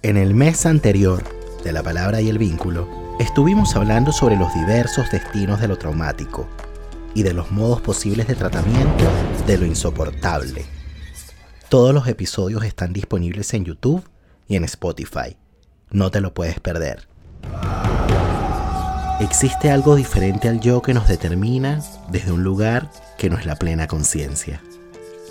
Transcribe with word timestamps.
En 0.00 0.16
el 0.16 0.32
mes 0.32 0.64
anterior 0.64 1.24
de 1.64 1.72
la 1.72 1.82
palabra 1.82 2.20
y 2.20 2.28
el 2.28 2.38
vínculo, 2.38 2.88
estuvimos 3.18 3.74
hablando 3.74 4.12
sobre 4.12 4.36
los 4.36 4.54
diversos 4.54 5.10
destinos 5.10 5.60
de 5.60 5.66
lo 5.66 5.76
traumático 5.76 6.46
y 7.14 7.24
de 7.24 7.32
los 7.32 7.50
modos 7.50 7.80
posibles 7.80 8.28
de 8.28 8.36
tratamiento 8.36 9.04
de 9.44 9.58
lo 9.58 9.66
insoportable. 9.66 10.64
Todos 11.68 11.92
los 11.92 12.06
episodios 12.06 12.62
están 12.62 12.92
disponibles 12.92 13.52
en 13.54 13.64
YouTube 13.64 14.08
y 14.46 14.54
en 14.54 14.62
Spotify. 14.62 15.36
No 15.90 16.12
te 16.12 16.20
lo 16.20 16.32
puedes 16.32 16.60
perder. 16.60 17.08
Existe 19.18 19.72
algo 19.72 19.96
diferente 19.96 20.48
al 20.48 20.60
yo 20.60 20.80
que 20.80 20.94
nos 20.94 21.08
determina 21.08 21.82
desde 22.08 22.30
un 22.30 22.44
lugar 22.44 22.88
que 23.18 23.28
no 23.30 23.36
es 23.36 23.46
la 23.46 23.56
plena 23.56 23.88
conciencia. 23.88 24.62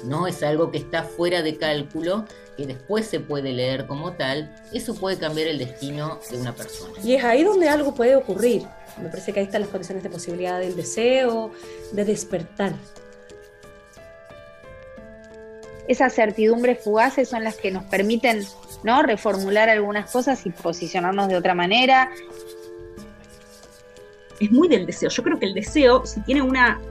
No 0.04 0.28
es 0.28 0.44
algo 0.44 0.72
que 0.72 0.78
está 0.78 1.04
fuera 1.04 1.42
de 1.42 1.56
cálculo, 1.56 2.26
que 2.58 2.66
después 2.66 3.06
se 3.06 3.20
puede 3.20 3.54
leer 3.54 3.86
como 3.86 4.14
tal. 4.14 4.54
Eso 4.74 4.96
puede 4.96 5.18
cambiar 5.18 5.48
el 5.48 5.60
destino 5.60 6.20
de 6.30 6.38
una 6.40 6.54
persona. 6.54 6.94
Y 7.04 7.14
es 7.14 7.24
ahí 7.24 7.44
donde 7.44 7.70
algo 7.70 7.94
puede 7.94 8.16
ocurrir. 8.16 8.64
Me 9.02 9.10
parece 9.10 9.32
que 9.32 9.40
ahí 9.40 9.46
están 9.46 9.62
las 9.62 9.70
condiciones 9.70 10.04
de 10.04 10.10
posibilidad 10.10 10.60
del 10.60 10.76
deseo, 10.76 11.52
de 11.92 12.04
despertar. 12.04 12.74
Esas 15.88 16.14
certidumbres 16.14 16.84
fugaces 16.84 17.30
son 17.30 17.44
las 17.44 17.56
que 17.56 17.72
nos 17.72 17.84
permiten 17.86 18.44
¿no? 18.84 19.04
reformular 19.04 19.70
algunas 19.70 20.12
cosas 20.12 20.46
y 20.46 20.50
posicionarnos 20.50 21.28
de 21.28 21.38
otra 21.38 21.54
manera. 21.54 22.10
Es 24.40 24.52
muy 24.52 24.68
del 24.68 24.86
deseo. 24.86 25.10
Yo 25.10 25.24
creo 25.24 25.40
que 25.40 25.46
el 25.46 25.54
deseo, 25.54 26.06
si 26.06 26.22
tiene 26.22 26.42
una 26.42 26.82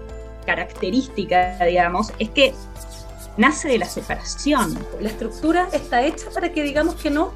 característica, 0.46 1.58
digamos, 1.64 2.12
es 2.18 2.30
que 2.30 2.54
nace 3.36 3.68
de 3.68 3.78
la 3.78 3.86
separación. 3.86 4.78
La 5.00 5.08
estructura 5.08 5.68
está 5.72 6.02
hecha 6.02 6.30
para 6.34 6.52
que 6.52 6.62
digamos 6.62 6.94
que 6.96 7.10
no 7.10 7.32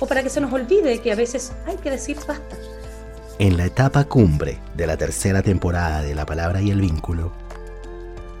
o 0.00 0.06
para 0.06 0.22
que 0.22 0.30
se 0.30 0.40
nos 0.40 0.52
olvide 0.52 1.00
que 1.00 1.12
a 1.12 1.16
veces 1.16 1.52
hay 1.66 1.76
que 1.76 1.90
decir 1.90 2.16
basta. 2.26 2.56
En 3.38 3.56
la 3.56 3.64
etapa 3.64 4.04
cumbre 4.04 4.58
de 4.74 4.86
la 4.86 4.96
tercera 4.96 5.42
temporada 5.42 6.02
de 6.02 6.14
La 6.14 6.24
Palabra 6.24 6.60
y 6.62 6.70
el 6.70 6.80
Vínculo. 6.80 7.32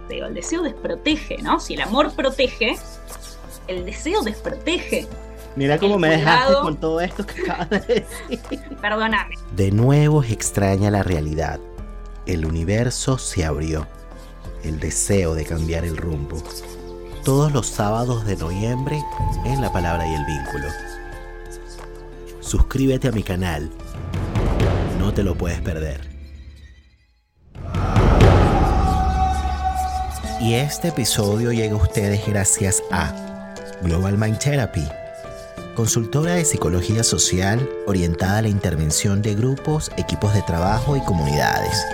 El 0.08 0.34
deseo 0.34 0.62
desprotege, 0.62 1.38
¿no? 1.42 1.58
Si 1.58 1.74
el 1.74 1.80
amor 1.80 2.14
protege, 2.14 2.76
el 3.66 3.84
deseo 3.84 4.22
desprotege. 4.22 5.08
Mira 5.56 5.78
cómo 5.78 5.98
me 5.98 6.10
dejaste 6.10 6.54
con 6.62 6.76
todo 6.76 7.00
esto 7.00 7.24
que 7.26 7.42
acabas 7.42 7.70
de 7.70 8.06
decir. 8.28 8.60
Perdóname. 8.80 9.36
De 9.54 9.70
nuevo 9.70 10.22
es 10.22 10.30
extraña 10.30 10.90
la 10.90 11.02
realidad. 11.02 11.58
El 12.26 12.46
universo 12.46 13.18
se 13.18 13.44
abrió. 13.44 13.86
El 14.62 14.80
deseo 14.80 15.34
de 15.34 15.44
cambiar 15.44 15.84
el 15.84 15.96
rumbo. 15.96 16.42
Todos 17.24 17.52
los 17.52 17.68
sábados 17.68 18.26
de 18.26 18.36
noviembre 18.36 19.02
en 19.46 19.62
La 19.62 19.72
Palabra 19.72 20.06
y 20.06 20.12
el 20.12 20.26
Vínculo. 20.26 20.68
Suscríbete 22.40 23.08
a 23.08 23.12
mi 23.12 23.22
canal. 23.22 23.70
No 24.98 25.14
te 25.14 25.22
lo 25.22 25.34
puedes 25.34 25.58
perder. 25.62 26.06
Y 30.38 30.52
este 30.52 30.88
episodio 30.88 31.50
llega 31.52 31.72
a 31.72 31.82
ustedes 31.82 32.26
gracias 32.26 32.82
a 32.90 33.54
Global 33.80 34.18
Mind 34.18 34.38
Therapy, 34.38 34.86
consultora 35.74 36.34
de 36.34 36.44
psicología 36.44 37.02
social 37.02 37.66
orientada 37.86 38.38
a 38.38 38.42
la 38.42 38.48
intervención 38.48 39.22
de 39.22 39.34
grupos, 39.34 39.90
equipos 39.96 40.34
de 40.34 40.42
trabajo 40.42 40.94
y 40.94 41.00
comunidades. 41.00 41.86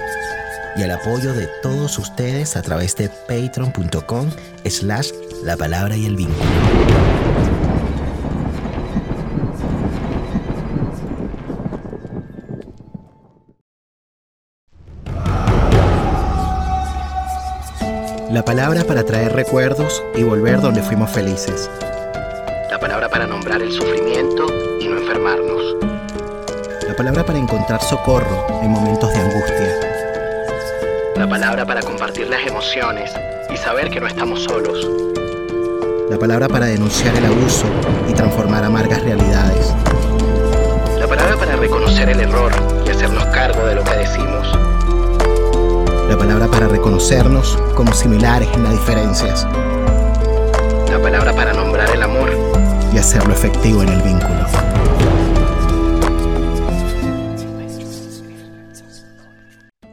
Y 0.76 0.82
al 0.82 0.92
apoyo 0.92 1.34
de 1.34 1.48
todos 1.62 1.98
ustedes 1.98 2.56
a 2.56 2.62
través 2.62 2.96
de 2.96 3.08
patreon.com 3.08 4.30
slash 4.64 5.10
la 5.44 5.56
palabra 5.56 5.96
y 5.96 6.06
el 6.06 6.16
vínculo. 6.16 6.44
La 18.30 18.44
palabra 18.44 18.84
para 18.84 19.02
traer 19.04 19.32
recuerdos 19.32 20.04
y 20.14 20.22
volver 20.22 20.60
donde 20.60 20.82
fuimos 20.82 21.10
felices. 21.10 21.68
La 22.70 22.78
palabra 22.78 23.08
para 23.08 23.26
nombrar 23.26 23.60
el 23.60 23.72
sufrimiento 23.72 24.46
y 24.80 24.86
no 24.86 24.98
enfermarnos. 24.98 25.76
La 26.86 26.94
palabra 26.94 27.26
para 27.26 27.40
encontrar 27.40 27.82
socorro 27.82 28.46
en 28.62 28.70
momentos 28.70 29.12
de 29.12 29.18
angustia. 29.18 29.89
La 31.20 31.28
palabra 31.28 31.66
para 31.66 31.82
compartir 31.82 32.30
las 32.30 32.46
emociones 32.46 33.12
y 33.52 33.56
saber 33.58 33.90
que 33.90 34.00
no 34.00 34.06
estamos 34.06 34.42
solos. 34.42 34.88
La 36.08 36.16
palabra 36.18 36.48
para 36.48 36.64
denunciar 36.64 37.14
el 37.14 37.26
abuso 37.26 37.66
y 38.08 38.14
transformar 38.14 38.64
amargas 38.64 39.02
realidades. 39.02 39.74
La 40.98 41.06
palabra 41.06 41.36
para 41.36 41.56
reconocer 41.56 42.08
el 42.08 42.20
error 42.20 42.50
y 42.86 42.88
hacernos 42.88 43.26
cargo 43.26 43.66
de 43.66 43.74
lo 43.74 43.84
que 43.84 43.96
decimos 43.96 44.48
la 46.08 46.16
palabra 46.16 46.48
para 46.48 46.68
reconocernos 46.68 47.58
como 47.76 47.92
similares 47.92 48.48
en 48.54 48.64
las 48.64 48.72
diferencias, 48.72 49.46
la 50.90 50.98
palabra 51.00 51.32
para 51.34 51.52
nombrar 51.52 51.88
el 51.90 52.02
amor 52.02 52.30
y 52.92 52.98
hacerlo 52.98 53.32
efectivo 53.34 53.82
en 53.82 53.90
el 53.90 54.02
vínculo. 54.02 54.79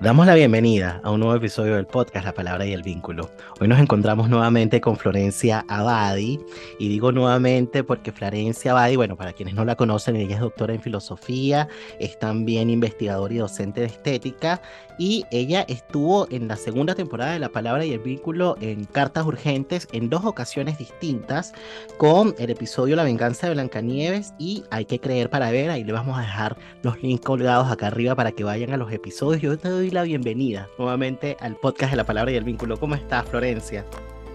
Damos 0.08 0.26
la 0.26 0.36
bienvenida 0.36 1.02
a 1.04 1.12
un 1.12 1.20
nuevo 1.20 1.36
episodio 1.36 1.76
del 1.76 1.86
podcast 1.86 2.26
La 2.26 2.34
Palabra 2.34 2.66
y 2.66 2.72
el 2.72 2.82
Vínculo. 2.82 3.30
Hoy 3.60 3.68
nos 3.68 3.78
encontramos 3.78 4.30
nuevamente 4.30 4.80
con 4.80 4.96
Florencia 4.96 5.66
Abadi 5.68 6.40
y 6.80 6.88
digo 6.88 7.12
nuevamente 7.12 7.84
porque 7.84 8.14
Florencia 8.14 8.72
Abadi, 8.72 8.96
bueno, 8.96 9.18
para 9.18 9.34
quienes 9.34 9.54
no 9.54 9.66
la 9.66 9.76
conocen, 9.76 10.16
ella 10.16 10.36
es 10.36 10.40
doctora 10.40 10.74
en 10.74 10.82
filosofía, 10.82 11.68
es 12.00 12.18
también 12.20 12.70
investigadora 12.70 13.34
y 13.34 13.38
docente 13.40 13.82
de 13.82 13.88
estética 13.88 14.62
y 14.98 15.26
ella 15.32 15.66
estuvo 15.68 16.28
en 16.32 16.48
la 16.48 16.56
segunda 16.56 16.96
temporada 16.96 17.34
de 17.34 17.40
La 17.40 17.50
Palabra 17.50 17.86
y 17.86 17.94
el 17.94 18.00
Vínculo 18.00 18.56
en 18.62 18.86
Cartas 18.86 19.26
Urgentes 19.26 19.88
en 19.92 20.10
dos 20.10 20.26
ocasiones 20.26 20.78
distintas 20.78 21.54
con 21.98 22.36
el 22.40 22.50
episodio 22.50 22.96
La 22.96 23.04
Venganza 23.04 23.48
de 23.48 23.54
Blancanieves 23.54 24.34
y 24.38 24.64
Hay 24.72 24.86
que 24.86 25.00
creer 25.00 25.30
para 25.30 25.52
ver, 25.52 25.70
ahí 25.70 25.84
le 25.84 25.94
vamos 25.94 26.18
a 26.18 26.22
dejar 26.22 26.58
los 26.84 27.02
links 27.02 27.26
colgados 27.26 27.72
acá 27.72 27.88
arriba 27.88 28.16
para 28.16 28.32
que 28.32 28.44
vayan 28.44 28.72
a 28.72 28.78
los 28.78 28.92
episodios. 28.92 29.42
Yo 29.42 29.58
te 29.58 29.70
doy 29.70 29.92
la 29.92 30.04
bienvenida 30.04 30.68
nuevamente 30.78 31.38
al 31.40 31.56
podcast 31.56 31.92
de 31.92 31.98
la 31.98 32.06
palabra 32.06 32.32
y 32.32 32.36
el 32.36 32.44
vínculo. 32.44 32.78
¿Cómo 32.80 32.96
estás, 32.96 33.26
Florencia? 33.28 33.86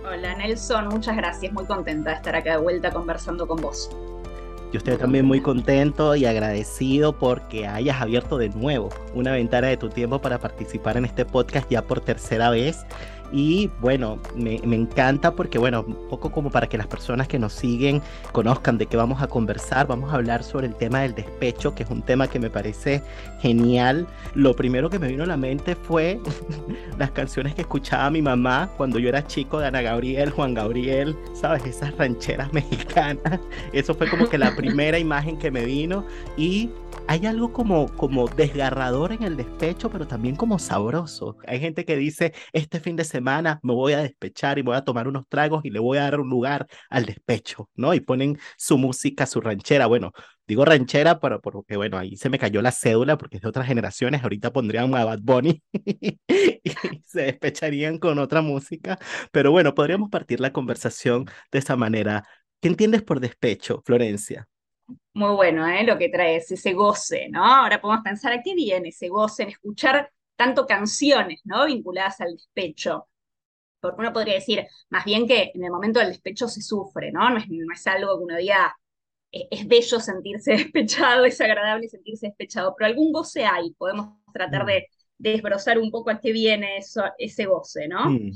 Hola, 0.04 0.34
Nelson. 0.36 0.88
Muchas 0.88 1.16
gracias. 1.16 1.52
Muy 1.52 1.64
contenta 1.64 2.10
de 2.10 2.16
estar 2.16 2.34
acá 2.34 2.52
de 2.52 2.62
vuelta 2.62 2.90
conversando 2.90 3.46
con 3.46 3.60
vos. 3.60 3.90
Yo 4.72 4.78
estoy 4.78 4.96
también 4.96 5.26
muy 5.26 5.42
contento 5.42 6.16
y 6.16 6.24
agradecido 6.24 7.18
porque 7.18 7.66
hayas 7.66 8.00
abierto 8.00 8.38
de 8.38 8.48
nuevo 8.48 8.88
una 9.14 9.32
ventana 9.32 9.66
de 9.66 9.76
tu 9.76 9.90
tiempo 9.90 10.18
para 10.18 10.38
participar 10.38 10.96
en 10.96 11.04
este 11.04 11.26
podcast 11.26 11.68
ya 11.70 11.82
por 11.82 12.00
tercera 12.00 12.48
vez. 12.48 12.86
Y 13.32 13.70
bueno, 13.80 14.18
me, 14.36 14.60
me, 14.64 14.76
encanta 14.76 15.34
porque, 15.34 15.58
bueno, 15.58 15.84
un 15.86 16.08
poco 16.10 16.30
como 16.30 16.50
para 16.50 16.66
que 16.66 16.76
las 16.76 16.86
personas 16.86 17.28
que 17.28 17.38
nos 17.38 17.54
siguen 17.54 18.02
conozcan 18.32 18.76
de 18.76 18.84
qué 18.86 18.98
vamos 18.98 19.22
a 19.22 19.26
conversar, 19.26 19.86
vamos 19.86 20.12
a 20.12 20.16
hablar 20.16 20.44
sobre 20.44 20.66
el 20.66 20.74
tema 20.74 21.00
del 21.00 21.14
despecho, 21.14 21.74
que 21.74 21.84
es 21.84 21.90
un 21.90 22.02
tema 22.02 22.28
que 22.28 22.38
me 22.38 22.50
parece 22.50 23.02
genial. 23.40 24.06
Lo 24.34 24.54
primero 24.54 24.90
que 24.90 24.98
me 24.98 25.08
vino 25.08 25.24
a 25.24 25.26
la 25.26 25.38
mente 25.38 25.74
fue 25.74 26.20
las 26.98 27.10
canciones 27.12 27.54
que 27.54 27.62
escuchaba 27.62 28.10
mi 28.10 28.20
mamá 28.20 28.70
cuando 28.76 28.98
yo 28.98 29.08
era 29.08 29.26
chico 29.26 29.58
de 29.58 29.66
Ana 29.66 29.80
Gabriel, 29.80 30.30
Juan 30.30 30.52
Gabriel, 30.52 31.16
¿sabes? 31.34 31.64
Esas 31.64 31.96
rancheras 31.96 32.52
mexicanas. 32.52 33.40
Eso 33.72 33.94
fue 33.94 34.10
como 34.10 34.28
que 34.28 34.36
la 34.36 34.54
primera 34.54 34.98
imagen 34.98 35.38
que 35.38 35.50
me 35.50 35.64
vino 35.64 36.04
y 36.36 36.68
hay 37.12 37.26
algo 37.26 37.52
como, 37.52 37.94
como 37.94 38.26
desgarrador 38.26 39.12
en 39.12 39.22
el 39.22 39.36
despecho, 39.36 39.90
pero 39.90 40.06
también 40.06 40.34
como 40.34 40.58
sabroso. 40.58 41.36
Hay 41.46 41.60
gente 41.60 41.84
que 41.84 41.94
dice, 41.94 42.32
este 42.54 42.80
fin 42.80 42.96
de 42.96 43.04
semana 43.04 43.60
me 43.62 43.74
voy 43.74 43.92
a 43.92 43.98
despechar 43.98 44.58
y 44.58 44.62
voy 44.62 44.76
a 44.76 44.84
tomar 44.86 45.06
unos 45.06 45.28
tragos 45.28 45.62
y 45.66 45.68
le 45.68 45.78
voy 45.78 45.98
a 45.98 46.04
dar 46.04 46.20
un 46.20 46.30
lugar 46.30 46.66
al 46.88 47.04
despecho, 47.04 47.68
¿no? 47.74 47.92
Y 47.92 48.00
ponen 48.00 48.38
su 48.56 48.78
música, 48.78 49.26
su 49.26 49.42
ranchera. 49.42 49.84
Bueno, 49.88 50.12
digo 50.46 50.64
ranchera, 50.64 51.20
pero 51.20 51.42
porque, 51.42 51.76
bueno, 51.76 51.98
ahí 51.98 52.16
se 52.16 52.30
me 52.30 52.38
cayó 52.38 52.62
la 52.62 52.72
cédula 52.72 53.18
porque 53.18 53.36
es 53.36 53.42
de 53.42 53.48
otras 53.50 53.66
generaciones. 53.66 54.22
Ahorita 54.22 54.50
pondrían 54.50 54.94
a 54.94 55.04
Bad 55.04 55.20
Bunny 55.22 55.62
y 55.74 57.02
se 57.04 57.22
despecharían 57.24 57.98
con 57.98 58.18
otra 58.20 58.40
música. 58.40 58.98
Pero 59.32 59.50
bueno, 59.50 59.74
podríamos 59.74 60.08
partir 60.08 60.40
la 60.40 60.54
conversación 60.54 61.26
de 61.50 61.58
esa 61.58 61.76
manera. 61.76 62.24
¿Qué 62.62 62.68
entiendes 62.68 63.02
por 63.02 63.20
despecho, 63.20 63.82
Florencia? 63.84 64.48
Muy 65.14 65.34
bueno, 65.34 65.66
¿eh? 65.68 65.84
Lo 65.84 65.98
que 65.98 66.08
trae 66.08 66.36
ese 66.36 66.72
goce, 66.72 67.28
¿no? 67.30 67.44
Ahora 67.44 67.80
podemos 67.80 68.02
pensar 68.04 68.32
a 68.32 68.42
qué 68.42 68.54
viene 68.54 68.88
ese 68.90 69.08
goce 69.08 69.44
en 69.44 69.50
escuchar 69.50 70.10
tanto 70.36 70.66
canciones, 70.66 71.40
¿no? 71.44 71.66
Vinculadas 71.66 72.20
al 72.20 72.32
despecho. 72.32 73.08
Porque 73.80 74.00
uno 74.00 74.12
podría 74.12 74.34
decir, 74.34 74.66
más 74.90 75.04
bien 75.04 75.26
que 75.26 75.52
en 75.54 75.64
el 75.64 75.70
momento 75.70 76.00
del 76.00 76.08
despecho 76.10 76.48
se 76.48 76.62
sufre, 76.62 77.12
¿no? 77.12 77.30
No 77.30 77.38
es, 77.38 77.48
no 77.48 77.74
es 77.74 77.86
algo 77.86 78.18
que 78.18 78.24
uno 78.24 78.36
diga, 78.36 78.74
es, 79.30 79.46
es 79.50 79.68
bello 79.68 80.00
sentirse 80.00 80.52
despechado, 80.56 81.24
es 81.24 81.40
agradable 81.40 81.88
sentirse 81.88 82.28
despechado, 82.28 82.74
pero 82.76 82.88
algún 82.88 83.12
goce 83.12 83.44
hay, 83.44 83.72
podemos 83.74 84.18
tratar 84.32 84.66
de, 84.66 84.88
de 85.18 85.30
desbrozar 85.32 85.78
un 85.78 85.90
poco 85.90 86.10
a 86.10 86.20
qué 86.20 86.32
viene 86.32 86.78
eso, 86.78 87.04
ese 87.18 87.46
goce, 87.46 87.88
¿no? 87.88 88.10
Mm. 88.10 88.32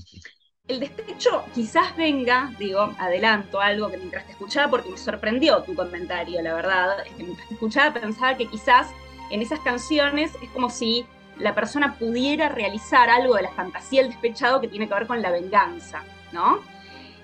El 0.68 0.80
despecho 0.80 1.44
quizás 1.54 1.96
venga, 1.96 2.52
digo, 2.58 2.92
adelanto 2.98 3.60
algo 3.60 3.88
que 3.88 3.98
mientras 3.98 4.26
te 4.26 4.32
escuchaba, 4.32 4.70
porque 4.70 4.90
me 4.90 4.98
sorprendió 4.98 5.62
tu 5.62 5.74
comentario, 5.74 6.42
la 6.42 6.54
verdad, 6.54 7.06
es 7.06 7.12
que 7.12 7.22
mientras 7.22 7.46
te 7.48 7.54
escuchaba 7.54 7.94
pensaba 7.94 8.36
que 8.36 8.46
quizás 8.46 8.88
en 9.30 9.42
esas 9.42 9.60
canciones 9.60 10.32
es 10.42 10.50
como 10.50 10.70
si 10.70 11.06
la 11.38 11.54
persona 11.54 11.96
pudiera 11.98 12.48
realizar 12.48 13.10
algo 13.10 13.36
de 13.36 13.42
la 13.42 13.52
fantasía 13.52 14.02
del 14.02 14.10
despechado 14.10 14.60
que 14.60 14.68
tiene 14.68 14.88
que 14.88 14.94
ver 14.94 15.06
con 15.06 15.22
la 15.22 15.30
venganza, 15.30 16.02
¿no? 16.32 16.60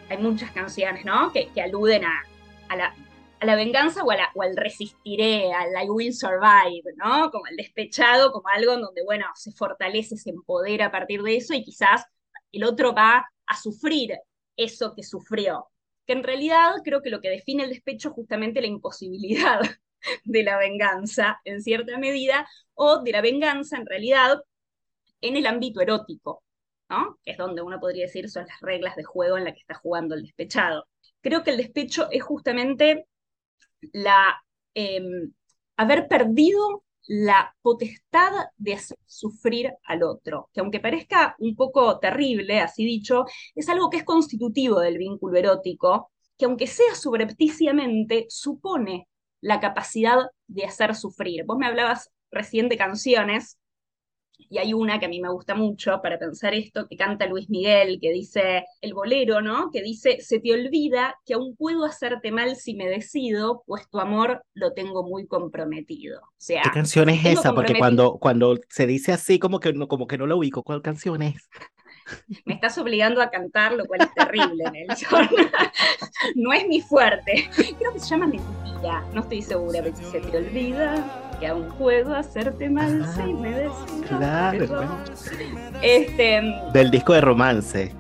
Hay 0.09 0.19
muchas 0.19 0.51
canciones, 0.51 1.05
¿no? 1.05 1.33
Que, 1.33 1.51
aluden 1.61 2.05
a, 2.05 2.23
la, 3.41 3.57
venganza 3.57 4.03
o, 4.05 4.09
o, 4.09 4.43
al 4.43 4.57
resistiré, 4.57 5.53
al 5.53 5.71
I 5.85 5.89
will 5.89 6.13
survive, 6.13 6.95
¿no? 6.97 7.31
Como 7.31 7.47
el 7.47 7.57
despechado, 7.57 8.31
como 8.31 8.49
algo 8.49 8.75
en 8.75 8.83
donde, 8.83 9.03
bueno, 9.05 9.27
se 9.35 9.51
fortalece, 9.53 10.17
se 10.17 10.31
empodera 10.31 10.87
a 10.87 10.91
partir 10.91 11.23
de 11.23 11.37
eso 11.37 11.55
y 11.55 11.65
quizás 11.65 12.05
el 12.53 12.65
otro 12.65 12.95
va 12.95 13.32
a 13.53 13.57
sufrir 13.57 14.19
eso 14.57 14.95
que 14.95 15.03
sufrió. 15.03 15.69
Que 16.07 16.15
en 16.15 16.25
realidad 16.25 16.73
creo 16.85 17.03
que 17.03 17.11
lo 17.11 17.21
que 17.21 17.31
define 17.31 17.65
el 17.65 17.71
despecho 17.71 18.09
es 18.09 18.15
justamente 18.15 18.61
la 18.61 18.67
imposibilidad 18.67 19.61
de 20.25 20.43
la 20.43 20.59
venganza, 20.59 21.41
en 21.45 21.63
cierta 21.63 21.99
medida, 21.99 22.47
o 22.75 23.03
de 23.03 23.13
la 23.13 23.21
venganza, 23.21 23.77
en 23.77 23.87
realidad, 23.87 24.43
en 25.21 25.37
el 25.37 25.47
ámbito 25.47 25.81
erótico, 25.81 26.43
¿no? 26.89 27.19
Que 27.23 27.33
es 27.33 27.39
donde 27.39 27.63
uno 27.63 27.79
podría 27.79 28.07
decir 28.07 28.29
son 28.29 28.47
las 28.47 28.61
reglas 28.61 28.97
de 28.97 29.05
juego 29.05 29.37
en 29.37 29.45
la 29.45 29.53
que 29.53 29.61
está 29.61 29.75
jugando 29.75 30.15
el 30.15 30.23
despechado. 30.23 30.89
Creo 31.21 31.45
que 31.45 31.51
el 31.51 31.59
despecho 31.59 32.09
es 32.11 32.23
justamente 32.23 33.07
la 33.93 34.43
em, 34.75 35.33
haber 35.77 36.09
perdido 36.09 36.85
la 37.07 37.55
potestad 37.63 38.33
de 38.57 38.75
hacer 38.75 38.99
sufrir 39.07 39.73
al 39.85 40.03
otro, 40.03 40.49
que 40.53 40.61
aunque 40.61 40.81
parezca 40.81 41.37
un 41.39 41.57
poco 41.57 41.99
terrible, 41.99 42.61
así 42.61 42.85
dicho, 42.85 43.25
es 43.55 43.69
algo 43.69 43.91
que 43.91 43.99
es 43.99 44.05
constitutivo 44.05 44.81
del 44.81 44.99
vínculo 44.99 45.39
erótico, 45.39 46.11
que 46.39 46.45
aunque 46.47 46.67
sea 46.67 46.95
subrepticiamente, 46.95 48.27
supone 48.29 49.09
la 49.41 49.61
capacidad 49.61 50.19
de 50.47 50.65
hacer 50.65 50.95
sufrir. 50.95 51.45
Vos 51.45 51.59
me 51.59 51.67
hablabas 51.67 52.11
recién 52.31 52.69
de 52.69 52.77
canciones, 52.77 53.59
y 54.51 54.59
hay 54.59 54.75
una 54.75 54.99
que 54.99 55.07
a 55.07 55.09
mí 55.09 55.21
me 55.21 55.31
gusta 55.31 55.55
mucho 55.55 56.01
para 56.03 56.19
pensar 56.19 56.55
esto, 56.55 56.87
que 56.89 56.97
canta 56.97 57.27
Luis 57.27 57.49
Miguel, 57.49 57.99
que 58.01 58.13
dice, 58.13 58.65
el 58.81 58.95
bolero, 58.95 59.41
¿no? 59.41 59.71
Que 59.71 59.83
dice, 59.83 60.21
se 60.21 60.41
te 60.41 60.53
olvida 60.53 61.17
que 61.25 61.35
aún 61.35 61.57
puedo 61.57 61.85
hacerte 61.85 62.33
mal 62.33 62.57
si 62.57 62.75
me 62.75 62.89
decido, 62.89 63.63
pues 63.67 63.89
tu 63.89 63.99
amor 63.99 64.45
lo 64.55 64.73
tengo 64.73 65.03
muy 65.03 65.27
comprometido. 65.27 66.21
O 66.21 66.35
sea, 66.37 66.63
¿Qué 66.63 66.71
canción 66.71 67.09
es 67.09 67.25
esa? 67.25 67.55
Porque 67.55 67.75
cuando, 67.75 68.19
cuando 68.19 68.59
se 68.69 68.87
dice 68.87 69.13
así, 69.13 69.39
como 69.39 69.61
que, 69.61 69.73
no, 69.73 69.89
como 69.89 70.07
que 70.07 70.19
no 70.19 70.27
lo 70.27 70.39
ubico, 70.39 70.63
¿cuál 70.63 70.83
canción 70.83 71.23
es? 71.23 71.49
Me 72.45 72.55
estás 72.55 72.77
obligando 72.79 73.23
a 73.23 73.31
cantar, 73.31 73.73
lo 73.73 73.87
cual 73.87 74.03
es 74.03 74.15
terrible, 74.15 74.65
Nelson. 74.73 75.29
no 76.37 76.53
es 76.53 76.67
mi 76.67 76.81
fuerte. 76.81 77.49
Creo 77.79 77.93
que 77.93 78.01
se 78.01 78.09
llama 78.09 78.27
Mentira, 78.27 79.05
no 79.13 79.21
estoy 79.21 79.43
segura, 79.43 79.81
pero 79.83 79.97
se 79.97 80.21
te 80.21 80.37
olvida 80.37 81.32
que 81.43 81.49
aún 81.49 81.69
puedo 81.77 82.15
hacerte 82.15 82.71
mal 82.71 83.05
si 83.17 83.35
me 83.35 83.51
decido. 83.51 84.07
Claro, 84.07 84.99
este, 85.83 86.41
Del 86.73 86.89
disco 86.89 87.15
de 87.15 87.21
romance. 87.21 87.93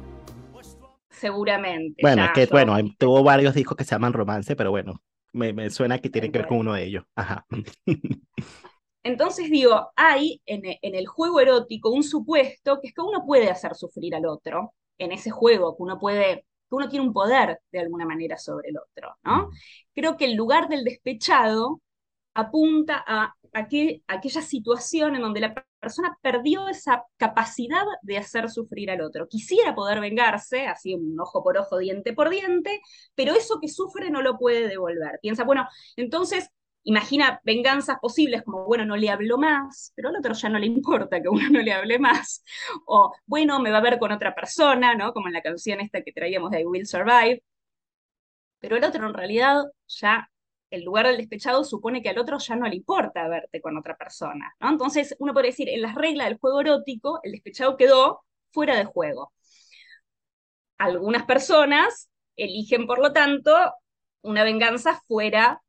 Seguramente. 1.11 2.01
Bueno, 2.01 2.25
es 2.25 2.31
que 2.31 2.47
bueno, 2.47 2.77
tuvo 2.97 3.25
varios 3.25 3.53
discos 3.53 3.77
que 3.77 3.83
se 3.83 3.97
llaman 3.97 4.13
romance, 4.13 4.55
pero 4.55 4.71
bueno, 4.71 5.03
me, 5.33 5.71
suena 5.71 5.99
que 5.99 6.09
tiene 6.09 6.31
que 6.31 6.39
ver 6.39 6.47
con 6.47 6.59
uno 6.59 6.75
de 6.75 6.85
ellos. 6.85 7.05
Ajá. 7.17 7.45
Entonces 9.03 9.51
digo, 9.51 9.91
hay 9.97 10.41
en, 10.47 10.63
en, 10.81 10.95
el 10.95 11.09
juego 11.09 11.41
erótico 11.41 11.91
un 11.91 12.05
supuesto 12.05 12.81
que 12.81 12.89
es 12.89 12.95
que 12.95 13.01
uno 13.01 13.27
puede 13.27 13.51
hacer 13.51 13.75
sufrir 13.75 14.15
al 14.15 14.27
otro 14.27 14.73
en 14.99 15.11
ese 15.11 15.31
juego, 15.31 15.77
que 15.77 15.83
uno 15.83 15.99
puede, 15.99 16.37
que 16.37 16.77
uno 16.77 16.89
tiene 16.89 17.05
un 17.05 17.13
poder 17.13 17.59
de 17.73 17.81
alguna 17.81 18.07
manera 18.07 18.39
sobre 18.39 18.69
el 18.69 18.77
otro, 18.79 19.17
¿no? 19.25 19.49
Mm. 19.49 19.51
Creo 19.97 20.17
que 20.17 20.27
el 20.27 20.37
lugar 20.37 20.69
del 20.69 20.85
despechado 20.85 21.81
apunta 22.35 23.03
a 23.07 23.35
aquella 23.53 24.43
situación 24.43 25.17
en 25.17 25.23
donde 25.23 25.41
la 25.41 25.55
persona 25.81 26.17
perdió 26.23 26.69
esa 26.69 27.05
capacidad 27.17 27.85
de 28.03 28.19
hacer 28.19 28.49
sufrir 28.49 28.91
al 28.91 29.03
otro. 29.03 29.29
Quisiera 29.29 29.75
poder 29.75 30.01
vengarse, 30.01 30.67
así 30.67 30.95
un 30.95 31.19
ojo 31.21 31.43
por 31.43 31.59
ojo, 31.59 31.79
diente 31.79 32.13
por 32.13 32.31
diente, 32.31 32.81
pero 33.15 33.35
eso 33.35 33.59
que 33.61 33.69
sufre 33.69 34.11
no 34.11 34.23
lo 34.23 34.39
puede 34.39 34.69
devolver. 34.69 35.19
Piensa, 35.21 35.45
bueno, 35.45 35.69
entonces 35.97 36.49
imagina 36.85 37.41
venganzas 37.45 37.99
posibles 38.01 38.43
como, 38.43 38.65
bueno, 38.65 38.85
no 38.85 38.97
le 38.97 39.11
hablo 39.11 39.39
más, 39.39 39.93
pero 39.95 40.09
al 40.09 40.17
otro 40.17 40.35
ya 40.35 40.49
no 40.49 40.59
le 40.59 40.67
importa 40.67 41.21
que 41.21 41.29
uno 41.29 41.49
no 41.51 41.61
le 41.61 41.73
hable 41.73 41.99
más, 41.99 42.43
o 42.87 43.13
bueno, 43.27 43.61
me 43.61 43.71
va 43.71 43.79
a 43.79 43.83
ver 43.83 43.99
con 43.99 44.13
otra 44.13 44.35
persona, 44.35 44.95
¿no? 44.95 45.13
Como 45.13 45.29
en 45.29 45.35
la 45.35 45.43
canción 45.43 45.81
esta 45.81 46.03
que 46.03 46.13
traíamos 46.13 46.51
de 46.51 46.61
I 46.63 46.65
Will 46.65 46.87
Survive, 46.87 47.43
pero 48.61 48.77
el 48.77 48.85
otro 48.85 49.07
en 49.07 49.15
realidad 49.15 49.65
ya 49.89 50.31
el 50.73 50.85
lugar 50.85 51.07
del 51.07 51.19
despechado 51.19 51.65
supone 51.65 52.03
que 52.03 52.09
al 52.09 52.19
otro 52.19 52.39
ya 52.39 52.57
no 52.57 52.67
le 52.67 52.77
importa 52.77 53.29
verte 53.29 53.61
con 53.61 53.77
otra 53.77 53.97
persona, 53.97 54.55
¿no? 54.59 54.71
Entonces, 54.71 55.15
uno 55.19 55.33
puede 55.35 55.49
decir, 55.49 55.69
en 55.69 55.83
las 55.83 55.95
reglas 55.95 56.29
del 56.29 56.39
juego 56.39 56.61
erótico, 56.61 57.21
el 57.23 57.33
despechado 57.33 57.77
quedó 57.77 58.25
fuera 58.51 58.77
de 58.77 58.85
juego. 58.85 59.33
Algunas 60.79 61.25
personas 61.25 62.11
eligen, 62.37 62.87
por 62.87 62.99
lo 62.99 63.13
tanto, 63.13 63.53
una 64.23 64.45
venganza 64.45 65.01
fuera 65.07 65.63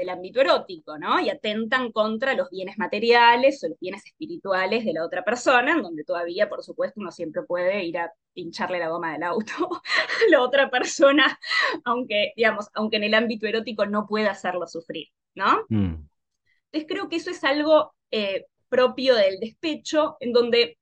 del 0.00 0.10
ámbito 0.10 0.40
erótico, 0.40 0.98
¿no? 0.98 1.20
Y 1.20 1.30
atentan 1.30 1.92
contra 1.92 2.34
los 2.34 2.50
bienes 2.50 2.76
materiales 2.78 3.62
o 3.62 3.68
los 3.68 3.78
bienes 3.78 4.04
espirituales 4.04 4.84
de 4.84 4.92
la 4.92 5.04
otra 5.04 5.24
persona, 5.24 5.72
en 5.72 5.82
donde 5.82 6.04
todavía, 6.04 6.48
por 6.48 6.62
supuesto, 6.62 7.00
uno 7.00 7.12
siempre 7.12 7.42
puede 7.42 7.84
ir 7.84 7.98
a 7.98 8.12
pincharle 8.32 8.78
la 8.80 8.88
goma 8.88 9.12
del 9.12 9.22
auto 9.22 9.52
a 9.70 10.30
la 10.30 10.42
otra 10.42 10.70
persona, 10.70 11.38
aunque, 11.84 12.32
digamos, 12.36 12.68
aunque 12.74 12.96
en 12.96 13.04
el 13.04 13.14
ámbito 13.14 13.46
erótico 13.46 13.86
no 13.86 14.06
pueda 14.06 14.32
hacerlo 14.32 14.66
sufrir, 14.66 15.08
¿no? 15.34 15.64
Mm. 15.68 16.06
Entonces 16.72 16.88
creo 16.88 17.08
que 17.08 17.16
eso 17.16 17.30
es 17.30 17.44
algo 17.44 17.94
eh, 18.10 18.46
propio 18.68 19.14
del 19.14 19.38
despecho, 19.38 20.16
en 20.18 20.32
donde, 20.32 20.76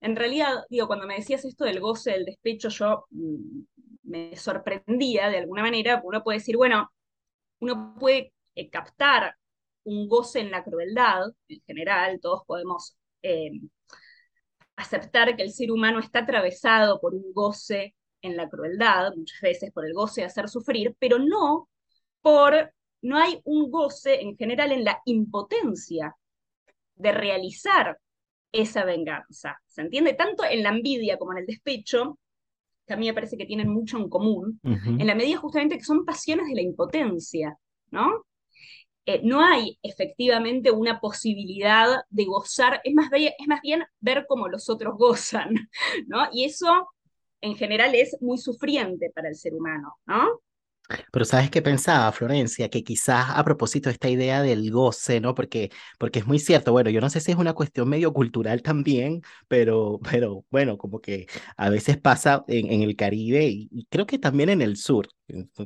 en 0.00 0.16
realidad, 0.16 0.64
digo, 0.70 0.86
cuando 0.86 1.06
me 1.06 1.16
decías 1.16 1.44
esto 1.44 1.64
del 1.66 1.80
goce 1.80 2.12
del 2.12 2.24
despecho, 2.24 2.70
yo 2.70 3.04
mm, 3.10 3.60
me 4.04 4.36
sorprendía 4.36 5.28
de 5.28 5.38
alguna 5.38 5.62
manera, 5.62 6.00
uno 6.02 6.24
puede 6.24 6.38
decir, 6.38 6.56
bueno, 6.56 6.90
uno 7.60 7.94
puede 7.98 8.32
eh, 8.54 8.70
captar 8.70 9.36
un 9.84 10.08
goce 10.08 10.40
en 10.40 10.50
la 10.50 10.64
crueldad, 10.64 11.32
en 11.48 11.60
general, 11.66 12.20
todos 12.20 12.42
podemos 12.46 12.96
eh, 13.22 13.50
aceptar 14.76 15.36
que 15.36 15.42
el 15.42 15.52
ser 15.52 15.70
humano 15.70 15.98
está 15.98 16.20
atravesado 16.20 17.00
por 17.00 17.14
un 17.14 17.32
goce 17.32 17.94
en 18.22 18.36
la 18.36 18.48
crueldad, 18.48 19.12
muchas 19.14 19.40
veces 19.40 19.70
por 19.72 19.86
el 19.86 19.92
goce 19.92 20.22
de 20.22 20.28
hacer 20.28 20.48
sufrir, 20.48 20.96
pero 20.98 21.18
no 21.18 21.68
por, 22.22 22.72
no 23.02 23.18
hay 23.18 23.40
un 23.44 23.70
goce 23.70 24.22
en 24.22 24.36
general 24.36 24.72
en 24.72 24.84
la 24.84 25.00
impotencia 25.04 26.16
de 26.96 27.12
realizar 27.12 27.98
esa 28.50 28.84
venganza. 28.84 29.60
¿Se 29.66 29.82
entiende? 29.82 30.14
Tanto 30.14 30.44
en 30.44 30.62
la 30.62 30.70
envidia 30.70 31.18
como 31.18 31.32
en 31.32 31.38
el 31.38 31.46
despecho, 31.46 32.18
que 32.86 32.94
a 32.94 32.96
mí 32.96 33.06
me 33.06 33.14
parece 33.14 33.36
que 33.36 33.46
tienen 33.46 33.68
mucho 33.68 33.98
en 33.98 34.08
común, 34.08 34.60
en 34.62 35.06
la 35.06 35.14
medida 35.14 35.38
justamente 35.38 35.78
que 35.78 35.84
son 35.84 36.04
pasiones 36.04 36.46
de 36.48 36.54
la 36.54 36.62
impotencia, 36.62 37.58
¿no? 37.90 38.24
Eh, 39.06 39.20
no 39.22 39.44
hay 39.44 39.78
efectivamente 39.82 40.70
una 40.70 40.98
posibilidad 41.00 42.04
de 42.08 42.24
gozar, 42.24 42.80
más, 42.94 43.10
es 43.12 43.46
más 43.46 43.60
bien 43.60 43.84
ver 44.00 44.24
cómo 44.26 44.48
los 44.48 44.70
otros 44.70 44.96
gozan, 44.96 45.54
¿no? 46.06 46.28
Y 46.32 46.44
eso 46.44 46.88
en 47.40 47.56
general 47.56 47.94
es 47.94 48.16
muy 48.22 48.38
sufriente 48.38 49.10
para 49.14 49.28
el 49.28 49.36
ser 49.36 49.54
humano, 49.54 49.94
¿no? 50.06 50.40
Pero 51.12 51.24
¿sabes 51.24 51.50
qué 51.50 51.62
pensaba, 51.62 52.12
Florencia? 52.12 52.68
Que 52.68 52.84
quizás 52.84 53.26
a 53.30 53.42
propósito 53.44 53.88
de 53.88 53.94
esta 53.94 54.10
idea 54.10 54.42
del 54.42 54.70
goce, 54.70 55.20
¿no? 55.20 55.34
Porque, 55.34 55.70
porque 55.98 56.18
es 56.18 56.26
muy 56.26 56.38
cierto, 56.38 56.72
bueno, 56.72 56.90
yo 56.90 57.00
no 57.00 57.08
sé 57.08 57.20
si 57.20 57.32
es 57.32 57.38
una 57.38 57.54
cuestión 57.54 57.88
medio 57.88 58.12
cultural 58.12 58.62
también, 58.62 59.22
pero, 59.48 59.98
pero 60.10 60.44
bueno, 60.50 60.76
como 60.76 61.00
que 61.00 61.26
a 61.56 61.70
veces 61.70 61.96
pasa 61.98 62.44
en, 62.48 62.70
en 62.70 62.82
el 62.82 62.96
Caribe 62.96 63.46
y, 63.46 63.68
y, 63.72 63.86
creo 63.86 64.06
que 64.06 64.18
también 64.18 64.50
en 64.50 64.60
el 64.60 64.76
sur, 64.76 65.08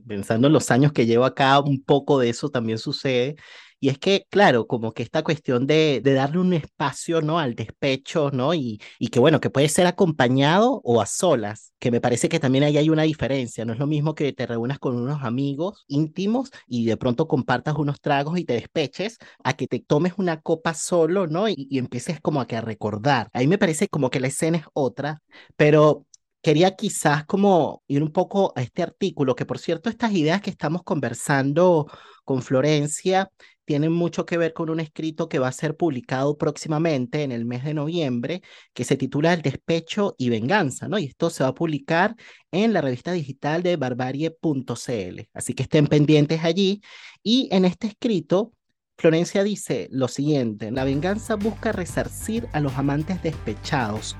pensando 0.06 0.46
en 0.46 0.52
los 0.52 0.70
años 0.70 0.92
que 0.92 1.06
llevo 1.06 1.24
acá, 1.24 1.58
un 1.60 1.82
poco 1.82 2.18
de 2.20 2.28
eso 2.30 2.50
también 2.50 2.78
sucede, 2.78 3.34
y 3.80 3.88
es 3.90 3.98
que, 3.98 4.26
claro, 4.30 4.66
como 4.66 4.92
que 4.92 5.02
esta 5.02 5.22
cuestión 5.22 5.66
de, 5.66 6.00
de 6.02 6.12
darle 6.14 6.38
un 6.40 6.52
espacio, 6.52 7.20
¿no? 7.22 7.38
Al 7.38 7.54
despecho, 7.54 8.30
¿no? 8.32 8.54
Y, 8.54 8.80
y 8.98 9.08
que, 9.08 9.20
bueno, 9.20 9.40
que 9.40 9.50
puede 9.50 9.68
ser 9.68 9.86
acompañado 9.86 10.80
o 10.84 11.00
a 11.00 11.06
solas, 11.06 11.72
que 11.78 11.90
me 11.90 12.00
parece 12.00 12.28
que 12.28 12.40
también 12.40 12.64
ahí 12.64 12.76
hay 12.76 12.90
una 12.90 13.02
diferencia. 13.04 13.64
No 13.64 13.72
es 13.72 13.78
lo 13.78 13.86
mismo 13.86 14.14
que 14.14 14.32
te 14.32 14.46
reúnas 14.46 14.78
con 14.78 14.96
unos 14.96 15.22
amigos 15.22 15.84
íntimos 15.88 16.50
y 16.66 16.86
de 16.86 16.96
pronto 16.96 17.28
compartas 17.28 17.76
unos 17.76 18.00
tragos 18.00 18.38
y 18.38 18.44
te 18.44 18.54
despeches, 18.54 19.18
a 19.44 19.54
que 19.54 19.66
te 19.66 19.80
tomes 19.80 20.14
una 20.16 20.40
copa 20.40 20.74
solo, 20.74 21.26
¿no? 21.26 21.48
Y, 21.48 21.66
y 21.70 21.78
empieces 21.78 22.20
como 22.20 22.40
a 22.40 22.46
que 22.46 22.56
a 22.56 22.60
recordar. 22.60 23.28
Ahí 23.32 23.46
me 23.46 23.58
parece 23.58 23.88
como 23.88 24.10
que 24.10 24.20
la 24.20 24.28
escena 24.28 24.58
es 24.58 24.64
otra, 24.74 25.22
pero 25.56 26.06
quería 26.42 26.76
quizás 26.76 27.24
como 27.26 27.82
ir 27.88 28.02
un 28.02 28.12
poco 28.12 28.52
a 28.56 28.62
este 28.62 28.82
artículo, 28.82 29.34
que 29.34 29.46
por 29.46 29.58
cierto 29.58 29.90
estas 29.90 30.12
ideas 30.12 30.40
que 30.40 30.50
estamos 30.50 30.82
conversando 30.82 31.86
con 32.24 32.42
Florencia 32.42 33.30
tienen 33.64 33.92
mucho 33.92 34.24
que 34.24 34.38
ver 34.38 34.54
con 34.54 34.70
un 34.70 34.80
escrito 34.80 35.28
que 35.28 35.38
va 35.38 35.48
a 35.48 35.52
ser 35.52 35.76
publicado 35.76 36.38
próximamente 36.38 37.22
en 37.22 37.32
el 37.32 37.44
mes 37.44 37.64
de 37.64 37.74
noviembre, 37.74 38.40
que 38.72 38.84
se 38.84 38.96
titula 38.96 39.34
El 39.34 39.42
despecho 39.42 40.14
y 40.16 40.30
venganza, 40.30 40.88
¿no? 40.88 40.98
Y 40.98 41.04
esto 41.04 41.28
se 41.28 41.42
va 41.42 41.50
a 41.50 41.54
publicar 41.54 42.16
en 42.50 42.72
la 42.72 42.80
revista 42.80 43.12
digital 43.12 43.62
de 43.62 43.76
barbarie.cl. 43.76 45.20
Así 45.34 45.52
que 45.52 45.64
estén 45.64 45.86
pendientes 45.86 46.44
allí. 46.44 46.80
Y 47.22 47.48
en 47.52 47.66
este 47.66 47.88
escrito, 47.88 48.54
Florencia 48.96 49.44
dice 49.44 49.88
lo 49.92 50.08
siguiente, 50.08 50.70
la 50.70 50.84
venganza 50.84 51.36
busca 51.36 51.70
resarcir 51.70 52.48
a 52.52 52.60
los 52.60 52.72
amantes 52.78 53.22
despechados. 53.22 54.16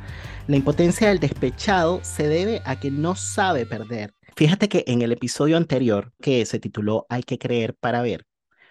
La 0.49 0.57
impotencia 0.57 1.09
del 1.09 1.21
despechado 1.21 2.01
se 2.03 2.27
debe 2.27 2.63
a 2.65 2.81
que 2.81 2.91
no 2.91 3.15
sabe 3.15 3.67
perder. 3.67 4.15
Fíjate 4.35 4.71
que 4.71 4.83
en 4.87 5.03
el 5.03 5.13
episodio 5.13 5.59
anterior, 5.59 6.11
que 6.23 6.47
se 6.47 6.59
tituló 6.59 7.05
Hay 7.11 7.23
que 7.23 7.39
creer 7.39 7.75
para 7.75 8.01
ver, 8.01 8.25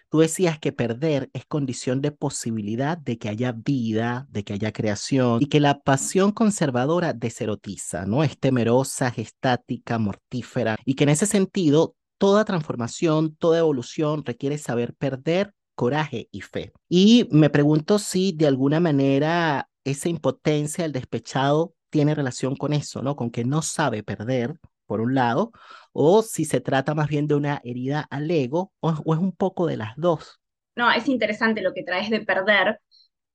Tú 0.09 0.19
decías 0.19 0.57
que 0.57 0.71
perder 0.71 1.29
es 1.33 1.45
condición 1.45 2.01
de 2.01 2.11
posibilidad 2.11 2.97
de 2.97 3.17
que 3.17 3.27
haya 3.27 3.51
vida, 3.51 4.25
de 4.29 4.45
que 4.45 4.53
haya 4.53 4.71
creación 4.71 5.41
y 5.41 5.47
que 5.47 5.59
la 5.59 5.81
pasión 5.81 6.31
conservadora 6.31 7.11
deserotiza, 7.11 8.05
¿no? 8.05 8.23
Es 8.23 8.39
temerosa, 8.39 9.13
estática, 9.17 9.99
mortífera 9.99 10.77
y 10.85 10.93
que 10.93 11.03
en 11.03 11.09
ese 11.09 11.25
sentido 11.25 11.93
toda 12.17 12.45
transformación, 12.45 13.35
toda 13.35 13.59
evolución 13.59 14.23
requiere 14.23 14.57
saber 14.57 14.95
perder 14.95 15.53
coraje 15.75 16.29
y 16.31 16.39
fe. 16.39 16.71
Y 16.87 17.27
me 17.29 17.49
pregunto 17.49 17.99
si 17.99 18.31
de 18.31 18.47
alguna 18.47 18.79
manera 18.79 19.67
esa 19.91 20.09
impotencia 20.09 20.83
del 20.83 20.91
despechado 20.91 21.73
tiene 21.89 22.13
relación 22.13 22.55
con 22.55 22.73
eso, 22.73 23.01
¿no? 23.01 23.15
Con 23.15 23.31
que 23.31 23.45
no 23.45 23.61
sabe 23.61 24.03
perder, 24.03 24.59
por 24.85 25.01
un 25.01 25.15
lado, 25.15 25.51
o 25.93 26.21
si 26.21 26.45
se 26.45 26.61
trata 26.61 26.93
más 26.93 27.07
bien 27.07 27.27
de 27.27 27.35
una 27.35 27.61
herida 27.63 28.07
al 28.09 28.29
ego, 28.29 28.71
o, 28.79 28.91
es 28.91 29.19
un 29.19 29.33
poco 29.33 29.65
de 29.65 29.77
las 29.77 29.93
dos. 29.97 30.39
No, 30.75 30.91
es 30.91 31.07
interesante 31.07 31.61
lo 31.61 31.73
que 31.73 31.83
traes 31.83 32.09
de 32.09 32.21
perder. 32.21 32.79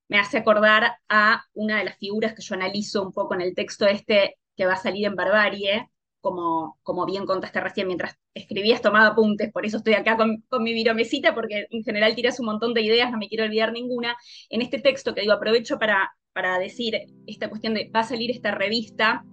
Me 0.08 0.18
hace 0.18 0.38
acordar 0.38 0.96
a 1.08 1.44
una 1.54 1.78
de 1.78 1.84
las 1.84 1.98
figuras 1.98 2.34
que 2.34 2.42
yo 2.42 2.54
analizo 2.54 3.02
un 3.02 3.12
poco 3.12 3.34
en 3.34 3.40
el 3.42 3.54
texto 3.54 3.86
este 3.86 4.36
que 4.56 4.66
va 4.66 4.74
a 4.74 4.76
salir 4.76 5.06
en 5.06 5.16
Barbarie, 5.16 5.88
como, 6.20 6.78
como 6.82 7.06
bien 7.06 7.24
contaste 7.24 7.60
recién 7.60 7.86
mientras 7.86 8.14
escribías, 8.34 8.82
tomaba 8.82 9.08
apuntes, 9.08 9.50
por 9.50 9.64
eso 9.64 9.78
estoy 9.78 9.94
acá 9.94 10.16
con, 10.16 10.42
con 10.48 10.62
mi 10.62 10.74
viromesita, 10.74 11.34
porque 11.34 11.66
en 11.70 11.82
general 11.82 12.14
tiras 12.14 12.38
un 12.38 12.46
montón 12.46 12.74
de 12.74 12.82
ideas, 12.82 13.10
no 13.10 13.18
me 13.18 13.28
quiero 13.28 13.44
olvidar 13.44 13.72
ninguna. 13.72 14.16
En 14.50 14.60
este 14.62 14.78
texto 14.78 15.14
que 15.14 15.22
digo, 15.22 15.32
aprovecho 15.32 15.78
para, 15.78 16.12
para 16.32 16.58
decir 16.58 16.94
esta 17.26 17.48
cuestión 17.48 17.74
de, 17.74 17.90
va 17.94 18.00
a 18.00 18.04
salir 18.04 18.30
esta 18.30 18.52
revista 18.52 19.24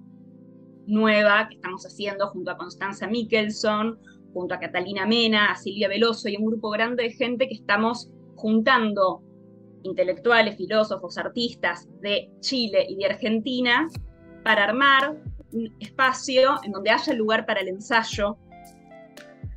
nueva 0.86 1.48
que 1.50 1.56
estamos 1.56 1.86
haciendo 1.86 2.28
junto 2.28 2.52
a 2.52 2.58
Constanza 2.58 3.08
Mikkelson, 3.08 4.00
junto 4.34 4.54
a 4.54 4.60
Catalina 4.60 5.06
Mena, 5.06 5.52
a 5.52 5.56
Silvia 5.56 5.88
Veloso 5.88 6.30
y 6.30 6.38
un 6.38 6.46
grupo 6.46 6.70
grande 6.70 7.04
de 7.04 7.12
gente 7.12 7.48
que 7.48 7.56
estamos 7.56 8.10
juntando 8.36 9.22
intelectuales, 9.84 10.58
filósofos, 10.58 11.18
artistas 11.18 11.88
de 12.02 12.30
Chile 12.42 12.86
y 12.90 12.98
de 12.98 13.06
Argentina 13.06 13.88
para 14.44 14.66
armar 14.66 15.16
un 15.52 15.74
espacio 15.80 16.60
en 16.64 16.72
donde 16.72 16.90
haya 16.90 17.14
lugar 17.14 17.46
para 17.46 17.62
el 17.62 17.70
ensayo, 17.70 18.38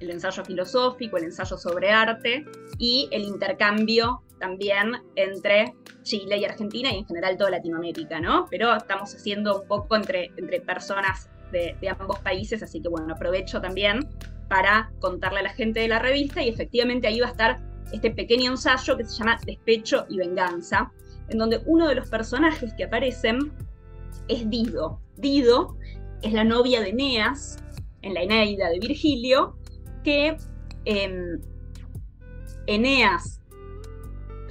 el 0.00 0.10
ensayo 0.10 0.44
filosófico, 0.44 1.16
el 1.16 1.24
ensayo 1.24 1.56
sobre 1.56 1.90
arte 1.90 2.44
y 2.78 3.08
el 3.10 3.22
intercambio 3.22 4.22
también 4.42 4.96
entre 5.14 5.72
Chile 6.02 6.36
y 6.36 6.44
Argentina 6.44 6.92
y 6.92 6.98
en 6.98 7.06
general 7.06 7.36
toda 7.36 7.50
Latinoamérica, 7.50 8.18
¿no? 8.18 8.46
Pero 8.50 8.74
estamos 8.74 9.14
haciendo 9.14 9.60
un 9.60 9.68
poco 9.68 9.94
entre, 9.94 10.32
entre 10.36 10.60
personas 10.60 11.30
de, 11.52 11.76
ambos 11.88 12.18
países, 12.18 12.60
así 12.60 12.82
que 12.82 12.88
bueno, 12.88 13.14
aprovecho 13.14 13.60
también 13.60 14.00
para 14.48 14.90
contarle 14.98 15.40
a 15.40 15.42
la 15.44 15.50
gente 15.50 15.78
de 15.78 15.88
la 15.88 16.00
revista 16.00 16.42
y 16.42 16.48
efectivamente 16.48 17.06
ahí 17.06 17.20
va 17.20 17.28
a 17.28 17.30
estar 17.30 17.60
este 17.92 18.10
pequeño 18.10 18.50
ensayo 18.50 18.96
que 18.96 19.04
se 19.04 19.16
llama 19.16 19.38
Despecho 19.46 20.06
y 20.08 20.16
Venganza, 20.16 20.90
en 21.28 21.38
donde 21.38 21.62
uno 21.64 21.88
de 21.88 21.94
los 21.94 22.08
personajes 22.08 22.74
que 22.74 22.84
aparecen 22.84 23.52
es 24.26 24.50
Dido. 24.50 25.00
Dido 25.18 25.76
es 26.22 26.32
la 26.32 26.42
novia 26.42 26.80
de 26.80 26.88
Eneas 26.88 27.62
en 28.00 28.14
la 28.14 28.22
Eneida 28.22 28.70
de 28.70 28.80
Virgilio, 28.80 29.56
que 30.02 30.36
eh, 30.84 31.38
Eneas 32.66 33.41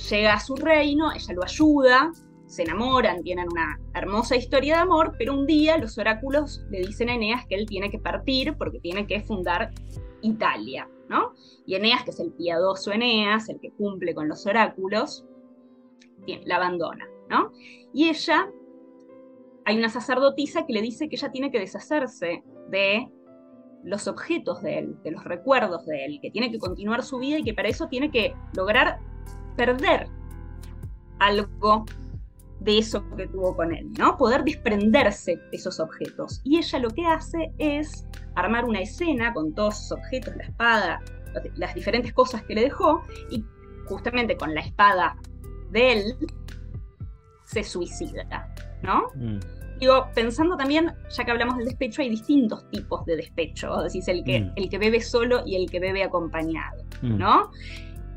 llega 0.10 0.34
a 0.34 0.39
su 0.39 0.55
reino, 0.55 1.12
ella 1.12 1.34
lo 1.34 1.43
ayuda, 1.43 2.12
se 2.46 2.63
enamoran, 2.63 3.24
tienen 3.24 3.48
una 3.50 3.79
hermosa 3.93 4.36
historia 4.36 4.75
de 4.75 4.81
amor, 4.81 5.15
pero 5.17 5.34
un 5.34 5.46
día 5.46 5.77
los 5.77 5.98
oráculos 5.98 6.65
le 6.70 6.79
dicen 6.79 7.10
a 7.10 7.15
Eneas 7.15 7.46
que 7.48 7.55
él 7.55 7.65
tiene 7.65 7.89
que 7.89 8.00
partir 8.00 8.58
porque 8.58 8.79
tiene 8.79 9.08
que 9.08 9.22
fundar 9.22 9.72
Italia, 10.22 10.89
¿no? 11.08 11.34
Y 11.65 11.75
Eneas, 11.75 12.03
que 12.03 12.12
es 12.12 12.20
el 12.20 12.34
piadoso 12.34 12.91
Eneas, 12.91 13.48
el 13.48 13.60
que 13.60 13.72
cumple 13.72 14.13
con 14.13 14.27
los 14.27 14.46
oráculos, 14.46 15.25
la 16.46 16.58
abandona, 16.58 17.08
¿no? 17.29 17.51
Y 17.93 18.10
ella, 18.10 18.51
hay 19.65 19.77
una 19.77 19.89
sacerdotisa 19.89 20.65
que 20.65 20.74
le 20.74 20.81
dice 20.81 21.08
que 21.08 21.15
ella 21.15 21.31
tiene 21.31 21.51
que 21.51 21.60
deshacerse 21.60 22.43
de 22.70 23.10
los 23.84 24.08
objetos 24.08 24.62
de 24.62 24.79
él, 24.79 24.98
de 25.03 25.12
los 25.12 25.24
recuerdos 25.24 25.86
de 25.86 26.05
él, 26.05 26.20
que 26.22 26.31
tiene 26.31 26.51
que 26.51 26.60
continuar 26.60 27.03
su 27.03 27.17
vida 27.17 27.39
y 27.39 27.43
que 27.43 27.53
para 27.53 27.70
eso 27.70 27.88
tiene 27.88 28.12
que 28.12 28.34
lograr 28.55 29.00
perder 29.55 30.08
algo 31.20 31.86
de 32.62 32.77
eso 32.77 33.03
que 33.15 33.27
tuvo 33.27 33.55
con 33.55 33.74
él, 33.74 33.91
¿no? 33.98 34.17
Poder 34.17 34.43
desprenderse 34.43 35.36
de 35.36 35.58
esos 35.58 35.79
objetos. 35.79 36.41
Y 36.43 36.58
ella 36.58 36.79
lo 36.79 36.89
que 36.91 37.05
hace 37.05 37.51
es 37.58 38.05
armar 38.36 38.65
una 38.65 38.81
escena 38.81 39.34
con 39.34 39.53
todos 39.53 39.79
esos 39.79 39.98
objetos, 40.00 40.36
la 40.36 40.43
espada, 40.43 41.01
las 41.55 41.74
diferentes 41.74 42.13
cosas 42.13 42.43
que 42.43 42.53
le 42.53 42.62
dejó, 42.62 43.03
y 43.31 43.43
justamente 43.86 44.38
con 44.38 44.53
la 44.53 44.62
espada 44.62 45.17
de 45.72 45.93
él 45.93 46.15
se 47.46 47.63
suicida, 47.63 48.53
¿no? 48.84 49.08
Mm. 49.15 49.39
Digo, 49.79 50.10
pensando 50.13 50.55
también, 50.55 50.93
ya 51.10 51.24
que 51.24 51.31
hablamos 51.31 51.58
del 51.58 51.65
despecho, 51.65 52.03
hay 52.03 52.10
distintos 52.10 52.70
tipos 52.70 53.03
de 53.05 53.15
despecho, 53.15 53.84
es 53.84 53.93
decir, 53.93 54.15
el 54.15 54.24
que, 54.24 54.41
mm. 54.41 54.53
el 54.55 54.70
que 54.70 54.77
bebe 54.77 55.01
solo 55.01 55.41
y 55.46 55.55
el 55.55 55.70
que 55.70 55.79
bebe 55.79 56.03
acompañado, 56.03 56.84
mm. 57.01 57.17
¿no? 57.17 57.50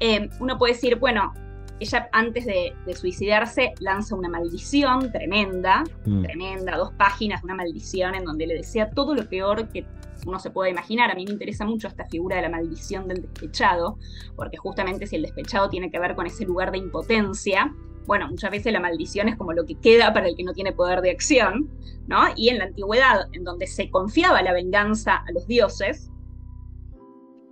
Eh, 0.00 0.28
uno 0.40 0.58
puede 0.58 0.74
decir, 0.74 0.96
bueno, 0.96 1.32
ella 1.80 2.08
antes 2.12 2.46
de, 2.46 2.74
suicidarse 2.94 3.74
lanza 3.80 4.14
una 4.14 4.28
maldición 4.28 5.10
tremenda, 5.10 5.84
mm. 6.04 6.22
tremenda, 6.22 6.76
dos 6.76 6.92
páginas 6.92 7.42
de 7.42 7.46
una 7.46 7.54
maldición 7.56 8.14
en 8.14 8.24
donde 8.24 8.46
le 8.46 8.54
desea 8.54 8.90
todo 8.90 9.14
lo 9.14 9.28
peor 9.28 9.68
que 9.68 9.84
uno 10.26 10.38
se 10.38 10.50
pueda 10.50 10.70
imaginar. 10.70 11.10
A 11.10 11.14
mí 11.14 11.24
me 11.24 11.32
interesa 11.32 11.64
mucho 11.64 11.88
esta 11.88 12.06
figura 12.06 12.36
de 12.36 12.42
la 12.42 12.48
maldición 12.48 13.08
del 13.08 13.22
despechado, 13.22 13.98
porque 14.36 14.56
justamente 14.56 15.06
si 15.06 15.16
el 15.16 15.22
despechado 15.22 15.68
tiene 15.68 15.90
que 15.90 15.98
ver 15.98 16.14
con 16.14 16.26
ese 16.26 16.44
lugar 16.44 16.70
de 16.70 16.78
impotencia, 16.78 17.72
bueno, 18.06 18.28
muchas 18.28 18.50
veces 18.50 18.72
la 18.72 18.80
maldición 18.80 19.28
es 19.28 19.36
como 19.36 19.52
lo 19.52 19.64
que 19.64 19.76
queda 19.76 20.12
para 20.12 20.28
el 20.28 20.36
que 20.36 20.44
no 20.44 20.52
tiene 20.52 20.72
poder 20.72 21.00
de 21.00 21.10
acción, 21.10 21.70
¿no? 22.06 22.22
Y 22.36 22.50
en 22.50 22.58
la 22.58 22.64
antigüedad, 22.64 23.28
en 23.32 23.44
donde 23.44 23.66
se 23.66 23.90
confiaba 23.90 24.42
la 24.42 24.52
venganza 24.52 25.16
a 25.26 25.32
los 25.32 25.46
dioses, 25.46 26.10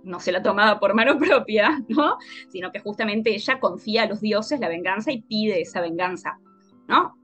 no 0.03 0.19
se 0.19 0.31
la 0.31 0.43
tomaba 0.43 0.79
por 0.79 0.93
mano 0.93 1.17
propia, 1.19 1.83
¿no? 1.87 2.17
Sino 2.49 2.71
que 2.71 2.79
justamente 2.79 3.33
ella 3.33 3.59
confía 3.59 4.03
a 4.03 4.07
los 4.07 4.21
dioses 4.21 4.59
la 4.59 4.69
venganza 4.69 5.11
y 5.11 5.21
pide 5.21 5.61
esa 5.61 5.81
venganza, 5.81 6.37
¿no? 6.87 7.17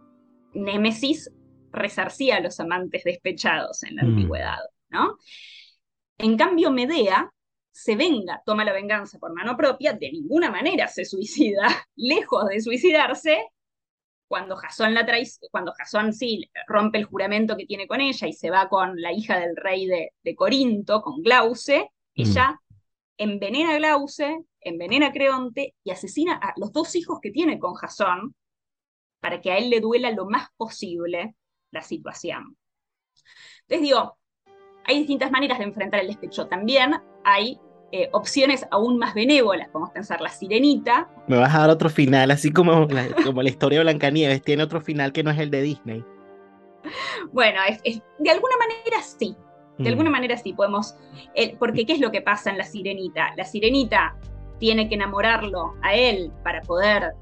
Némesis 0.54 1.32
resarcía 1.72 2.38
a 2.38 2.40
los 2.40 2.60
amantes 2.60 3.04
despechados 3.04 3.84
en 3.84 3.96
la 3.96 4.04
mm. 4.04 4.08
antigüedad, 4.08 4.60
¿no? 4.90 5.18
En 6.18 6.38
cambio, 6.38 6.72
Medea 6.72 7.32
se 7.72 7.96
venga, 7.96 8.42
toma 8.46 8.66
la 8.66 8.74
venganza 8.74 9.20
por 9.20 9.34
mano 9.34 9.56
propia, 9.56 9.94
de 9.94 10.12
ninguna 10.12 10.52
manera 10.52 10.88
se 10.88 11.06
suicida, 11.06 11.68
lejos 11.96 12.48
de 12.48 12.62
suicidarse, 12.62 13.46
cuando 14.28 14.56
Jasón 14.58 14.94
la 14.94 15.08
cuando 15.50 15.74
Jasón 15.74 16.14
sí 16.14 16.52
rompe 16.68 17.00
el 17.00 17.06
juramento 17.06 17.58
que 17.58 17.66
tiene 17.66 17.88
con 17.88 18.00
ella 18.00 18.28
y 18.28 18.34
se 18.34 18.52
va 18.52 18.70
con 18.70 19.02
la 19.02 19.12
hija 19.12 19.40
del 19.40 19.56
rey 19.56 19.88
de, 19.88 20.36
Corinto, 20.36 21.02
con 21.02 21.24
Glauce, 21.24 21.90
mm. 22.16 22.22
ella 22.22 22.60
envenena 23.20 23.76
a 23.76 23.78
Glauce, 23.78 24.40
envenena 24.62 25.08
a 25.08 25.12
Creonte 25.12 25.76
y 25.84 25.92
asesina 25.92 26.40
a 26.42 26.54
los 26.58 26.72
dos 26.72 26.96
hijos 26.96 27.20
que 27.22 27.32
tiene 27.32 27.60
con 27.60 27.76
Jasón 27.76 28.34
para 29.20 29.42
que 29.42 29.52
a 29.52 29.58
él 29.58 29.70
le 29.70 29.82
duela 29.82 30.10
lo 30.12 30.26
más 30.26 30.48
posible 30.58 31.36
la 31.72 31.82
situación. 31.82 32.58
Entonces 33.62 33.82
digo, 33.82 34.18
hay 34.86 34.98
distintas 34.98 35.30
maneras 35.30 35.60
de 35.60 35.66
enfrentar 35.66 36.00
el 36.00 36.08
despecho. 36.08 36.48
También 36.48 36.96
hay 37.26 37.60
eh, 37.92 38.10
opciones 38.14 38.66
aún 38.72 38.98
más 38.98 39.14
benévolas, 39.14 39.68
podemos 39.70 39.92
pensar 39.92 40.22
la 40.22 40.30
sirenita. 40.30 41.10
Me 41.28 41.38
vas 41.38 41.54
a 41.54 41.60
dar 41.60 41.70
otro 41.70 41.90
final, 41.90 42.32
así 42.32 42.52
como 42.52 42.86
la, 42.86 43.08
como 43.24 43.44
la 43.44 43.50
historia 43.50 43.80
de 43.80 43.84
Blancanieves, 43.84 44.42
tiene 44.42 44.64
otro 44.64 44.80
final 44.80 45.12
que 45.12 45.24
no 45.24 45.32
es 45.32 45.40
el 45.40 45.52
de 45.52 45.62
Disney. 45.62 46.06
Bueno, 47.34 47.60
de 48.20 48.30
alguna 48.32 48.56
manera 48.58 49.04
sí, 49.04 49.36
de 49.80 49.90
alguna 49.90 50.10
mm. 50.10 50.14
manera 50.14 50.38
sí 50.38 50.54
podemos, 50.54 50.96
porque 51.58 51.86
¿qué 51.86 51.94
es 51.94 52.00
lo 52.00 52.12
que 52.12 52.22
pasa 52.22 52.52
en 52.52 52.58
la 52.58 52.66
sirenita? 52.66 53.34
La 53.36 53.46
sirenita 53.46 54.16
tiene 54.60 54.90
que 54.90 54.96
enamorarlo 54.96 55.74
a 55.82 55.96
él 55.96 56.32
para 56.44 56.62
poder 56.62 57.16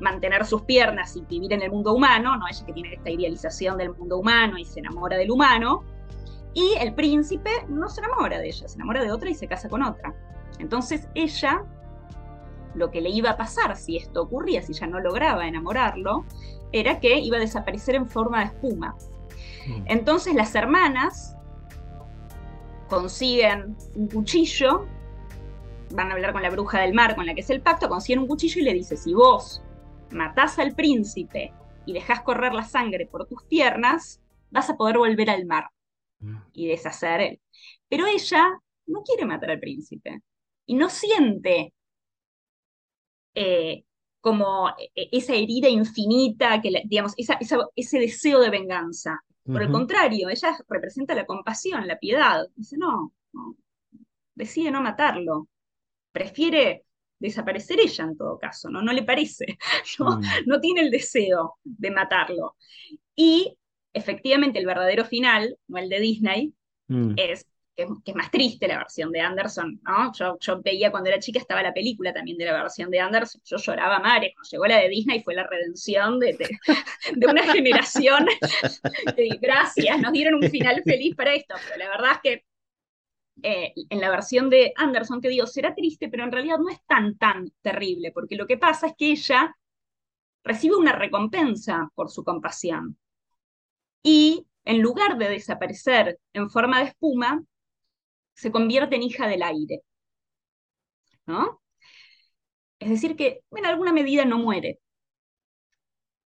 mantener 0.00 0.44
sus 0.44 0.62
piernas 0.62 1.16
y 1.16 1.22
vivir 1.22 1.52
en 1.52 1.62
el 1.62 1.70
mundo 1.70 1.92
humano, 1.92 2.36
¿no? 2.36 2.46
Ella 2.48 2.64
que 2.64 2.72
tiene 2.72 2.94
esta 2.94 3.10
idealización 3.10 3.78
del 3.78 3.94
mundo 3.94 4.18
humano 4.18 4.58
y 4.58 4.64
se 4.64 4.80
enamora 4.80 5.16
del 5.16 5.30
humano, 5.30 5.84
Y 6.54 6.74
el 6.80 6.94
príncipe 6.94 7.50
no 7.68 7.86
se 7.90 8.00
enamora 8.00 8.38
de 8.38 8.48
ella, 8.48 8.66
se 8.66 8.76
enamora 8.76 9.02
de 9.02 9.12
otra 9.12 9.28
y 9.28 9.34
se 9.34 9.46
casa 9.46 9.68
con 9.68 9.82
otra. 9.82 10.14
Entonces 10.58 11.06
ella, 11.14 11.64
lo 12.74 12.90
que 12.90 13.02
le 13.02 13.10
iba 13.10 13.28
a 13.28 13.36
pasar 13.36 13.76
si 13.76 13.98
esto 13.98 14.22
ocurría, 14.22 14.62
si 14.62 14.72
ella 14.72 14.86
no 14.86 15.00
lograba 15.00 15.46
enamorarlo, 15.46 16.24
era 16.72 16.98
que 16.98 17.18
iba 17.18 17.36
a 17.36 17.40
desaparecer 17.40 17.94
en 17.94 18.08
forma 18.08 18.40
de 18.40 18.46
espuma. 18.46 18.96
Mm. 19.66 19.82
Entonces 19.84 20.34
las 20.34 20.54
hermanas 20.54 21.35
consiguen 22.88 23.76
un 23.94 24.08
cuchillo, 24.08 24.86
van 25.90 26.10
a 26.10 26.14
hablar 26.14 26.32
con 26.32 26.42
la 26.42 26.50
bruja 26.50 26.80
del 26.80 26.94
mar, 26.94 27.14
con 27.16 27.26
la 27.26 27.34
que 27.34 27.40
es 27.40 27.50
el 27.50 27.60
pacto, 27.60 27.88
consiguen 27.88 28.20
un 28.20 28.26
cuchillo 28.26 28.60
y 28.60 28.64
le 28.64 28.74
dice, 28.74 28.96
si 28.96 29.14
vos 29.14 29.62
matás 30.10 30.58
al 30.58 30.74
príncipe 30.74 31.52
y 31.84 31.92
dejás 31.92 32.22
correr 32.22 32.52
la 32.52 32.64
sangre 32.64 33.06
por 33.06 33.26
tus 33.26 33.44
piernas, 33.44 34.20
vas 34.50 34.70
a 34.70 34.76
poder 34.76 34.98
volver 34.98 35.30
al 35.30 35.46
mar 35.46 35.70
y 36.52 36.68
deshacer 36.68 37.20
él. 37.20 37.40
Pero 37.88 38.06
ella 38.06 38.44
no 38.86 39.02
quiere 39.02 39.24
matar 39.24 39.50
al 39.50 39.60
príncipe 39.60 40.22
y 40.66 40.74
no 40.74 40.88
siente 40.88 41.72
eh, 43.34 43.84
como 44.20 44.70
eh, 44.70 45.08
esa 45.12 45.34
herida 45.34 45.68
infinita, 45.68 46.60
que, 46.60 46.82
digamos, 46.86 47.14
ese 47.16 47.98
deseo 47.98 48.40
de 48.40 48.50
venganza. 48.50 49.20
Por 49.46 49.62
el 49.62 49.70
contrario, 49.70 50.28
ella 50.28 50.56
representa 50.68 51.14
la 51.14 51.24
compasión, 51.24 51.86
la 51.86 51.98
piedad. 51.98 52.46
Dice, 52.56 52.76
no, 52.76 53.12
decide 54.34 54.70
no 54.70 54.82
matarlo. 54.82 55.48
Prefiere 56.12 56.84
desaparecer 57.18 57.80
ella 57.80 58.04
en 58.04 58.16
todo 58.16 58.38
caso, 58.38 58.68
¿no? 58.68 58.82
No 58.82 58.92
le 58.92 59.02
parece, 59.02 59.58
no, 59.98 60.18
mm. 60.18 60.22
no 60.46 60.60
tiene 60.60 60.82
el 60.82 60.90
deseo 60.90 61.58
de 61.64 61.90
matarlo. 61.90 62.56
Y 63.14 63.56
efectivamente 63.92 64.58
el 64.58 64.66
verdadero 64.66 65.04
final, 65.04 65.56
no 65.68 65.78
el 65.78 65.88
de 65.88 66.00
Disney, 66.00 66.54
mm. 66.88 67.14
es 67.16 67.46
que, 67.76 67.86
es 68.04 68.14
más 68.14 68.30
triste 68.30 68.66
la 68.66 68.78
versión 68.78 69.12
de 69.12 69.20
Anderson, 69.20 69.80
¿no? 69.84 70.12
Yo, 70.12 70.62
veía 70.62 70.90
cuando 70.90 71.10
era 71.10 71.18
chica, 71.18 71.38
estaba 71.38 71.62
la 71.62 71.74
película 71.74 72.12
también 72.12 72.38
de 72.38 72.46
la 72.46 72.62
versión 72.62 72.90
de 72.90 73.00
Anderson, 73.00 73.40
yo 73.44 73.56
lloraba 73.58 73.96
a 73.96 74.00
mares, 74.00 74.32
cuando 74.34 74.48
llegó 74.50 74.66
la 74.66 74.78
de 74.78 74.88
Disney 74.88 75.22
fue 75.22 75.34
la 75.34 75.46
redención 75.46 76.18
de, 76.18 76.32
de, 76.34 77.26
una 77.30 77.44
generación, 77.52 78.26
gracias, 79.40 80.00
nos 80.00 80.12
dieron 80.12 80.34
un 80.34 80.50
final 80.50 80.82
feliz 80.84 81.14
para 81.14 81.34
esto, 81.34 81.54
pero 81.66 81.78
la 81.78 81.90
verdad 81.90 82.12
es 82.12 82.20
que 82.22 82.44
eh, 83.42 83.74
en 83.90 84.00
la 84.00 84.10
versión 84.10 84.48
de 84.48 84.72
Anderson, 84.76 85.20
que 85.20 85.28
digo, 85.28 85.46
será 85.46 85.74
triste, 85.74 86.08
pero 86.08 86.24
en 86.24 86.32
realidad 86.32 86.58
no 86.58 86.70
es 86.70 86.80
tan, 86.86 87.18
tan 87.18 87.52
terrible, 87.60 88.10
porque 88.12 88.36
lo 88.36 88.46
que 88.46 88.56
pasa 88.56 88.88
es 88.88 88.94
que 88.96 89.10
ella 89.10 89.54
recibe 90.42 90.76
una 90.76 90.92
recompensa 90.92 91.90
por 91.94 92.10
su 92.10 92.24
compasión. 92.24 92.96
Y 94.02 94.46
en 94.64 94.80
lugar 94.80 95.18
de 95.18 95.28
desaparecer 95.28 96.18
en 96.32 96.48
forma 96.48 96.78
de 96.78 96.86
espuma, 96.86 97.42
se 98.36 98.52
convierte 98.52 98.96
en 98.96 99.02
hija 99.02 99.26
del 99.26 99.42
aire. 99.42 99.82
¿No? 101.26 101.60
Es 102.78 102.90
decir, 102.90 103.16
que 103.16 103.40
en 103.50 103.66
alguna 103.66 103.92
medida 103.92 104.24
no 104.24 104.38
muere. 104.38 104.78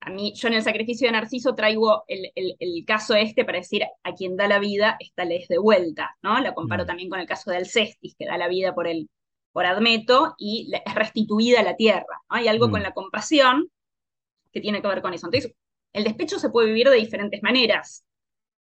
A 0.02 0.10
mí, 0.10 0.34
yo 0.36 0.50
en 0.50 0.56
el 0.56 0.64
sacrificio 0.64 1.08
de 1.08 1.14
Narciso 1.14 1.56
traigo 1.56 2.04
el, 2.08 2.86
caso 2.86 3.16
este 3.16 3.46
para 3.46 3.60
decir 3.60 3.84
a 4.04 4.14
quien 4.14 4.36
da 4.36 4.50
la 4.50 4.60
vida, 4.60 4.98
esta 5.00 5.24
le 5.24 5.38
es 5.38 5.48
de 5.48 5.58
vuelta, 5.58 6.18
¿no? 6.22 6.38
La 6.42 6.54
comparo 6.54 6.84
mm. 6.84 6.88
también 6.88 7.10
con 7.10 7.22
el 7.22 7.26
caso 7.26 7.50
de 7.52 7.58
Alcestis, 7.58 8.16
que 8.18 8.26
da 8.26 8.38
la 8.38 8.50
vida 8.50 8.76
por, 8.76 8.88
el, 8.88 9.10
por 9.54 9.66
Admeto 9.66 10.36
y 10.38 10.70
es 10.86 10.96
restituida 10.96 11.62
a 11.62 11.64
la 11.64 11.78
tierra. 11.78 12.22
Hay 12.28 12.50
algo 12.50 12.70
con 12.70 12.82
mm. 12.82 12.84
la 12.84 12.92
compasión 12.94 13.72
que 14.52 14.60
tiene 14.60 14.82
que 14.82 14.88
ver 14.90 15.02
con 15.02 15.14
eso. 15.14 15.28
Entonces, 15.28 15.54
el 15.94 16.04
despecho 16.04 16.38
se 16.38 16.50
puede 16.50 16.68
vivir 16.68 16.90
de 16.90 16.98
diferentes 16.98 17.42
maneras. 17.42 18.06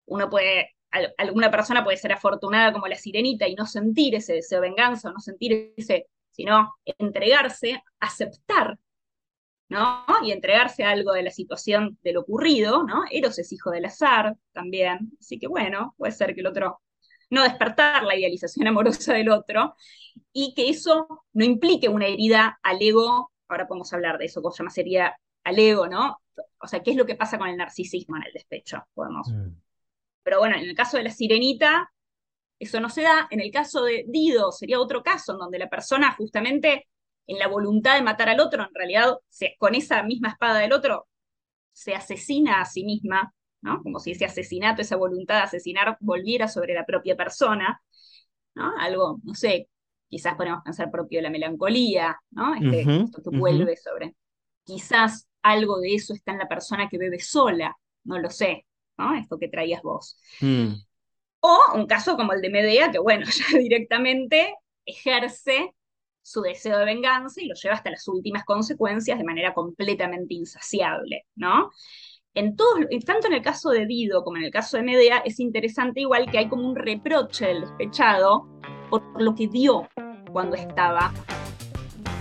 Uno 0.07 0.31
puede 0.31 0.76
alguna 0.91 1.51
persona 1.51 1.85
puede 1.85 1.97
ser 1.97 2.13
afortunada 2.13 2.73
como 2.73 2.87
la 2.87 2.97
sirenita 2.97 3.47
y 3.47 3.55
no 3.55 3.67
sentir 3.67 4.15
ese 4.15 4.35
deseo 4.35 4.61
de 4.61 4.69
venganza, 4.69 5.09
o 5.09 5.13
no 5.13 5.21
sentir 5.21 5.75
ese, 5.77 6.09
sino 6.31 6.75
entregarse, 6.85 7.83
aceptar, 8.01 8.79
¿no? 9.69 10.05
Y 10.23 10.33
entregarse 10.33 10.85
a 10.85 10.91
algo 10.91 11.13
de 11.13 11.23
la 11.23 11.31
situación 11.31 11.99
de 12.03 12.13
lo 12.13 12.21
ocurrido, 12.21 12.85
¿no? 12.85 13.03
Eros 13.11 13.39
es 13.39 13.53
hijo 13.53 13.71
del 13.71 13.87
azar 13.87 14.37
también, 14.53 15.13
así 15.21 15.39
que 15.39 15.49
bueno, 15.49 15.95
puede 15.99 16.13
ser 16.13 16.35
que 16.35 16.41
el 16.41 16.47
otro, 16.47 16.81
no 17.31 17.43
despertar 17.43 18.05
la 18.05 18.17
idealización 18.17 18.69
amorosa 18.69 19.13
del 19.13 19.31
otro, 19.31 19.75
y 20.33 20.55
que 20.55 20.69
eso 20.69 21.25
no 21.33 21.45
implique 21.45 21.89
una 21.89 22.07
herida 22.07 22.59
al 22.63 22.81
ego, 22.81 23.33
ahora 23.49 23.67
podemos 23.67 23.93
hablar 23.93 24.19
de 24.19 24.27
eso, 24.27 24.43
cosa 24.43 24.63
más 24.63 24.75
sería 24.75 25.17
al 25.45 25.59
ego, 25.59 25.89
¿no? 25.89 26.21
O 26.61 26.67
sea, 26.67 26.83
¿qué 26.83 26.93
es 26.93 26.97
lo 26.97 27.07
que 27.07 27.15
pasa 27.15 27.39
con 27.39 27.49
el 27.49 27.57
narcisismo 27.57 28.17
en 28.17 28.25
el 28.25 28.33
despecho? 28.33 28.87
Podemos 28.95 29.29
mm. 29.29 29.66
Pero 30.27 30.41
bueno, 30.41 30.57
en 30.57 30.65
el 30.65 30.75
caso 30.75 30.97
de 30.97 31.05
la 31.05 31.11
sirenita, 31.11 31.93
eso 32.59 32.81
no 32.81 32.91
se 32.91 33.03
da. 33.03 33.29
En 33.31 33.41
el 33.41 33.53
caso 33.53 33.85
de 33.85 34.05
Dido, 34.09 34.51
sería 34.51 34.81
otro 34.81 35.05
caso 35.05 35.35
en 35.35 35.39
donde 35.39 35.57
la 35.57 35.69
persona 35.69 36.17
justamente 36.17 36.89
en 37.29 37.39
la 37.39 37.47
voluntad 37.47 37.95
de 37.95 38.03
matar 38.03 38.29
al 38.29 38.41
otro, 38.41 38.65
en 38.65 38.75
realidad 38.75 39.19
con 39.57 39.77
esa 39.77 40.03
misma 40.03 40.31
espada 40.31 40.59
del 40.59 40.73
otro, 40.73 41.07
se 41.71 41.95
asesina 41.95 42.61
a 42.61 42.65
sí 42.65 42.85
misma, 42.85 43.33
¿no? 43.63 43.81
Como 43.85 44.01
si 44.01 44.11
ese 44.11 44.25
asesinato, 44.25 44.83
esa 44.83 44.97
voluntad 44.97 45.37
de 45.37 45.43
asesinar 45.43 45.97
volviera 46.01 46.49
sobre 46.49 46.75
la 46.75 46.85
propia 46.85 47.17
persona, 47.17 47.81
¿no? 48.57 48.73
Algo, 48.81 49.21
no 49.23 49.35
sé, 49.35 49.69
quizás 50.09 50.35
podemos 50.35 50.65
pensar 50.65 50.91
propio 50.91 51.21
de 51.21 51.23
la 51.23 51.31
melancolía, 51.31 52.19
¿no? 52.33 52.53
Este, 52.57 52.81
esto 52.81 53.23
que 53.23 53.39
vuelve 53.39 53.77
sobre. 53.77 54.17
Quizás 54.65 55.29
algo 55.43 55.79
de 55.79 55.95
eso 55.95 56.15
está 56.15 56.33
en 56.33 56.39
la 56.39 56.49
persona 56.49 56.89
que 56.89 56.99
bebe 56.99 57.21
sola, 57.21 57.77
no 58.03 58.19
lo 58.19 58.29
sé. 58.29 58.67
Esto 59.21 59.39
que 59.39 59.49
traías 59.49 59.83
vos. 59.83 60.19
Mm. 60.41 60.75
O 61.41 61.59
un 61.75 61.87
caso 61.87 62.17
como 62.17 62.33
el 62.33 62.41
de 62.41 62.51
Medea, 62.51 62.91
que 62.91 62.99
bueno, 62.99 63.27
ya 63.53 63.59
directamente 63.59 64.55
ejerce 64.85 65.75
su 66.23 66.43
deseo 66.43 66.79
de 66.79 66.85
venganza 66.85 67.41
y 67.41 67.47
lo 67.47 67.55
lleva 67.55 67.75
hasta 67.75 67.91
las 67.91 68.09
últimas 68.09 68.45
consecuencias 68.45 69.19
de 69.19 69.25
manera 69.25 69.55
completamente 69.55 70.35
insaciable, 70.35 71.27
¿no? 71.37 71.71
En 72.35 72.57
todos, 72.57 72.85
tanto 73.07 73.29
en 73.29 73.35
el 73.35 73.43
caso 73.43 73.71
de 73.71 73.87
Dido 73.87 74.23
como 74.25 74.37
en 74.37 74.45
el 74.45 74.51
caso 74.51 74.77
de 74.77 74.83
Medea, 74.83 75.19
es 75.19 75.41
interesante 75.41 76.01
igual 76.01 76.31
que 76.31 76.39
hay 76.39 76.49
como 76.49 76.69
un 76.69 76.77
reproche 76.77 77.47
del 77.47 77.61
despechado 77.63 78.47
por 78.91 79.23
lo 79.23 79.35
que 79.35 79.47
dio 79.47 79.89
cuando 80.33 80.57
estaba 80.57 81.15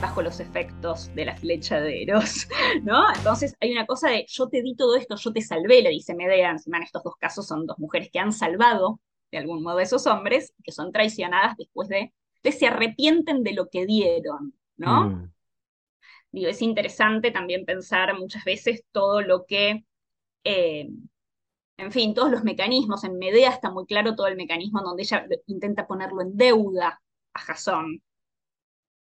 bajo 0.05 0.21
los 0.21 0.39
efectos 0.39 1.09
de 1.15 1.25
la 1.25 1.35
flecha 1.35 1.81
de 1.81 2.03
Eros, 2.03 2.47
¿no? 2.83 3.11
Entonces 3.15 3.55
hay 3.59 3.71
una 3.71 3.87
cosa 3.87 4.11
de 4.11 4.23
yo 4.29 4.47
te 4.47 4.61
di 4.61 4.75
todo 4.75 4.95
esto, 4.95 5.15
yo 5.15 5.33
te 5.33 5.41
salvé, 5.41 5.81
le 5.81 5.89
dice 5.89 6.13
Medea, 6.13 6.51
encima 6.51 6.77
en 6.77 6.83
estos 6.83 7.01
dos 7.01 7.15
casos 7.15 7.47
son 7.47 7.65
dos 7.65 7.79
mujeres 7.79 8.11
que 8.13 8.19
han 8.19 8.31
salvado 8.31 8.99
de 9.31 9.39
algún 9.39 9.63
modo 9.63 9.79
a 9.79 9.81
esos 9.81 10.05
hombres, 10.05 10.53
que 10.63 10.71
son 10.71 10.91
traicionadas 10.91 11.57
después 11.57 11.89
de, 11.89 12.13
de 12.43 12.51
se 12.51 12.67
arrepienten 12.67 13.41
de 13.41 13.53
lo 13.53 13.67
que 13.67 13.87
dieron, 13.87 14.53
¿no? 14.77 15.09
Mm. 15.09 15.33
Digo, 16.31 16.49
es 16.49 16.61
interesante 16.61 17.31
también 17.31 17.65
pensar 17.65 18.15
muchas 18.15 18.43
veces 18.43 18.83
todo 18.91 19.21
lo 19.21 19.47
que, 19.47 19.85
eh, 20.43 20.87
en 21.77 21.91
fin, 21.91 22.13
todos 22.13 22.29
los 22.29 22.43
mecanismos, 22.43 23.03
en 23.05 23.17
Medea 23.17 23.49
está 23.49 23.71
muy 23.71 23.87
claro 23.87 24.13
todo 24.13 24.27
el 24.27 24.35
mecanismo 24.35 24.83
donde 24.83 25.01
ella 25.01 25.25
intenta 25.47 25.87
ponerlo 25.87 26.21
en 26.21 26.37
deuda 26.37 27.01
a 27.33 27.39
Jasón, 27.39 28.03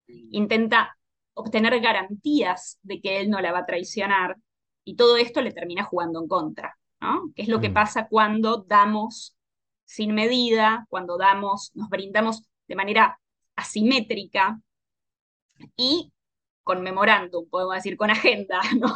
intenta 0.07 0.97
obtener 1.33 1.79
garantías 1.79 2.79
de 2.81 3.01
que 3.01 3.19
él 3.19 3.29
no 3.29 3.41
la 3.41 3.51
va 3.51 3.59
a 3.59 3.65
traicionar 3.65 4.37
y 4.83 4.95
todo 4.95 5.17
esto 5.17 5.41
le 5.41 5.51
termina 5.51 5.83
jugando 5.83 6.21
en 6.21 6.27
contra, 6.27 6.77
¿no? 7.01 7.31
Que 7.35 7.43
es 7.43 7.47
lo 7.47 7.59
que 7.59 7.69
mm. 7.69 7.73
pasa 7.73 8.07
cuando 8.07 8.57
damos 8.57 9.35
sin 9.83 10.13
medida, 10.13 10.85
cuando 10.89 11.17
damos, 11.17 11.71
nos 11.75 11.89
brindamos 11.89 12.43
de 12.67 12.75
manera 12.75 13.19
asimétrica 13.55 14.59
y 15.75 16.11
conmemorando, 16.63 17.45
podemos 17.45 17.75
decir, 17.75 17.97
con 17.97 18.09
agenda, 18.09 18.59
¿no? 18.79 18.93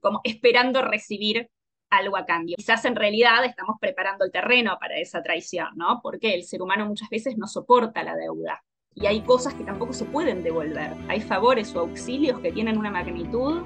Como 0.00 0.20
esperando 0.24 0.82
recibir 0.82 1.48
algo 1.88 2.16
a 2.16 2.26
cambio. 2.26 2.56
Quizás 2.56 2.84
en 2.84 2.96
realidad 2.96 3.44
estamos 3.44 3.76
preparando 3.80 4.24
el 4.24 4.32
terreno 4.32 4.76
para 4.80 4.98
esa 4.98 5.22
traición, 5.22 5.68
¿no? 5.76 6.00
Porque 6.02 6.34
el 6.34 6.44
ser 6.44 6.62
humano 6.62 6.86
muchas 6.86 7.08
veces 7.08 7.38
no 7.38 7.46
soporta 7.46 8.02
la 8.02 8.16
deuda 8.16 8.62
y 8.96 9.04
hay 9.06 9.20
cosas 9.20 9.54
que 9.54 9.62
tampoco 9.62 9.92
se 9.92 10.06
pueden 10.06 10.42
devolver. 10.42 10.94
Hay 11.08 11.20
favores 11.20 11.76
o 11.76 11.80
auxilios 11.80 12.40
que 12.40 12.50
tienen 12.50 12.78
una 12.78 12.90
magnitud 12.90 13.62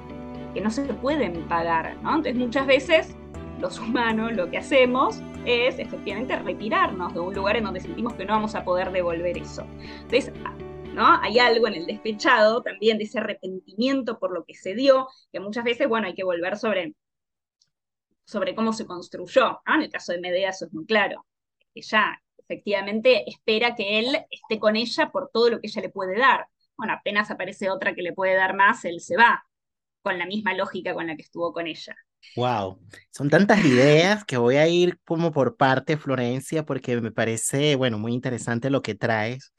que 0.53 0.59
no 0.59 0.69
se 0.69 0.83
pueden 0.95 1.47
pagar. 1.47 1.95
Entonces 1.95 2.35
muchas 2.35 2.67
veces 2.67 3.15
los 3.59 3.79
humanos 3.79 4.33
lo 4.33 4.51
que 4.51 4.57
hacemos 4.57 5.21
es 5.45 5.79
efectivamente 5.79 6.37
retirarnos 6.37 7.13
de 7.13 7.21
un 7.21 7.33
lugar 7.33 7.55
en 7.55 7.63
donde 7.63 7.79
sentimos 7.79 8.13
que 8.13 8.25
no 8.25 8.33
vamos 8.33 8.55
a 8.55 8.65
poder 8.65 8.91
devolver 8.91 9.37
eso. 9.37 9.65
Entonces, 10.01 10.33
¿no? 10.93 11.17
Hay 11.21 11.39
algo 11.39 11.65
en 11.67 11.75
el 11.75 11.85
despechado 11.85 12.61
también 12.61 12.97
de 12.97 13.05
ese 13.05 13.19
arrepentimiento 13.19 14.19
por 14.19 14.33
lo 14.33 14.43
que 14.43 14.53
se 14.53 14.75
dio, 14.75 15.07
que 15.31 15.39
muchas 15.39 15.63
veces, 15.63 15.87
bueno, 15.87 16.07
hay 16.07 16.13
que 16.13 16.25
volver 16.25 16.57
sobre, 16.57 16.93
sobre 18.25 18.53
cómo 18.53 18.73
se 18.73 18.85
construyó, 18.85 19.61
En 19.65 19.83
el 19.83 19.89
caso 19.89 20.11
de 20.11 20.19
Medea 20.19 20.49
eso 20.49 20.65
es 20.65 20.73
muy 20.73 20.85
claro, 20.85 21.25
ya 21.73 22.21
efectivamente 22.51 23.29
espera 23.29 23.75
que 23.75 23.99
él 23.99 24.17
esté 24.29 24.59
con 24.59 24.75
ella 24.75 25.09
por 25.11 25.29
todo 25.31 25.49
lo 25.49 25.61
que 25.61 25.67
ella 25.67 25.81
le 25.81 25.89
puede 25.89 26.17
dar. 26.17 26.47
Bueno, 26.75 26.93
apenas 26.93 27.31
aparece 27.31 27.69
otra 27.69 27.95
que 27.95 28.01
le 28.01 28.13
puede 28.13 28.35
dar 28.35 28.55
más, 28.55 28.83
él 28.85 28.99
se 28.99 29.15
va, 29.15 29.45
con 30.01 30.17
la 30.17 30.25
misma 30.25 30.53
lógica 30.53 30.93
con 30.93 31.07
la 31.07 31.15
que 31.15 31.21
estuvo 31.21 31.53
con 31.53 31.67
ella. 31.67 31.95
Wow, 32.35 32.79
son 33.09 33.29
tantas 33.29 33.63
ideas 33.65 34.25
que 34.25 34.37
voy 34.37 34.57
a 34.57 34.67
ir 34.67 34.99
como 35.05 35.31
por 35.31 35.55
parte, 35.55 35.97
Florencia, 35.97 36.65
porque 36.65 36.99
me 37.01 37.11
parece, 37.11 37.75
bueno, 37.75 37.97
muy 37.97 38.13
interesante 38.13 38.69
lo 38.69 38.81
que 38.81 38.95
traes. 38.95 39.53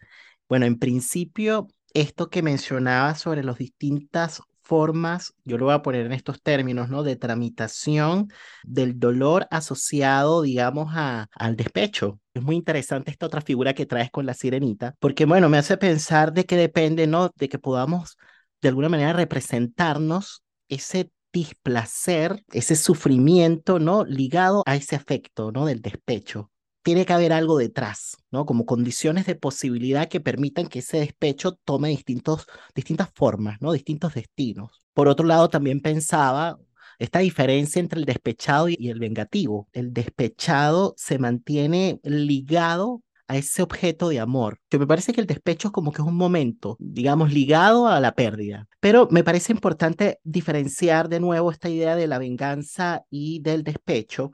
Bueno, 0.48 0.66
en 0.66 0.78
principio, 0.78 1.68
esto 1.94 2.28
que 2.28 2.42
mencionabas 2.42 3.20
sobre 3.20 3.42
las 3.42 3.58
distintas 3.58 4.42
formas, 4.72 5.34
yo 5.44 5.58
lo 5.58 5.66
voy 5.66 5.74
a 5.74 5.82
poner 5.82 6.06
en 6.06 6.12
estos 6.12 6.40
términos, 6.40 6.88
¿no? 6.88 7.02
De 7.02 7.16
tramitación 7.16 8.28
del 8.64 8.98
dolor 8.98 9.46
asociado, 9.50 10.40
digamos, 10.40 10.94
a, 10.96 11.28
al 11.34 11.56
despecho. 11.56 12.18
Es 12.32 12.42
muy 12.42 12.56
interesante 12.56 13.10
esta 13.10 13.26
otra 13.26 13.42
figura 13.42 13.74
que 13.74 13.84
traes 13.84 14.10
con 14.10 14.24
la 14.24 14.32
sirenita, 14.32 14.94
porque, 14.98 15.26
bueno, 15.26 15.50
me 15.50 15.58
hace 15.58 15.76
pensar 15.76 16.32
de 16.32 16.46
que 16.46 16.56
depende, 16.56 17.06
¿no? 17.06 17.30
De 17.36 17.50
que 17.50 17.58
podamos, 17.58 18.16
de 18.62 18.68
alguna 18.70 18.88
manera, 18.88 19.12
representarnos 19.12 20.42
ese 20.68 21.10
displacer, 21.34 22.42
ese 22.50 22.74
sufrimiento, 22.74 23.78
¿no? 23.78 24.06
Ligado 24.06 24.62
a 24.64 24.76
ese 24.76 24.96
afecto, 24.96 25.52
¿no? 25.52 25.66
Del 25.66 25.82
despecho. 25.82 26.50
Tiene 26.82 27.06
que 27.06 27.12
haber 27.12 27.32
algo 27.32 27.58
detrás, 27.58 28.18
¿no? 28.30 28.44
Como 28.46 28.66
condiciones 28.66 29.26
de 29.26 29.34
posibilidad 29.36 30.08
que 30.08 30.20
permitan 30.20 30.66
que 30.66 30.80
ese 30.80 30.98
despecho 30.98 31.52
tome 31.64 31.90
distintos, 31.90 32.46
distintas 32.74 33.08
formas, 33.14 33.60
¿no? 33.60 33.72
Distintos 33.72 34.14
destinos. 34.14 34.82
Por 34.92 35.08
otro 35.08 35.26
lado, 35.26 35.48
también 35.48 35.80
pensaba 35.80 36.58
esta 36.98 37.20
diferencia 37.20 37.80
entre 37.80 38.00
el 38.00 38.04
despechado 38.04 38.68
y 38.68 38.88
el 38.88 38.98
vengativo. 38.98 39.68
El 39.72 39.92
despechado 39.92 40.94
se 40.96 41.18
mantiene 41.18 42.00
ligado 42.04 43.02
a 43.28 43.36
ese 43.36 43.62
objeto 43.62 44.08
de 44.08 44.20
amor, 44.20 44.58
que 44.68 44.78
me 44.78 44.86
parece 44.86 45.12
que 45.12 45.20
el 45.20 45.26
despecho 45.26 45.68
es 45.68 45.72
como 45.72 45.92
que 45.92 46.02
es 46.02 46.06
un 46.06 46.16
momento, 46.16 46.76
digamos, 46.78 47.32
ligado 47.32 47.86
a 47.86 47.98
la 48.00 48.12
pérdida. 48.12 48.68
Pero 48.78 49.08
me 49.10 49.24
parece 49.24 49.52
importante 49.52 50.20
diferenciar 50.22 51.08
de 51.08 51.20
nuevo 51.20 51.50
esta 51.50 51.70
idea 51.70 51.96
de 51.96 52.06
la 52.06 52.18
venganza 52.18 53.04
y 53.10 53.40
del 53.40 53.62
despecho, 53.64 54.32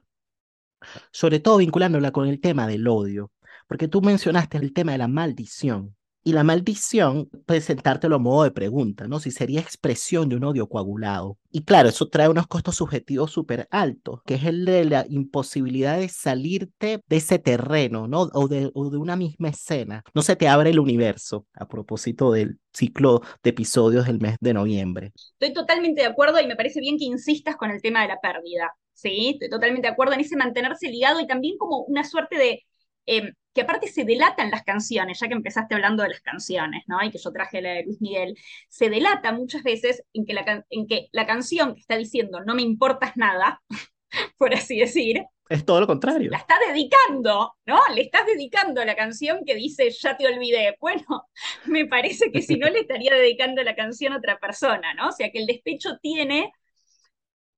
sobre 1.11 1.41
todo 1.41 1.59
vinculándola 1.59 2.11
con 2.11 2.29
el 2.29 2.41
tema 2.41 2.67
del 2.67 2.87
odio, 2.89 3.31
porque 3.67 3.89
tú 3.89 4.01
mencionaste 4.01 4.59
el 4.59 4.73
tema 4.73 4.93
de 4.93 4.99
la 4.99 5.09
maldición. 5.09 5.95
Y 6.25 6.33
la 6.33 6.45
maldición, 6.45 7.31
presentártelo 7.47 8.17
a 8.17 8.19
modo 8.19 8.43
de 8.43 8.51
pregunta, 8.51 9.07
¿no? 9.09 9.19
Si 9.19 9.31
sería 9.31 9.61
expresión 9.61 10.29
de 10.29 10.37
un 10.37 10.45
odio 10.45 10.69
coagulado. 10.69 11.39
Y 11.51 11.63
claro, 11.63 11.89
eso 11.89 12.09
trae 12.09 12.29
unos 12.29 12.47
costos 12.47 12.77
subjetivos 12.77 13.31
súper 13.31 13.67
altos, 13.71 14.21
que 14.27 14.35
es 14.35 14.45
el 14.45 14.67
de 14.67 14.85
la 14.85 15.07
imposibilidad 15.09 15.97
de 15.97 16.11
salirte 16.11 17.01
de 17.07 17.17
ese 17.17 17.39
terreno, 17.39 18.09
¿no? 18.09 18.29
O 18.35 18.47
de, 18.47 18.71
o 18.75 18.91
de 18.91 18.99
una 18.99 19.17
misma 19.17 19.49
escena. 19.49 20.03
No 20.13 20.21
se 20.21 20.37
te 20.37 20.49
abre 20.49 20.69
el 20.69 20.81
universo, 20.81 21.47
a 21.55 21.67
propósito 21.67 22.31
del 22.33 22.59
ciclo 22.75 23.23
de 23.43 23.51
episodios 23.51 24.07
del 24.07 24.21
mes 24.21 24.37
de 24.41 24.53
noviembre. 24.53 25.13
Estoy 25.15 25.55
totalmente 25.55 26.03
de 26.03 26.09
acuerdo 26.09 26.41
y 26.43 26.47
me 26.47 26.57
parece 26.57 26.81
bien 26.81 26.99
que 26.99 27.05
insistas 27.05 27.57
con 27.57 27.71
el 27.71 27.81
tema 27.81 28.03
de 28.03 28.09
la 28.09 28.21
pérdida. 28.21 28.75
Sí, 28.99 29.31
estoy 29.35 29.49
totalmente 29.49 29.87
de 29.87 29.93
acuerdo 29.93 30.15
en 30.15 30.21
ese 30.21 30.37
mantenerse 30.37 30.89
ligado 30.89 31.21
y 31.21 31.27
también 31.27 31.57
como 31.57 31.85
una 31.85 32.05
suerte 32.05 32.37
de 32.37 32.65
Em, 33.11 33.33
que 33.55 33.63
aparte 33.63 33.89
se 33.89 34.05
delatan 34.05 34.51
las 34.51 34.65
canciones, 34.65 35.19
ya 35.19 35.29
que 35.29 35.35
empezaste 35.35 35.75
hablando 35.75 36.03
de 36.03 36.11
las 36.11 36.21
canciones, 36.21 36.85
¿no? 36.87 37.03
Y 37.03 37.11
que 37.11 37.17
yo 37.17 37.33
traje 37.33 37.63
la 37.63 37.71
de 37.73 37.85
Luis 37.85 38.03
Miguel, 38.03 38.37
se 38.69 38.91
delata 38.91 39.33
muchas 39.33 39.63
veces 39.63 40.03
en 40.13 40.27
que 40.27 40.35
la, 40.35 40.67
en 40.69 40.87
que 40.87 41.09
la 41.13 41.27
canción 41.27 41.75
que 41.75 41.81
está 41.81 41.97
diciendo 41.97 42.41
no 42.45 42.55
me 42.55 42.61
importas 42.61 43.17
nada, 43.17 43.63
por 44.39 44.53
así 44.55 44.79
decir, 44.79 45.25
es 45.49 45.65
todo 45.65 45.81
lo 45.81 45.87
contrario. 45.87 46.31
La 46.31 46.37
está 46.37 46.57
dedicando, 46.69 47.55
¿no? 47.65 47.81
Le 47.95 48.03
estás 48.03 48.27
dedicando 48.27 48.85
la 48.85 48.95
canción 48.95 49.39
que 49.47 49.55
dice 49.55 49.89
ya 49.91 50.15
te 50.19 50.27
olvidé. 50.27 50.77
Bueno, 50.79 51.31
me 51.65 51.87
parece 51.87 52.31
que 52.31 52.43
si 52.43 52.59
no 52.59 52.69
le 52.69 52.81
estaría 52.81 53.15
dedicando 53.15 53.63
la 53.63 53.75
canción 53.75 54.13
a 54.13 54.19
otra 54.19 54.39
persona, 54.39 54.93
¿no? 54.93 55.09
O 55.09 55.13
sea 55.13 55.31
que 55.31 55.39
el 55.39 55.47
despecho 55.47 55.97
tiene, 56.03 56.53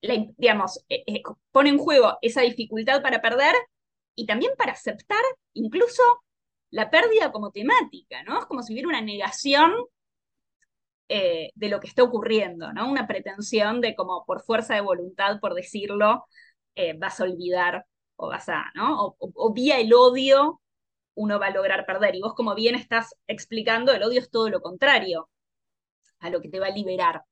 digamos, 0.03 0.85
eh, 0.89 1.05
eh, 1.07 1.23
pone 1.53 1.71
en 1.71 1.79
juego 1.79 2.19
esa 2.23 2.43
dificultad 2.43 3.03
para 3.03 3.21
perder 3.21 3.55
y 4.15 4.27
también 4.27 4.53
para 4.57 4.73
aceptar 4.73 5.23
incluso 5.55 6.03
la 6.71 6.91
pérdida 6.91 7.33
como 7.33 7.51
temática, 7.51 8.23
¿no? 8.23 8.39
Es 8.39 8.47
como 8.47 8.63
si 8.63 8.73
hubiera 8.73 8.89
una 8.89 9.01
negación 9.01 9.73
eh, 11.09 11.51
de 11.55 11.69
lo 11.69 11.81
que 11.81 11.89
está 11.89 12.03
ocurriendo, 12.03 12.73
¿no? 12.73 12.89
Una 12.91 13.07
pretensión 13.07 13.81
de 13.81 13.95
como 13.97 14.25
por 14.25 14.43
fuerza 14.43 14.75
de 14.75 14.81
voluntad, 14.81 15.41
por 15.41 15.55
decirlo, 15.55 16.27
vas 16.99 17.21
a 17.21 17.25
olvidar 17.25 17.85
o 18.17 18.29
vas 18.29 18.49
a, 18.49 18.71
¿no? 18.75 19.17
O, 19.19 19.53
vía 19.53 19.79
el 19.81 19.93
odio 19.93 20.61
uno 21.15 21.39
va 21.39 21.47
a 21.49 21.51
lograr 21.51 21.87
perder. 21.87 22.15
Y 22.17 22.21
vos 22.23 22.35
como 22.35 22.55
bien 22.55 22.75
estás 22.75 23.15
explicando, 23.27 23.93
el 23.93 24.03
odio 24.03 24.21
es 24.21 24.31
todo 24.31 24.49
lo 24.49 24.61
contrario 24.63 25.29
a 26.21 26.31
lo 26.31 26.41
que 26.41 26.49
te 26.49 26.61
va 26.61 26.69
a 26.69 26.71
liberar. 26.71 27.25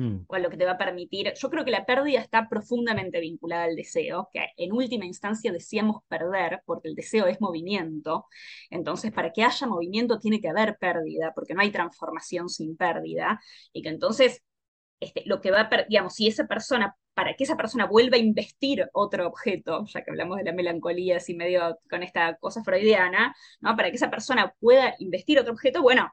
Mm. 0.00 0.24
o 0.28 0.34
a 0.34 0.38
lo 0.38 0.48
que 0.48 0.56
te 0.56 0.64
va 0.64 0.72
a 0.72 0.78
permitir. 0.78 1.32
Yo 1.34 1.50
creo 1.50 1.64
que 1.64 1.70
la 1.70 1.84
pérdida 1.84 2.20
está 2.20 2.48
profundamente 2.48 3.20
vinculada 3.20 3.64
al 3.64 3.76
deseo, 3.76 4.30
que 4.32 4.46
en 4.56 4.72
última 4.72 5.04
instancia 5.04 5.52
deseamos 5.52 6.02
perder, 6.08 6.62
porque 6.64 6.88
el 6.88 6.94
deseo 6.94 7.26
es 7.26 7.40
movimiento. 7.40 8.24
Entonces, 8.70 9.12
para 9.12 9.30
que 9.32 9.44
haya 9.44 9.66
movimiento 9.66 10.18
tiene 10.18 10.40
que 10.40 10.48
haber 10.48 10.78
pérdida, 10.78 11.32
porque 11.34 11.52
no 11.54 11.60
hay 11.60 11.70
transformación 11.70 12.48
sin 12.48 12.76
pérdida. 12.76 13.40
Y 13.74 13.82
que 13.82 13.90
entonces, 13.90 14.42
este, 15.00 15.22
lo 15.26 15.40
que 15.40 15.50
va 15.50 15.68
a, 15.70 15.84
digamos, 15.88 16.14
si 16.14 16.28
esa 16.28 16.46
persona, 16.46 16.96
para 17.14 17.34
que 17.36 17.44
esa 17.44 17.56
persona 17.56 17.86
vuelva 17.86 18.16
a 18.16 18.20
investir 18.20 18.88
otro 18.94 19.26
objeto, 19.26 19.84
ya 19.86 20.02
que 20.02 20.10
hablamos 20.10 20.38
de 20.38 20.44
la 20.44 20.52
melancolía 20.52 21.18
así 21.18 21.34
medio 21.34 21.78
con 21.90 22.02
esta 22.02 22.36
cosa 22.38 22.62
freudiana, 22.64 23.34
¿no? 23.60 23.76
Para 23.76 23.90
que 23.90 23.96
esa 23.96 24.10
persona 24.10 24.54
pueda 24.60 24.94
investir 24.98 25.38
otro 25.38 25.52
objeto, 25.52 25.82
bueno, 25.82 26.10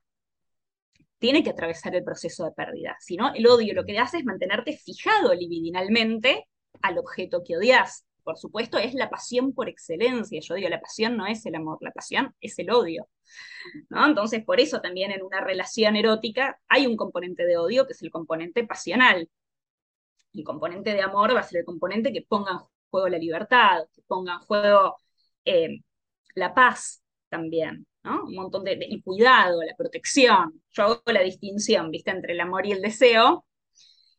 tiene 1.20 1.44
que 1.44 1.50
atravesar 1.52 1.96
el 1.96 2.04
proceso 2.04 2.46
de 2.46 2.52
pérdida. 2.52 2.96
Si 3.00 3.18
no, 3.18 3.34
el 3.34 3.48
odio 3.48 3.74
lo 3.74 3.86
que 3.86 3.98
hace 4.00 4.18
es 4.18 4.26
mantenerte 4.26 4.78
fijado 4.78 5.34
libidinalmente 5.34 6.48
al 6.82 6.98
objeto 6.98 7.44
que 7.44 7.58
odias. 7.58 8.06
Por 8.24 8.38
supuesto, 8.38 8.78
es 8.78 8.94
la 8.94 9.10
pasión 9.10 9.54
por 9.54 9.70
excelencia. 9.70 10.40
Yo 10.42 10.56
digo, 10.56 10.70
la 10.70 10.82
pasión 10.82 11.16
no 11.16 11.26
es 11.26 11.46
el 11.46 11.56
amor, 11.56 11.78
la 11.82 11.92
pasión 11.92 12.36
es 12.42 12.60
el 12.60 12.70
odio. 12.72 13.08
¿no? 13.90 14.06
Entonces, 14.06 14.44
por 14.44 14.60
eso 14.60 14.82
también 14.82 15.12
en 15.12 15.24
una 15.24 15.42
relación 15.42 15.96
erótica 15.96 16.60
hay 16.68 16.88
un 16.88 16.98
componente 16.98 17.46
de 17.46 17.58
odio 17.58 17.88
que 17.88 17.94
es 17.94 18.02
el 18.02 18.12
componente 18.12 18.66
pasional. 18.66 19.30
El 20.34 20.44
componente 20.44 20.94
de 20.94 21.02
amor 21.02 21.36
va 21.36 21.40
a 21.40 21.44
ser 21.44 21.60
el 21.60 21.66
componente 21.66 22.14
que 22.14 22.22
ponga 22.22 22.52
en 22.52 22.60
juego 22.90 23.10
la 23.10 23.18
libertad, 23.18 23.84
que 23.94 24.02
ponga 24.04 24.34
en 24.34 24.40
juego 24.40 24.98
eh, 25.46 25.80
la 26.36 26.54
paz 26.54 27.02
también. 27.30 27.88
Un 28.08 28.36
montón 28.36 28.64
de, 28.64 29.02
cuidado, 29.04 29.62
la 29.64 29.76
protección. 29.76 30.62
Yo 30.72 30.84
hago 30.84 31.02
la 31.08 31.22
distinción, 31.22 31.92
¿viste? 31.92 32.12
Entre 32.12 32.34
el 32.34 32.40
amor 32.40 32.66
y 32.66 32.72
el 32.72 32.82
deseo. 32.82 33.46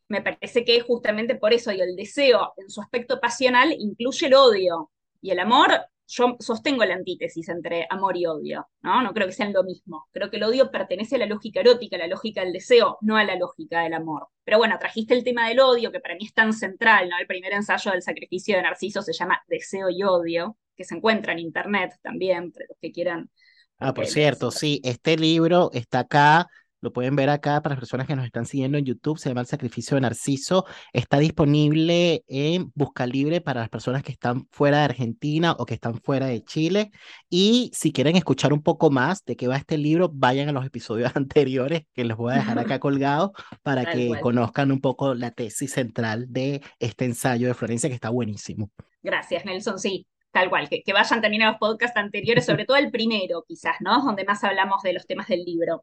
Me 0.08 0.22
parece 0.22 0.64
que 0.64 0.80
justamente 0.80 1.34
por 1.34 1.52
eso, 1.52 1.72
y 1.72 1.80
el 1.80 1.96
deseo 1.96 2.54
en 2.56 2.70
su 2.70 2.80
aspecto 2.80 3.20
pasional 3.20 3.74
incluye 3.78 4.26
el 4.26 4.34
odio. 4.34 4.90
Y 5.20 5.30
el 5.30 5.40
amor, 5.40 5.70
yo 6.06 6.36
sostengo 6.40 6.84
la 6.84 6.94
antítesis 6.94 7.48
entre 7.50 7.86
amor 7.90 8.16
y 8.16 8.24
odio, 8.26 8.66
¿no? 8.80 9.02
No 9.02 9.12
creo 9.12 9.26
que 9.26 9.32
sean 9.32 9.52
lo 9.52 9.62
mismo. 9.62 10.08
Creo 10.12 10.30
que 10.30 10.38
el 10.38 10.44
odio 10.44 10.70
pertenece 10.70 11.16
a 11.16 11.18
la 11.18 11.26
lógica 11.26 11.60
erótica, 11.60 11.96
a 11.96 12.00
la 12.00 12.06
lógica 12.06 12.40
del 12.42 12.52
deseo, 12.52 12.96
no 13.02 13.16
a 13.16 13.24
la 13.24 13.36
lógica 13.36 13.82
del 13.82 13.92
amor. 13.92 14.28
Pero 14.44 14.58
bueno, 14.58 14.78
trajiste 14.78 15.14
el 15.14 15.24
tema 15.24 15.48
del 15.48 15.60
odio, 15.60 15.92
que 15.92 16.00
para 16.00 16.14
mí 16.14 16.24
es 16.24 16.32
tan 16.32 16.52
central, 16.54 17.10
¿no? 17.10 17.18
El 17.18 17.26
primer 17.26 17.52
ensayo 17.52 17.90
del 17.90 18.02
sacrificio 18.02 18.56
de 18.56 18.62
Narciso 18.62 19.02
se 19.02 19.12
llama 19.12 19.42
Deseo 19.48 19.90
y 19.90 20.02
Odio, 20.02 20.56
que 20.74 20.84
se 20.84 20.94
encuentra 20.94 21.32
en 21.32 21.40
internet 21.40 21.92
también, 22.02 22.44
entre 22.44 22.66
los 22.68 22.78
que 22.80 22.90
quieran 22.90 23.30
Ah, 23.78 23.94
por 23.94 24.06
cierto, 24.06 24.50
sí, 24.50 24.80
este 24.82 25.16
libro 25.16 25.70
está 25.72 26.00
acá, 26.00 26.48
lo 26.80 26.92
pueden 26.92 27.16
ver 27.16 27.28
acá 27.28 27.60
para 27.62 27.74
las 27.74 27.80
personas 27.80 28.06
que 28.06 28.16
nos 28.16 28.24
están 28.24 28.46
siguiendo 28.46 28.78
en 28.78 28.84
YouTube, 28.84 29.18
se 29.18 29.28
llama 29.28 29.40
El 29.42 29.46
Sacrificio 29.46 29.94
de 29.94 30.00
Narciso, 30.00 30.64
está 30.92 31.18
disponible 31.18 32.24
en 32.26 32.70
Busca 32.74 33.06
Libre 33.06 33.40
para 33.40 33.60
las 33.60 33.68
personas 33.68 34.02
que 34.02 34.12
están 34.12 34.46
fuera 34.50 34.78
de 34.78 34.84
Argentina 34.84 35.52
o 35.58 35.66
que 35.66 35.74
están 35.74 36.00
fuera 36.00 36.26
de 36.26 36.42
Chile. 36.42 36.90
Y 37.28 37.70
si 37.72 37.92
quieren 37.92 38.16
escuchar 38.16 38.52
un 38.52 38.62
poco 38.62 38.90
más 38.90 39.24
de 39.24 39.36
qué 39.36 39.48
va 39.48 39.56
este 39.56 39.78
libro, 39.78 40.10
vayan 40.12 40.48
a 40.48 40.52
los 40.52 40.66
episodios 40.66 41.12
anteriores 41.16 41.82
que 41.94 42.04
los 42.04 42.16
voy 42.16 42.32
a 42.32 42.36
dejar 42.36 42.58
acá 42.58 42.78
colgados 42.80 43.30
para 43.62 43.92
que 43.92 44.10
conozcan 44.20 44.72
un 44.72 44.80
poco 44.80 45.14
la 45.14 45.30
tesis 45.30 45.72
central 45.72 46.26
de 46.28 46.62
este 46.78 47.04
ensayo 47.04 47.48
de 47.48 47.54
Florencia 47.54 47.88
que 47.88 47.94
está 47.94 48.10
buenísimo. 48.10 48.70
Gracias, 49.02 49.44
Nelson. 49.44 49.78
Sí, 49.78 50.06
Tal 50.38 50.50
cual, 50.50 50.68
que, 50.68 50.92
vayan 50.92 51.20
también 51.20 51.42
a 51.42 51.50
los 51.50 51.58
podcasts 51.58 51.96
anteriores, 51.96 52.46
sobre 52.46 52.64
todo 52.64 52.76
el 52.76 52.92
primero, 52.92 53.44
quizás, 53.44 53.74
¿no? 53.80 54.04
Donde 54.04 54.24
más 54.24 54.44
hablamos 54.44 54.82
de 54.84 54.92
los 54.92 55.04
temas 55.04 55.26
del 55.26 55.42
libro. 55.44 55.82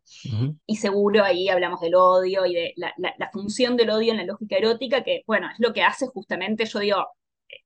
Y 0.66 0.78
seguro 0.78 1.26
ahí 1.26 1.50
hablamos 1.50 1.82
del 1.82 1.94
odio 1.96 2.46
y 2.46 2.54
de 2.54 2.74
la, 2.78 3.30
función 3.34 3.76
del 3.76 3.90
odio 3.90 4.14
en 4.14 4.18
la 4.20 4.24
lógica 4.24 4.56
erótica, 4.56 5.04
que, 5.04 5.24
bueno, 5.28 5.50
es 5.52 5.60
lo 5.60 5.74
que 5.74 5.84
hace 5.84 6.08
justamente, 6.08 6.64
yo 6.64 6.80
digo, 6.80 7.06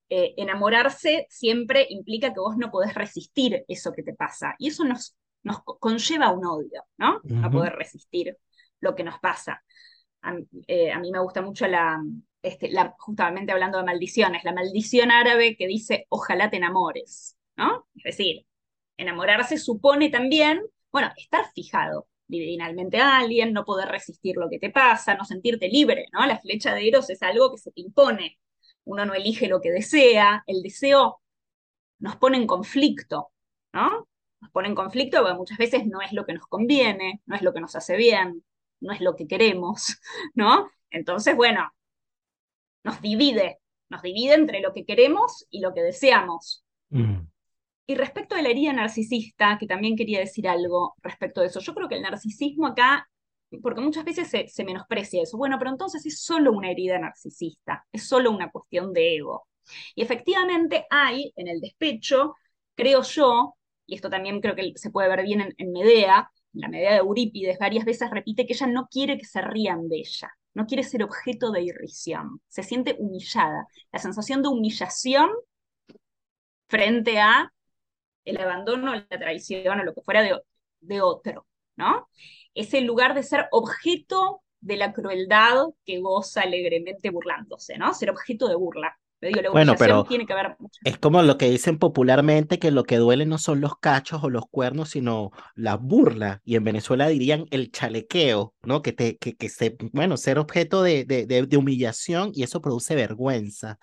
eh, 0.09 0.33
enamorarse 0.37 1.27
siempre 1.29 1.85
implica 1.91 2.33
que 2.33 2.39
vos 2.39 2.57
no 2.57 2.71
podés 2.71 2.95
resistir 2.95 3.63
eso 3.67 3.91
que 3.91 4.01
te 4.01 4.15
pasa. 4.15 4.55
Y 4.57 4.69
eso 4.69 4.83
nos, 4.83 5.15
nos 5.43 5.61
conlleva 5.61 6.31
un 6.31 6.43
odio, 6.43 6.85
¿no? 6.97 7.21
No 7.23 7.51
poder 7.51 7.73
resistir 7.73 8.35
lo 8.79 8.95
que 8.95 9.03
nos 9.03 9.19
pasa. 9.19 9.61
a 10.23 10.33
eh, 10.65 10.97
mí 10.97 11.11
me 11.11 11.19
gusta 11.19 11.43
mucho 11.43 11.67
la, 11.67 12.01
este, 12.41 12.71
justamente 12.97 13.51
hablando 13.51 13.77
de 13.77 13.83
maldiciones, 13.83 14.43
la 14.43 14.53
maldición 14.53 15.11
árabe 15.11 15.55
que 15.57 15.67
dice 15.67 16.05
ojalá 16.09 16.49
te 16.49 16.57
enamores, 16.57 17.37
¿no? 17.57 17.87
Es 17.95 18.03
decir, 18.17 18.45
enamorarse 18.97 19.57
supone 19.57 20.09
también, 20.09 20.61
bueno, 20.91 21.11
estar 21.17 21.51
fijado 21.53 22.07
libidinalmente 22.27 22.99
a 22.99 23.17
alguien, 23.17 23.53
no 23.53 23.65
poder 23.65 23.89
resistir 23.89 24.35
lo 24.37 24.49
que 24.49 24.59
te 24.59 24.69
pasa, 24.69 25.15
no 25.15 25.25
sentirte 25.25 25.67
libre, 25.67 26.05
¿no? 26.13 26.25
La 26.25 26.39
flecha 26.39 26.73
de 26.73 26.87
Eros 26.87 27.09
es 27.09 27.21
algo 27.23 27.51
que 27.51 27.57
se 27.57 27.71
te 27.71 27.81
impone, 27.81 28.39
uno 28.85 29.05
no 29.05 29.13
elige 29.13 29.47
lo 29.47 29.61
que 29.61 29.71
desea, 29.71 30.43
el 30.47 30.61
deseo 30.61 31.21
nos 31.99 32.15
pone 32.17 32.37
en 32.37 32.47
conflicto, 32.47 33.31
¿no? 33.73 34.07
Nos 34.41 34.51
pone 34.51 34.69
en 34.69 34.75
conflicto 34.75 35.21
porque 35.21 35.35
muchas 35.35 35.57
veces 35.57 35.85
no 35.85 36.01
es 36.01 36.13
lo 36.13 36.25
que 36.25 36.33
nos 36.33 36.47
conviene, 36.47 37.21
no 37.25 37.35
es 37.35 37.41
lo 37.41 37.53
que 37.53 37.61
nos 37.61 37.75
hace 37.75 37.97
bien, 37.97 38.43
no 38.79 38.93
es 38.93 39.01
lo 39.01 39.15
que 39.15 39.27
queremos, 39.27 39.99
¿no? 40.35 40.69
Entonces, 40.91 41.35
bueno, 41.35 41.71
nos 42.89 43.01
divide, 43.01 43.59
nos 43.89 44.01
divide 44.01 44.33
entre 44.33 44.61
lo 44.61 44.73
que 44.73 44.83
queremos 44.83 45.45
y 45.51 45.61
lo 45.61 45.73
que 45.73 45.81
deseamos. 45.81 46.65
Mm. 46.89 47.19
Y 47.85 47.95
respecto 47.95 48.35
de 48.35 48.41
la 48.41 48.49
herida 48.49 48.73
narcisista, 48.73 49.57
que 49.59 49.67
también 49.67 49.95
quería 49.95 50.19
decir 50.19 50.47
algo 50.47 50.95
respecto 51.03 51.41
de 51.41 51.47
eso, 51.47 51.59
yo 51.59 51.75
creo 51.75 51.87
que 51.87 51.95
el 51.95 52.01
narcisismo 52.01 52.67
acá, 52.67 53.07
porque 53.61 53.81
muchas 53.81 54.05
veces 54.05 54.27
se, 54.27 54.47
se 54.47 54.63
menosprecia 54.63 55.21
eso, 55.21 55.37
bueno, 55.37 55.57
pero 55.59 55.71
entonces 55.71 56.03
es 56.05 56.21
solo 56.23 56.51
una 56.51 56.71
herida 56.71 56.99
narcisista, 56.99 57.85
es 57.91 58.07
solo 58.07 58.31
una 58.31 58.51
cuestión 58.51 58.91
de 58.93 59.15
ego. 59.17 59.47
Y 59.93 60.01
efectivamente 60.01 60.85
hay 60.89 61.31
en 61.35 61.47
el 61.47 61.61
despecho, 61.61 62.35
creo 62.75 63.03
yo, 63.03 63.55
y 63.85 63.95
esto 63.95 64.09
también 64.09 64.41
creo 64.41 64.55
que 64.55 64.71
se 64.75 64.89
puede 64.89 65.09
ver 65.09 65.23
bien 65.23 65.41
en, 65.41 65.53
en 65.57 65.71
Medea, 65.71 66.31
la 66.53 66.67
Medea 66.67 66.93
de 66.93 66.97
Eurípides, 66.97 67.59
varias 67.59 67.85
veces 67.85 68.09
repite 68.11 68.45
que 68.45 68.53
ella 68.53 68.67
no 68.67 68.87
quiere 68.89 69.17
que 69.17 69.25
se 69.25 69.41
rían 69.41 69.87
de 69.87 69.97
ella, 69.99 70.31
no 70.53 70.65
quiere 70.65 70.83
ser 70.83 71.03
objeto 71.03 71.51
de 71.51 71.63
irrisión, 71.63 72.41
se 72.47 72.63
siente 72.63 72.95
humillada, 72.99 73.67
la 73.91 73.99
sensación 73.99 74.41
de 74.41 74.49
humillación 74.49 75.29
frente 76.67 77.19
a 77.19 77.51
el 78.25 78.37
abandono, 78.37 78.93
la 78.93 79.07
traición 79.07 79.79
o 79.79 79.83
lo 79.83 79.93
que 79.93 80.01
fuera 80.01 80.21
de, 80.21 80.39
de 80.81 81.01
otro, 81.01 81.47
¿no? 81.75 82.09
Es 82.53 82.73
el 82.73 82.85
lugar 82.85 83.13
de 83.15 83.23
ser 83.23 83.47
objeto 83.51 84.43
de 84.61 84.77
la 84.77 84.93
crueldad 84.93 85.67
que 85.85 85.99
goza 85.99 86.41
alegremente 86.41 87.09
burlándose, 87.09 87.77
¿no? 87.77 87.93
Ser 87.93 88.09
objeto 88.11 88.47
de 88.47 88.55
burla. 88.55 88.99
Pero 89.19 89.31
digo, 89.31 89.41
la 89.41 89.49
Bueno, 89.51 89.75
pero 89.77 90.03
tiene 90.05 90.25
que 90.25 90.33
ver 90.33 90.55
mucho. 90.59 90.79
Es 90.83 90.97
como 90.97 91.21
lo 91.21 91.37
que 91.37 91.49
dicen 91.49 91.77
popularmente 91.77 92.59
que 92.59 92.71
lo 92.71 92.83
que 92.83 92.97
duele 92.97 93.25
no 93.25 93.37
son 93.37 93.61
los 93.61 93.77
cachos 93.77 94.23
o 94.23 94.29
los 94.29 94.45
cuernos, 94.49 94.89
sino 94.89 95.31
la 95.55 95.75
burla. 95.75 96.41
Y 96.45 96.55
en 96.55 96.63
Venezuela 96.63 97.07
dirían 97.07 97.45
el 97.51 97.71
chalequeo, 97.71 98.53
¿no? 98.63 98.81
Que 98.81 98.93
te, 98.93 99.17
que, 99.17 99.35
que 99.35 99.49
se, 99.49 99.77
bueno, 99.93 100.17
ser 100.17 100.39
objeto 100.39 100.83
de, 100.83 101.05
de, 101.05 101.25
de, 101.25 101.45
de 101.45 101.57
humillación 101.57 102.31
y 102.33 102.43
eso 102.43 102.61
produce 102.61 102.95
vergüenza. 102.95 103.79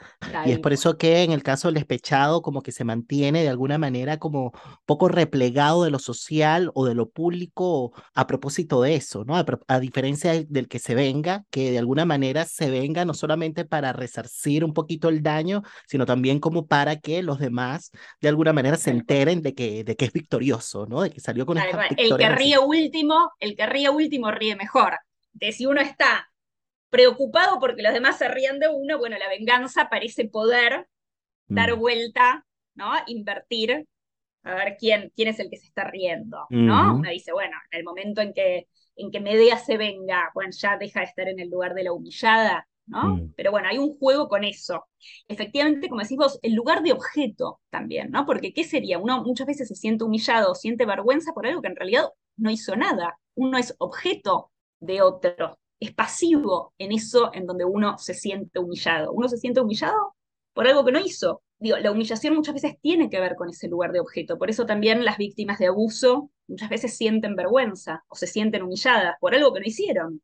Y 0.47 0.53
es 0.53 0.59
por 0.59 0.73
eso 0.73 0.97
que 0.97 1.23
en 1.23 1.33
el 1.33 1.43
caso 1.43 1.69
del 1.69 1.75
despechado, 1.75 2.43
como 2.43 2.63
que 2.63 2.73
se 2.73 2.85
mantiene 2.85 3.43
de 3.43 3.49
alguna 3.49 3.79
manera 3.79 4.19
como 4.19 4.53
poco 4.87 5.09
replegado 5.09 5.85
de 5.85 5.91
lo 5.91 5.99
social 5.99 6.71
o 6.75 6.87
de 6.87 6.95
lo 6.95 7.11
público 7.11 7.93
a 8.15 8.27
propósito 8.27 8.81
de 8.83 8.97
eso, 8.97 9.25
¿no? 9.25 9.37
A, 9.37 9.45
a 9.69 9.81
diferencia 9.81 10.33
del 10.49 10.69
que 10.69 10.79
se 10.79 10.95
venga, 10.95 11.45
que 11.51 11.71
de 11.71 11.79
alguna 11.79 12.05
manera 12.05 12.45
se 12.45 12.71
venga 12.71 13.05
no 13.05 13.15
solamente 13.15 13.65
para 13.65 13.93
resarcir 13.93 14.65
un 14.65 14.73
poquito 14.73 15.09
el 15.09 15.23
daño, 15.27 15.63
sino 15.87 16.07
también 16.07 16.41
como 16.41 16.67
para 16.67 16.97
que 16.97 17.23
los 17.23 17.39
demás 17.39 17.91
de 18.21 18.29
alguna 18.29 18.53
manera 18.53 18.77
se 18.77 18.91
enteren 18.91 19.43
de 19.43 19.55
que, 19.55 19.85
de 19.85 19.97
que 19.97 20.07
es 20.07 20.13
victorioso, 20.13 20.87
¿no? 20.87 21.03
De 21.03 21.11
que 21.11 21.21
salió 21.21 21.47
con 21.47 21.59
esta. 21.59 21.79
El 21.97 22.17
que 22.17 22.29
ríe 22.31 22.59
último, 22.59 23.33
el 23.41 23.57
que 23.57 23.67
ríe 23.67 23.91
último 23.91 24.31
ríe 24.31 24.57
mejor. 24.57 24.99
De 25.33 25.53
si 25.53 25.67
uno 25.67 25.81
está 25.81 26.31
preocupado 26.91 27.59
porque 27.61 27.83
los 27.83 27.93
demás 27.95 28.19
se 28.19 28.29
rían 28.29 28.59
de 28.61 28.69
uno, 28.69 28.99
bueno, 28.99 29.19
la 29.19 29.29
venganza 29.29 29.89
parece 29.91 30.27
poder 30.29 30.87
dar 31.49 31.77
Mm. 31.77 31.81
vuelta, 31.81 32.47
¿no? 32.75 32.93
Invertir, 33.07 33.87
a 34.45 34.55
ver 34.55 34.77
quién, 34.79 35.13
quién 35.17 35.29
es 35.29 35.41
el 35.41 35.51
que 35.51 35.59
se 35.59 35.67
está 35.67 35.85
riendo, 35.85 36.51
¿no? 36.63 36.97
Uno 36.99 37.11
dice, 37.11 37.33
bueno, 37.33 37.57
en 37.71 37.79
el 37.81 37.85
momento 37.85 38.21
en 38.23 38.35
que, 38.35 38.69
en 38.97 39.11
que 39.11 39.21
Medea 39.21 39.59
se 39.59 39.77
venga, 39.79 40.31
bueno, 40.35 40.53
ya 40.57 40.77
deja 40.79 41.01
de 41.01 41.07
estar 41.07 41.29
en 41.29 41.41
el 41.41 41.51
lugar 41.51 41.75
de 41.75 41.85
la 41.85 41.93
humillada, 41.93 42.69
¿no? 42.87 43.17
Mm. 43.17 43.33
Pero 43.37 43.51
bueno, 43.51 43.69
hay 43.69 43.79
un 43.79 43.99
juego 43.99 44.29
con 44.29 44.45
eso. 44.45 44.85
Efectivamente, 45.29 45.89
como 45.89 46.03
decís 46.03 46.17
vos, 46.17 46.39
el 46.43 46.55
lugar 46.55 46.83
de 46.83 46.93
objeto 46.93 47.61
también, 47.71 48.11
¿no? 48.11 48.27
Porque 48.27 48.53
¿qué 48.53 48.65
sería? 48.65 48.99
Uno 48.99 49.23
muchas 49.25 49.47
veces 49.47 49.69
se 49.69 49.75
siente 49.75 50.05
humillado, 50.05 50.55
siente 50.55 50.87
vergüenza 50.87 51.33
por 51.33 51.47
algo 51.47 51.63
que 51.63 51.69
en 51.69 51.77
realidad 51.77 52.09
no 52.37 52.51
hizo 52.51 52.77
nada. 52.77 53.19
Uno 53.35 53.59
es 53.59 53.75
objeto 53.79 54.51
de 54.81 55.03
otro, 55.03 55.59
es 55.81 55.93
pasivo 55.95 56.75
en 56.79 56.93
eso 56.93 57.31
en 57.35 57.47
donde 57.47 57.65
uno 57.65 57.99
se 57.99 58.15
siente 58.15 58.59
humillado. 58.59 59.13
Uno 59.13 59.29
se 59.29 59.37
siente 59.37 59.61
humillado 59.61 60.15
por 60.53 60.67
algo 60.67 60.85
que 60.85 60.93
no 60.93 61.01
hizo. 61.01 61.43
Digo, 61.59 61.79
la 61.79 61.91
humillación 61.91 62.35
muchas 62.35 62.55
veces 62.55 62.77
tiene 62.81 63.09
que 63.09 63.21
ver 63.21 63.35
con 63.35 63.49
ese 63.49 63.69
lugar 63.69 63.93
de 63.93 64.01
objeto. 64.01 64.39
Por 64.39 64.51
eso 64.51 64.67
también 64.67 65.05
las 65.05 65.17
víctimas 65.19 65.59
de 65.59 65.69
abuso 65.69 66.31
muchas 66.49 66.69
veces 66.69 66.97
sienten 66.97 67.35
vergüenza 67.35 68.05
o 68.09 68.15
se 68.15 68.27
sienten 68.27 68.63
humilladas 68.63 69.17
por 69.21 69.35
algo 69.35 69.53
que 69.53 69.61
no 69.61 69.67
hicieron, 69.67 70.23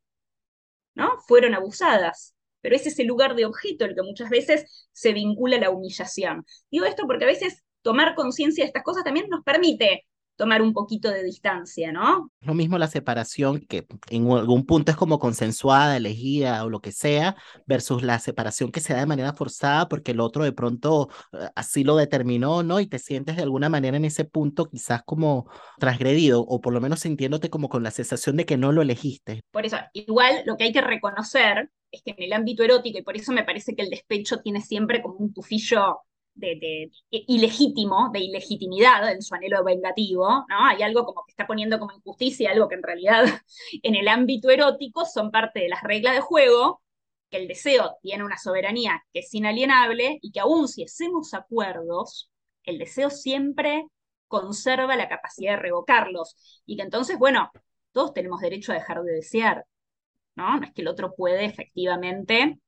¿no? 0.95 1.19
Fueron 1.27 1.55
abusadas. 1.55 2.35
Pero 2.63 2.75
es 2.77 2.87
ese 2.87 3.05
lugar 3.05 3.35
de 3.35 3.45
objeto 3.45 3.85
el 3.85 3.95
que 3.95 4.03
muchas 4.03 4.31
veces 4.31 4.89
se 4.93 5.13
vincula 5.13 5.57
a 5.59 5.61
la 5.61 5.71
humillación. 5.71 6.47
Digo 6.71 6.87
esto 6.87 7.05
porque 7.07 7.25
a 7.25 7.29
veces 7.29 7.63
tomar 7.83 8.15
conciencia 8.15 8.65
de 8.65 8.69
estas 8.69 8.85
cosas 8.85 9.05
también 9.05 9.27
nos 9.29 9.45
permite 9.45 10.07
tomar 10.37 10.63
un 10.63 10.73
poquito 10.73 11.11
de 11.11 11.23
distancia, 11.25 11.93
¿no? 11.93 12.31
Lo 12.41 12.55
mismo 12.55 12.79
la 12.79 12.89
separación 12.89 13.61
que 13.61 13.87
en 14.11 14.31
algún 14.31 14.67
punto 14.67 14.91
es 14.91 14.97
como 14.97 15.19
consensuada, 15.19 15.97
elegida 15.97 16.65
o 16.65 16.71
lo 16.71 16.81
que 16.81 16.93
sea, 16.93 17.37
versus 17.67 18.03
la 18.03 18.19
separación 18.19 18.73
que 18.73 18.81
se 18.81 18.95
da 18.95 19.01
de 19.01 19.07
manera 19.07 19.33
forzada 19.35 19.89
porque 19.89 20.13
el 20.13 20.21
otro 20.21 20.45
de 20.45 20.53
pronto 20.53 21.09
eh, 21.33 21.49
así 21.55 21.85
lo 21.85 21.97
determinó, 21.97 22.63
¿no? 22.63 22.81
Y 22.81 22.87
te 22.87 22.99
sientes 22.99 23.37
de 23.37 23.43
alguna 23.43 23.69
manera 23.69 23.97
en 23.97 24.05
ese 24.05 24.25
punto 24.25 24.67
quizás 24.67 25.03
como 25.05 25.49
transgredido 25.79 26.41
o 26.41 26.61
por 26.61 26.73
lo 26.73 26.81
menos 26.81 27.01
sintiéndote 27.01 27.51
como 27.51 27.69
con 27.69 27.83
la 27.83 27.91
sensación 27.91 28.37
de 28.37 28.47
que 28.47 28.57
no 28.57 28.73
lo 28.73 28.83
elegiste. 28.83 29.43
Por 29.51 29.67
eso, 29.67 29.77
igual 29.93 30.43
lo 30.47 30.57
que 30.57 30.65
hay 30.65 30.73
que 30.73 30.81
reconocer 30.81 31.71
es 31.91 32.03
que 32.03 32.13
en 32.13 32.23
el 32.23 32.33
ámbito 32.33 32.63
erótico, 32.65 32.99
y 32.99 33.03
por 33.03 33.17
eso 33.17 33.33
me 33.33 33.45
parece 33.45 33.77
que 33.77 33.83
el 33.83 33.91
despecho 33.91 34.41
tiene 34.41 34.63
siempre 34.63 35.03
como 35.03 35.17
un 35.17 35.33
tufillo 35.33 36.01
de, 36.35 36.91
ilegítimo, 37.11 38.11
de 38.13 38.21
ilegitimidad 38.21 39.11
en 39.13 39.23
su 39.23 39.35
anhelo 39.35 39.65
vengativo, 39.65 40.45
¿no? 40.49 40.67
Hay 40.67 40.83
algo 40.83 41.05
como 41.05 41.25
que 41.25 41.33
está 41.33 41.47
poniendo 41.47 41.79
como 41.79 41.93
injusticia, 41.93 42.51
algo 42.51 42.69
que 42.69 42.77
en 42.77 42.83
realidad 42.83 43.25
en 43.83 43.95
el 43.95 44.09
ámbito 44.09 44.51
erótico 44.51 45.05
son 45.05 45.31
parte 45.31 45.61
de 45.61 45.69
las 45.69 45.83
reglas 45.83 46.15
de 46.15 46.21
juego, 46.21 46.83
que 47.31 47.39
el 47.39 47.49
deseo 47.49 47.97
tiene 48.03 48.25
una 48.25 48.39
soberanía 48.39 49.03
que 49.13 49.21
es 49.21 49.35
inalienable 49.35 50.19
y 50.23 50.33
que 50.33 50.41
aún 50.41 50.69
si 50.69 50.85
hacemos 50.85 51.35
acuerdos, 51.35 52.31
el 52.65 52.79
deseo 52.79 53.11
siempre 53.11 53.87
conserva 54.29 54.97
la 54.97 55.09
capacidad 55.09 55.53
de 55.53 55.63
revocarlos 55.63 56.63
y 56.67 56.77
que 56.77 56.83
entonces, 56.83 57.19
bueno, 57.19 57.51
todos 57.93 58.15
tenemos 58.15 58.41
derecho 58.41 58.73
a 58.73 58.77
dejar 58.77 59.03
de 59.03 59.13
desear, 59.13 59.67
¿no? 60.37 60.59
No 60.59 60.67
es 60.67 60.73
que 60.73 60.83
el 60.83 60.89
otro 60.89 61.15
puede 61.15 61.45
efectivamente, 61.45 62.59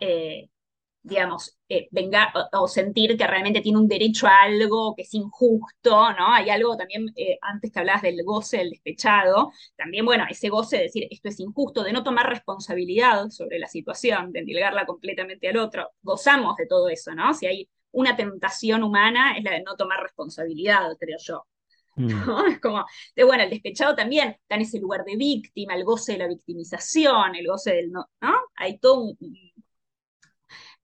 eh, 0.00 0.48
digamos, 1.02 1.58
eh, 1.68 1.88
vengar 1.90 2.28
o, 2.52 2.62
o 2.62 2.68
sentir 2.68 3.16
que 3.16 3.26
realmente 3.26 3.60
tiene 3.60 3.78
un 3.78 3.88
derecho 3.88 4.26
a 4.26 4.42
algo 4.42 4.94
que 4.94 5.02
es 5.02 5.14
injusto, 5.14 6.12
¿no? 6.12 6.32
Hay 6.32 6.48
algo 6.50 6.76
también, 6.76 7.06
eh, 7.16 7.38
antes 7.42 7.72
que 7.72 7.78
hablabas 7.80 8.02
del 8.02 8.22
goce 8.24 8.58
del 8.58 8.70
despechado, 8.70 9.52
también, 9.76 10.04
bueno, 10.04 10.24
ese 10.30 10.48
goce 10.48 10.76
de 10.76 10.82
decir 10.84 11.08
esto 11.10 11.28
es 11.28 11.40
injusto, 11.40 11.82
de 11.82 11.92
no 11.92 12.04
tomar 12.04 12.28
responsabilidad 12.28 13.30
sobre 13.30 13.58
la 13.58 13.66
situación, 13.66 14.32
de 14.32 14.40
endilgarla 14.40 14.86
completamente 14.86 15.48
al 15.48 15.56
otro, 15.56 15.90
gozamos 16.02 16.56
de 16.56 16.66
todo 16.66 16.88
eso, 16.88 17.14
¿no? 17.14 17.34
Si 17.34 17.46
hay 17.46 17.68
una 17.92 18.16
tentación 18.16 18.82
humana 18.82 19.36
es 19.36 19.44
la 19.44 19.52
de 19.52 19.62
no 19.62 19.76
tomar 19.76 20.00
responsabilidad, 20.02 20.96
creo 20.98 21.18
yo. 21.20 21.46
Mm. 21.96 22.06
¿no? 22.26 22.46
Es 22.46 22.60
como, 22.60 22.84
de, 23.14 23.24
bueno, 23.24 23.44
el 23.44 23.50
despechado 23.50 23.94
también 23.94 24.30
está 24.30 24.56
en 24.56 24.62
ese 24.62 24.80
lugar 24.80 25.04
de 25.04 25.16
víctima, 25.16 25.74
el 25.74 25.84
goce 25.84 26.12
de 26.12 26.18
la 26.18 26.28
victimización, 26.28 27.34
el 27.34 27.46
goce 27.46 27.74
del 27.74 27.90
no, 27.90 28.08
¿no? 28.20 28.34
Hay 28.56 28.78
todo 28.78 29.00
un... 29.00 29.18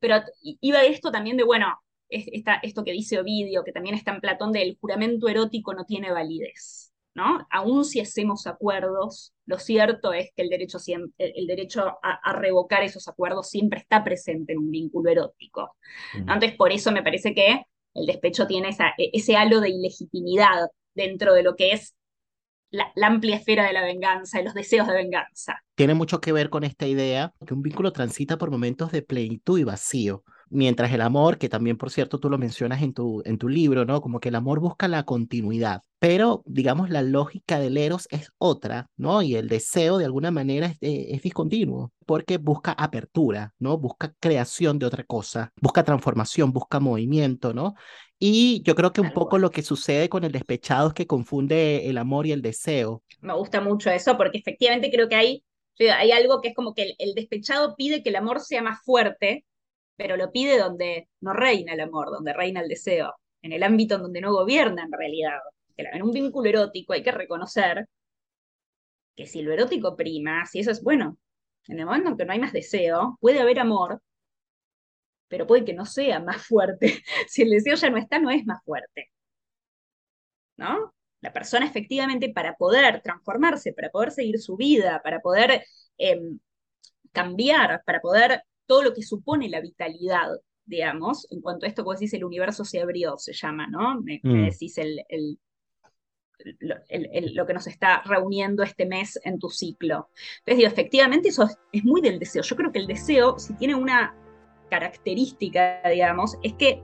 Pero 0.00 0.16
iba 0.42 0.80
de 0.80 0.88
esto 0.88 1.10
también 1.10 1.36
de, 1.36 1.44
bueno, 1.44 1.66
esta, 2.08 2.54
esto 2.62 2.84
que 2.84 2.92
dice 2.92 3.18
Ovidio, 3.18 3.64
que 3.64 3.72
también 3.72 3.94
está 3.94 4.12
en 4.12 4.20
Platón, 4.20 4.52
del 4.52 4.78
juramento 4.80 5.28
erótico 5.28 5.74
no 5.74 5.84
tiene 5.84 6.10
validez, 6.10 6.92
¿no? 7.14 7.46
Aún 7.50 7.84
si 7.84 8.00
hacemos 8.00 8.46
acuerdos, 8.46 9.32
lo 9.46 9.58
cierto 9.58 10.12
es 10.12 10.30
que 10.34 10.42
el 10.42 10.48
derecho, 10.48 10.78
siempre, 10.78 11.12
el 11.36 11.46
derecho 11.46 11.98
a, 12.02 12.20
a 12.22 12.32
revocar 12.32 12.82
esos 12.82 13.08
acuerdos 13.08 13.50
siempre 13.50 13.80
está 13.80 14.04
presente 14.04 14.52
en 14.52 14.58
un 14.58 14.70
vínculo 14.70 15.10
erótico. 15.10 15.76
Mm. 16.14 16.18
Entonces, 16.20 16.54
por 16.54 16.72
eso 16.72 16.92
me 16.92 17.02
parece 17.02 17.34
que 17.34 17.62
el 17.94 18.06
despecho 18.06 18.46
tiene 18.46 18.68
esa, 18.68 18.94
ese 18.96 19.36
halo 19.36 19.60
de 19.60 19.70
ilegitimidad 19.70 20.68
dentro 20.94 21.34
de 21.34 21.42
lo 21.42 21.56
que 21.56 21.72
es 21.72 21.94
la, 22.70 22.92
amplia 23.02 23.36
esfera 23.36 23.66
de 23.66 23.72
la 23.72 23.84
venganza 23.84 24.40
y 24.40 24.44
los 24.44 24.54
deseos 24.54 24.86
de 24.86 24.94
venganza. 24.94 25.62
Tiene 25.74 25.94
mucho 25.94 26.20
que 26.20 26.32
ver 26.32 26.50
con 26.50 26.64
esta 26.64 26.86
idea 26.86 27.32
que 27.46 27.54
un 27.54 27.62
vínculo 27.62 27.92
transita 27.92 28.38
por 28.38 28.50
momentos 28.50 28.92
de 28.92 29.02
plenitud 29.02 29.58
y 29.58 29.64
vacío, 29.64 30.24
mientras 30.50 30.92
el 30.92 31.02
amor, 31.02 31.38
que 31.38 31.48
también 31.48 31.76
por 31.76 31.90
cierto 31.90 32.18
tú 32.18 32.30
lo 32.30 32.38
mencionas 32.38 32.82
en 32.82 32.92
tu, 32.92 33.22
en 33.24 33.38
tu 33.38 33.48
libro, 33.48 33.84
¿no? 33.84 34.00
Como 34.00 34.20
que 34.20 34.30
el 34.30 34.34
amor 34.34 34.60
busca 34.60 34.88
la 34.88 35.04
continuidad, 35.04 35.82
pero 35.98 36.42
digamos 36.46 36.90
la 36.90 37.02
lógica 37.02 37.58
del 37.58 37.76
eros 37.76 38.08
es 38.10 38.32
otra, 38.38 38.88
¿no? 38.96 39.22
Y 39.22 39.36
el 39.36 39.48
deseo 39.48 39.98
de 39.98 40.04
alguna 40.04 40.30
manera 40.30 40.66
es, 40.66 40.78
es 40.80 41.22
discontinuo, 41.22 41.92
porque 42.06 42.38
busca 42.38 42.72
apertura, 42.72 43.54
¿no? 43.58 43.78
Busca 43.78 44.14
creación 44.20 44.78
de 44.78 44.86
otra 44.86 45.04
cosa, 45.04 45.52
busca 45.60 45.84
transformación, 45.84 46.52
busca 46.52 46.80
movimiento, 46.80 47.54
¿no? 47.54 47.74
Y 48.18 48.62
yo 48.62 48.74
creo 48.74 48.92
que 48.92 49.00
un 49.00 49.12
poco 49.12 49.38
lo 49.38 49.50
que 49.50 49.62
sucede 49.62 50.08
con 50.08 50.24
el 50.24 50.32
despechado 50.32 50.88
es 50.88 50.94
que 50.94 51.06
confunde 51.06 51.88
el 51.88 51.98
amor 51.98 52.26
y 52.26 52.32
el 52.32 52.42
deseo. 52.42 53.02
Me 53.20 53.34
gusta 53.34 53.60
mucho 53.60 53.90
eso 53.90 54.16
porque 54.16 54.38
efectivamente 54.38 54.90
creo 54.90 55.08
que 55.08 55.14
hay, 55.14 55.44
hay 55.78 56.10
algo 56.10 56.40
que 56.40 56.48
es 56.48 56.54
como 56.54 56.74
que 56.74 56.82
el, 56.82 56.94
el 56.98 57.14
despechado 57.14 57.76
pide 57.76 58.02
que 58.02 58.08
el 58.08 58.16
amor 58.16 58.40
sea 58.40 58.62
más 58.62 58.80
fuerte 58.84 59.44
pero 59.98 60.16
lo 60.16 60.30
pide 60.30 60.56
donde 60.56 61.08
no 61.20 61.34
reina 61.34 61.74
el 61.74 61.80
amor, 61.80 62.10
donde 62.10 62.32
reina 62.32 62.60
el 62.60 62.68
deseo, 62.68 63.16
en 63.42 63.52
el 63.52 63.64
ámbito 63.64 63.96
en 63.96 64.02
donde 64.02 64.20
no 64.20 64.32
gobierna 64.32 64.84
en 64.84 64.92
realidad. 64.92 65.40
En 65.76 66.02
un 66.02 66.12
vínculo 66.12 66.48
erótico 66.48 66.92
hay 66.92 67.02
que 67.02 67.10
reconocer 67.10 67.86
que 69.16 69.26
si 69.26 69.42
lo 69.42 69.52
erótico 69.52 69.96
prima, 69.96 70.46
si 70.46 70.60
eso 70.60 70.70
es 70.70 70.82
bueno, 70.84 71.18
en 71.66 71.80
el 71.80 71.86
momento 71.86 72.10
en 72.10 72.16
que 72.16 72.24
no 72.24 72.32
hay 72.32 72.38
más 72.38 72.52
deseo, 72.52 73.18
puede 73.20 73.40
haber 73.40 73.58
amor, 73.58 74.00
pero 75.28 75.46
puede 75.46 75.64
que 75.64 75.74
no 75.74 75.86
sea 75.86 76.20
más 76.20 76.46
fuerte. 76.46 77.02
si 77.28 77.42
el 77.42 77.50
deseo 77.50 77.74
ya 77.74 77.90
no 77.90 77.98
está, 77.98 78.18
no 78.18 78.30
es 78.30 78.44
más 78.46 78.62
fuerte. 78.64 79.10
¿No? 80.56 80.92
La 81.20 81.32
persona 81.32 81.66
efectivamente 81.66 82.32
para 82.32 82.54
poder 82.56 83.00
transformarse, 83.02 83.72
para 83.72 83.90
poder 83.90 84.10
seguir 84.10 84.38
su 84.38 84.56
vida, 84.56 85.00
para 85.02 85.20
poder 85.20 85.64
em, 85.96 86.38
cambiar, 87.12 87.82
para 87.84 88.00
poder 88.00 88.42
todo 88.66 88.82
lo 88.82 88.94
que 88.94 89.02
supone 89.02 89.48
la 89.48 89.60
vitalidad, 89.60 90.28
digamos, 90.64 91.26
en 91.32 91.40
cuanto 91.40 91.64
a 91.64 91.68
esto 91.68 91.82
que 91.82 91.86
vos 91.86 91.98
decís, 91.98 92.14
el 92.14 92.24
universo 92.24 92.64
se 92.64 92.80
abrió, 92.80 93.16
se 93.16 93.32
llama, 93.32 93.66
¿no? 93.66 94.00
Me, 94.00 94.20
mm. 94.22 94.44
decís 94.50 94.78
el, 94.78 95.38
lo, 96.60 97.46
que 97.46 97.54
nos 97.54 97.66
está 97.66 98.02
reuniendo 98.04 98.62
este 98.62 98.86
mes 98.86 99.18
en 99.24 99.38
tu 99.38 99.48
ciclo. 99.50 100.10
Entonces 100.38 100.58
digo, 100.58 100.68
efectivamente 100.68 101.28
eso 101.30 101.48
es, 101.72 101.84
muy 101.84 102.00
del 102.00 102.18
deseo. 102.18 102.42
Yo 102.42 102.56
creo 102.56 102.72
que 102.72 102.78
el 102.78 102.86
deseo, 102.86 103.38
si 103.38 103.54
tiene 103.54 103.74
una 103.74 104.14
característica, 104.68 105.80
digamos, 105.88 106.38
es 106.42 106.54
que 106.54 106.82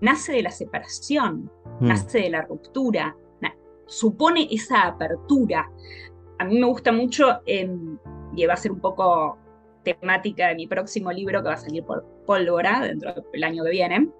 nace 0.00 0.32
de 0.32 0.42
la 0.42 0.50
separación, 0.50 1.50
mm. 1.80 1.88
nace 1.88 2.18
de 2.20 2.30
la 2.30 2.42
ruptura, 2.42 3.16
supone 3.88 4.46
esa 4.50 4.82
apertura. 4.86 5.68
A 6.38 6.44
mí 6.44 6.60
me 6.60 6.66
gusta 6.66 6.92
mucho, 6.92 7.40
em, 7.46 7.98
y 8.36 8.46
va 8.46 8.54
a 8.54 8.56
ser 8.56 8.70
un 8.70 8.80
poco 8.80 9.38
temática 9.82 10.48
de 10.48 10.54
mi 10.54 10.66
próximo 10.66 11.10
libro 11.10 11.42
que 11.42 11.48
va 11.48 11.54
a 11.54 11.58
salir 11.58 11.82
por 11.82 12.04
Pólvora 12.26 12.82
dentro 12.82 13.14
del 13.32 13.44
año 13.44 13.64
que 13.64 13.70
viene, 13.70 14.10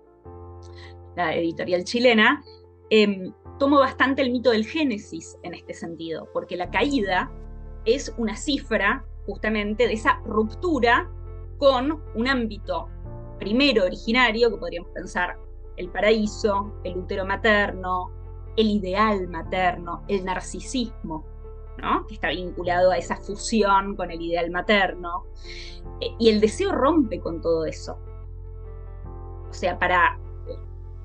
la 1.15 1.35
editorial 1.35 1.85
chilena, 1.85 2.43
em, 2.91 3.33
tomo 3.59 3.79
bastante 3.79 4.23
el 4.23 4.31
mito 4.31 4.51
del 4.51 4.65
Génesis 4.65 5.39
en 5.43 5.55
este 5.55 5.75
sentido, 5.75 6.29
porque 6.33 6.57
la 6.57 6.71
caída 6.71 7.31
es 7.85 8.15
una 8.17 8.37
cifra 8.37 9.05
justamente 9.27 9.87
de 9.87 9.93
esa 9.93 10.21
ruptura 10.25 11.11
con 11.59 12.03
un 12.15 12.29
ámbito 12.29 12.89
primero 13.39 13.85
originario, 13.85 14.51
que 14.51 14.57
podríamos 14.57 14.91
pensar 14.91 15.37
el 15.77 15.89
paraíso, 15.91 16.73
el 16.85 16.97
útero 16.99 17.25
materno, 17.25 18.11
el 18.57 18.69
ideal 18.71 19.29
materno, 19.29 20.03
el 20.09 20.25
narcisismo, 20.25 21.25
que 22.09 22.15
está 22.15 22.29
vinculado 22.31 22.91
a 22.91 22.99
esa 22.99 23.17
fusión 23.17 23.95
con 23.95 24.11
el 24.11 24.21
ideal 24.21 24.51
materno. 24.51 25.25
Eh, 26.01 26.11
y 26.19 26.29
el 26.31 26.41
deseo 26.41 26.73
rompe 26.73 27.21
con 27.21 27.41
todo 27.41 27.65
eso. 27.65 27.99
O 29.49 29.53
sea, 29.53 29.79
para... 29.79 30.19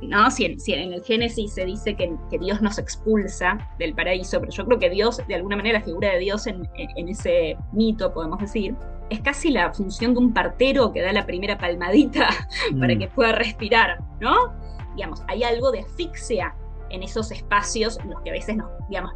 ¿no? 0.02 0.30
Si, 0.32 0.46
en, 0.46 0.94
el 0.94 1.04
Génesis 1.04 1.54
se 1.54 1.66
dice 1.66 1.96
que, 1.96 2.18
Dios 2.40 2.62
nos 2.62 2.78
expulsa 2.78 3.70
del 3.80 3.94
paraíso, 3.94 4.40
pero 4.40 4.52
yo 4.52 4.66
creo 4.66 4.80
que 4.80 4.90
Dios, 4.90 5.22
de 5.28 5.36
alguna 5.36 5.56
manera, 5.56 5.80
la 5.80 5.86
figura 5.86 6.12
de 6.12 6.20
Dios 6.20 6.48
en, 6.48 6.68
ese 7.08 7.56
mito, 7.72 8.14
podemos 8.14 8.40
decir, 8.40 8.76
es 9.14 9.22
casi 9.22 9.52
la 9.52 9.74
función 9.74 10.14
de 10.14 10.20
un 10.20 10.34
partero 10.34 10.92
que 10.92 11.02
da 11.02 11.12
la 11.14 11.26
primera 11.26 11.58
palmadita 11.58 12.30
para 12.80 12.96
mm. 12.96 13.00
que 13.00 13.08
pueda 13.08 13.32
respirar, 13.32 14.00
¿no? 14.20 14.54
Digamos, 14.96 15.24
hay 15.28 15.44
algo 15.44 15.72
de 15.72 15.80
asfixia 15.80 16.56
en 16.90 17.04
esos 17.04 17.32
espacios 17.32 18.00
en 18.00 18.12
los 18.12 18.22
que 18.22 18.30
a 18.30 18.34
veces 18.34 18.56
nos, 18.56 18.70
digamos, 18.90 19.14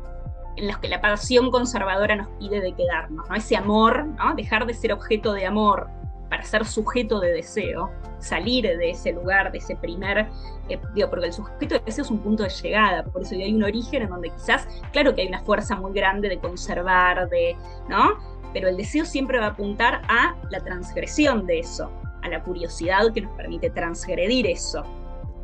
en 0.55 0.67
los 0.67 0.77
que 0.79 0.87
la 0.87 0.99
pasión 1.01 1.51
conservadora 1.51 2.15
nos 2.15 2.27
pide 2.39 2.61
de 2.61 2.73
quedarnos, 2.73 3.27
¿no? 3.29 3.35
Ese 3.35 3.55
amor, 3.55 4.05
¿no? 4.05 4.33
Dejar 4.35 4.65
de 4.65 4.73
ser 4.73 4.93
objeto 4.93 5.33
de 5.33 5.45
amor 5.45 5.87
para 6.29 6.43
ser 6.43 6.65
sujeto 6.65 7.19
de 7.19 7.31
deseo, 7.31 7.89
salir 8.19 8.65
de 8.65 8.89
ese 8.89 9.13
lugar, 9.13 9.51
de 9.51 9.59
ese 9.59 9.75
primer, 9.75 10.27
eh, 10.69 10.79
digo, 10.93 11.09
porque 11.09 11.27
el 11.27 11.33
sujeto 11.33 11.75
de 11.75 11.81
deseo 11.85 12.03
es 12.03 12.11
un 12.11 12.19
punto 12.19 12.43
de 12.43 12.49
llegada, 12.49 13.03
por 13.03 13.21
eso 13.21 13.35
hay 13.35 13.53
un 13.53 13.63
origen 13.63 14.03
en 14.03 14.09
donde 14.09 14.29
quizás, 14.31 14.67
claro 14.91 15.15
que 15.15 15.21
hay 15.21 15.27
una 15.27 15.41
fuerza 15.43 15.75
muy 15.75 15.93
grande 15.93 16.27
de 16.29 16.39
conservar, 16.39 17.29
de, 17.29 17.55
¿no? 17.87 18.17
Pero 18.57 18.69
el 18.69 18.77
deseo 18.77 19.05
siempre 19.05 19.37
va 19.37 19.45
a 19.45 19.49
apuntar 19.49 20.01
a 20.09 20.35
la 20.49 20.59
transgresión 20.61 21.45
de 21.45 21.59
eso, 21.59 21.91
a 22.23 22.27
la 22.27 22.41
curiosidad 22.41 23.13
que 23.13 23.21
nos 23.21 23.31
permite 23.37 23.69
transgredir 23.69 24.47
eso. 24.47 24.83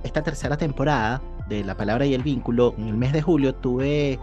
Esta 0.04 0.24
tercera 0.24 0.58
temporada 0.58 1.22
de 1.48 1.64
La 1.64 1.78
Palabra 1.78 2.08
y 2.08 2.16
el 2.16 2.24
Vínculo, 2.24 2.74
en 2.76 2.88
el 2.88 2.96
mes 2.96 3.14
de 3.14 3.22
julio 3.22 3.54
tuve 3.54 4.18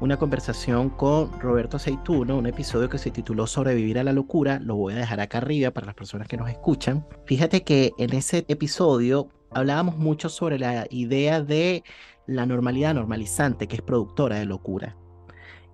una 0.00 0.18
conversación 0.18 0.90
con 0.90 1.40
Roberto 1.40 1.78
Aceituno, 1.78 2.36
un 2.36 2.44
episodio 2.44 2.90
que 2.90 2.98
se 2.98 3.10
tituló 3.10 3.46
Sobrevivir 3.46 3.98
a 3.98 4.04
la 4.04 4.12
locura, 4.12 4.58
lo 4.60 4.76
voy 4.76 4.92
a 4.92 4.96
dejar 4.96 5.20
acá 5.20 5.38
arriba 5.38 5.70
para 5.70 5.86
las 5.86 5.94
personas 5.94 6.28
que 6.28 6.36
nos 6.36 6.50
escuchan. 6.50 7.06
Fíjate 7.24 7.62
que 7.62 7.92
en 7.96 8.12
ese 8.12 8.44
episodio 8.48 9.30
hablábamos 9.52 9.96
mucho 9.96 10.28
sobre 10.28 10.58
la 10.58 10.86
idea 10.90 11.40
de 11.40 11.82
la 12.26 12.44
normalidad 12.44 12.92
normalizante, 12.92 13.66
que 13.68 13.76
es 13.76 13.82
productora 13.82 14.36
de 14.36 14.44
locura. 14.44 14.98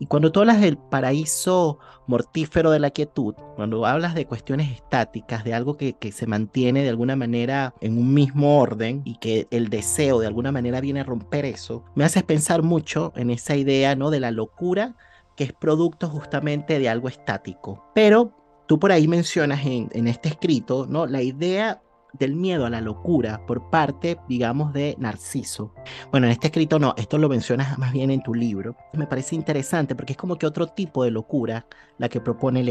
Y 0.00 0.06
cuando 0.06 0.32
tú 0.32 0.40
hablas 0.40 0.62
del 0.62 0.78
paraíso 0.78 1.78
mortífero 2.06 2.70
de 2.70 2.80
la 2.80 2.90
quietud, 2.90 3.34
cuando 3.54 3.84
hablas 3.84 4.14
de 4.14 4.24
cuestiones 4.24 4.72
estáticas, 4.72 5.44
de 5.44 5.52
algo 5.52 5.76
que, 5.76 5.94
se 6.10 6.26
mantiene 6.26 6.82
de 6.82 6.88
alguna 6.88 7.16
manera 7.16 7.74
en 7.82 7.98
un 7.98 8.14
mismo 8.14 8.58
orden 8.58 9.02
y 9.04 9.18
que 9.18 9.46
el 9.50 9.68
deseo 9.68 10.18
de 10.18 10.26
alguna 10.26 10.52
manera 10.52 10.80
viene 10.80 11.00
a 11.00 11.04
romper 11.04 11.44
eso, 11.44 11.84
me 11.94 12.04
haces 12.04 12.22
pensar 12.22 12.62
mucho 12.62 13.12
en 13.14 13.28
esa 13.28 13.56
idea 13.56 13.94
¿no? 13.94 14.10
de 14.10 14.20
la 14.20 14.30
locura 14.30 14.96
que 15.36 15.44
es 15.44 15.52
producto 15.52 16.08
justamente 16.08 16.78
de 16.78 16.88
algo 16.88 17.08
estático. 17.08 17.84
Pero 17.94 18.32
tú 18.66 18.78
por 18.78 18.92
ahí 18.92 19.06
mencionas 19.06 19.66
en, 19.66 19.90
en 19.92 20.08
este 20.08 20.30
escrito 20.30 20.86
¿no? 20.88 21.06
la 21.06 21.20
idea 21.20 21.82
del 22.12 22.34
miedo 22.34 22.66
a 22.66 22.70
la 22.70 22.80
locura 22.80 23.44
por 23.46 23.70
parte, 23.70 24.18
digamos, 24.28 24.72
de 24.72 24.96
Narciso. 24.98 25.74
Bueno, 26.10 26.26
en 26.26 26.32
este 26.32 26.48
escrito 26.48 26.78
no, 26.78 26.94
esto 26.96 27.18
lo 27.18 27.28
mencionas 27.28 27.78
más 27.78 27.92
bien 27.92 28.10
en 28.10 28.22
tu 28.22 28.34
libro. 28.34 28.76
Me 28.94 29.06
parece 29.06 29.34
interesante 29.34 29.94
porque 29.94 30.12
es 30.12 30.18
como 30.18 30.36
que 30.36 30.46
otro 30.46 30.66
tipo 30.66 31.04
de 31.04 31.10
locura 31.10 31.66
la 31.98 32.08
que 32.08 32.20
propone 32.20 32.60
el 32.60 32.70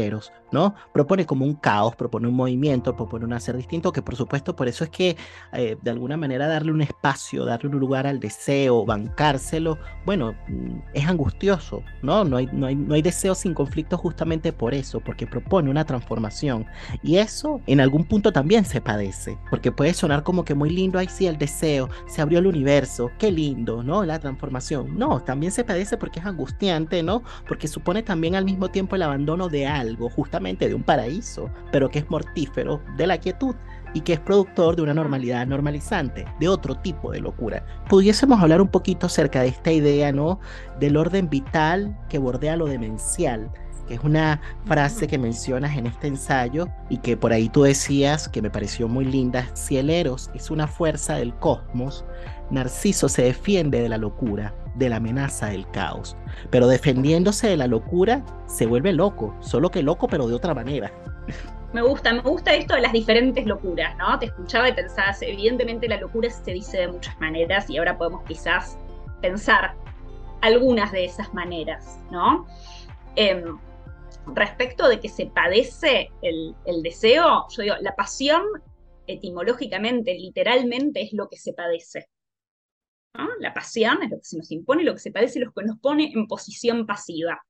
¿no? 0.50 0.74
Propone 0.92 1.26
como 1.26 1.44
un 1.44 1.54
caos, 1.54 1.94
propone 1.94 2.26
un 2.26 2.34
movimiento, 2.34 2.96
propone 2.96 3.24
un 3.24 3.32
hacer 3.32 3.56
distinto, 3.56 3.92
que 3.92 4.02
por 4.02 4.16
supuesto 4.16 4.56
por 4.56 4.66
eso 4.66 4.82
es 4.82 4.90
que 4.90 5.16
eh, 5.52 5.76
de 5.80 5.90
alguna 5.90 6.16
manera 6.16 6.48
darle 6.48 6.72
un 6.72 6.80
espacio, 6.80 7.44
darle 7.44 7.68
un 7.68 7.78
lugar 7.78 8.06
al 8.06 8.18
deseo, 8.18 8.84
bancárselo, 8.84 9.78
bueno, 10.04 10.34
mm, 10.48 10.78
es 10.94 11.06
angustioso, 11.06 11.82
¿no? 12.02 12.24
No 12.24 12.38
hay, 12.38 12.48
no 12.52 12.66
hay, 12.66 12.74
no 12.74 12.94
hay 12.94 13.02
deseo 13.02 13.34
sin 13.34 13.54
conflicto 13.54 13.96
justamente 13.96 14.52
por 14.52 14.74
eso, 14.74 15.00
porque 15.00 15.26
propone 15.26 15.70
una 15.70 15.84
transformación. 15.84 16.66
Y 17.02 17.16
eso 17.16 17.60
en 17.66 17.80
algún 17.80 18.04
punto 18.04 18.32
también 18.32 18.64
se 18.64 18.80
padece, 18.80 19.29
porque 19.50 19.72
puede 19.72 19.94
sonar 19.94 20.22
como 20.22 20.44
que 20.44 20.54
muy 20.54 20.70
lindo, 20.70 20.98
ahí 20.98 21.08
sí, 21.08 21.26
el 21.26 21.38
deseo, 21.38 21.88
se 22.06 22.22
abrió 22.22 22.38
el 22.38 22.46
universo, 22.46 23.10
qué 23.18 23.30
lindo, 23.30 23.82
¿no? 23.82 24.04
La 24.04 24.18
transformación. 24.18 24.98
No, 24.98 25.20
también 25.20 25.52
se 25.52 25.64
padece 25.64 25.96
porque 25.96 26.20
es 26.20 26.26
angustiante, 26.26 27.02
¿no? 27.02 27.22
Porque 27.46 27.68
supone 27.68 28.02
también 28.02 28.34
al 28.34 28.44
mismo 28.44 28.70
tiempo 28.70 28.96
el 28.96 29.02
abandono 29.02 29.48
de 29.48 29.66
algo, 29.66 30.08
justamente 30.10 30.68
de 30.68 30.74
un 30.74 30.82
paraíso, 30.82 31.50
pero 31.72 31.90
que 31.90 32.00
es 32.00 32.10
mortífero 32.10 32.80
de 32.96 33.06
la 33.06 33.18
quietud 33.18 33.54
y 33.94 34.02
que 34.02 34.14
es 34.14 34.20
productor 34.20 34.76
de 34.76 34.82
una 34.82 34.94
normalidad 34.94 35.46
normalizante, 35.46 36.24
de 36.38 36.48
otro 36.48 36.76
tipo 36.76 37.10
de 37.10 37.20
locura. 37.20 37.64
Pudiésemos 37.88 38.40
hablar 38.40 38.60
un 38.60 38.68
poquito 38.68 39.06
acerca 39.06 39.42
de 39.42 39.48
esta 39.48 39.72
idea, 39.72 40.12
¿no? 40.12 40.40
Del 40.78 40.96
orden 40.96 41.28
vital 41.28 41.98
que 42.08 42.18
bordea 42.18 42.56
lo 42.56 42.66
demencial, 42.66 43.50
que 43.90 43.96
es 43.96 44.04
una 44.04 44.40
frase 44.66 45.08
que 45.08 45.18
mencionas 45.18 45.76
en 45.76 45.88
este 45.88 46.06
ensayo 46.06 46.68
y 46.88 46.98
que 46.98 47.16
por 47.16 47.32
ahí 47.32 47.48
tú 47.48 47.64
decías 47.64 48.28
que 48.28 48.40
me 48.40 48.48
pareció 48.48 48.86
muy 48.86 49.04
linda, 49.04 49.50
si 49.54 49.78
el 49.78 49.90
Eros 49.90 50.30
es 50.32 50.48
una 50.52 50.68
fuerza 50.68 51.16
del 51.16 51.34
cosmos, 51.34 52.04
Narciso 52.50 53.08
se 53.08 53.22
defiende 53.22 53.82
de 53.82 53.88
la 53.88 53.98
locura, 53.98 54.54
de 54.76 54.90
la 54.90 54.96
amenaza 54.98 55.46
del 55.46 55.68
caos. 55.72 56.16
Pero 56.50 56.68
defendiéndose 56.68 57.48
de 57.48 57.56
la 57.56 57.66
locura, 57.66 58.22
se 58.46 58.64
vuelve 58.64 58.92
loco, 58.92 59.34
solo 59.40 59.72
que 59.72 59.82
loco, 59.82 60.06
pero 60.06 60.28
de 60.28 60.34
otra 60.34 60.54
manera. 60.54 60.92
Me 61.72 61.82
gusta, 61.82 62.12
me 62.12 62.20
gusta 62.20 62.54
esto 62.54 62.76
de 62.76 62.82
las 62.82 62.92
diferentes 62.92 63.44
locuras, 63.44 63.96
¿no? 63.96 64.16
Te 64.20 64.26
escuchaba 64.26 64.68
y 64.68 64.72
pensabas, 64.72 65.20
evidentemente 65.22 65.88
la 65.88 65.96
locura 65.96 66.30
se 66.30 66.52
dice 66.52 66.78
de 66.78 66.88
muchas 66.88 67.18
maneras 67.18 67.68
y 67.68 67.78
ahora 67.78 67.98
podemos 67.98 68.22
quizás 68.22 68.78
pensar 69.20 69.74
algunas 70.42 70.92
de 70.92 71.06
esas 71.06 71.34
maneras, 71.34 71.98
¿no? 72.12 72.46
Em, 73.16 73.58
respecto 74.34 74.88
de 74.88 75.00
que 75.00 75.08
se 75.08 75.26
padece 75.26 76.10
el, 76.22 76.54
el 76.66 76.82
deseo, 76.82 77.46
yo 77.50 77.62
digo, 77.62 77.74
la 77.80 77.94
pasión 77.94 78.42
etimológicamente, 79.06 80.14
literalmente, 80.14 81.02
es 81.02 81.12
lo 81.12 81.28
que 81.28 81.36
se 81.36 81.52
padece. 81.52 82.08
La 83.40 83.52
pasión 83.52 84.02
es 84.02 84.10
lo 84.10 84.18
que 84.18 84.24
se 84.24 84.36
nos 84.36 84.50
impone, 84.50 84.84
lo 84.84 84.94
que 84.94 85.00
se 85.00 85.10
padece, 85.10 85.40
lo 85.40 85.52
que 85.52 85.64
nos 85.64 85.78
pone 85.78 86.12
en 86.12 86.26
posición 86.26 86.86
pasiva. 86.86 87.42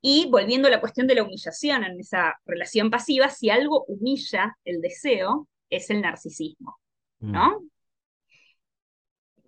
Y 0.00 0.28
volviendo 0.30 0.68
a 0.68 0.70
la 0.70 0.80
cuestión 0.80 1.06
de 1.06 1.14
la 1.14 1.22
humillación 1.22 1.84
en 1.84 1.98
esa 2.00 2.34
relación 2.44 2.90
pasiva, 2.90 3.28
si 3.30 3.50
algo 3.50 3.84
humilla 3.84 4.56
el 4.64 4.80
deseo, 4.80 5.48
es 5.70 5.88
el 5.90 6.02
narcisismo, 6.02 6.78
¿no? 7.20 7.60
Mm. 7.60 7.70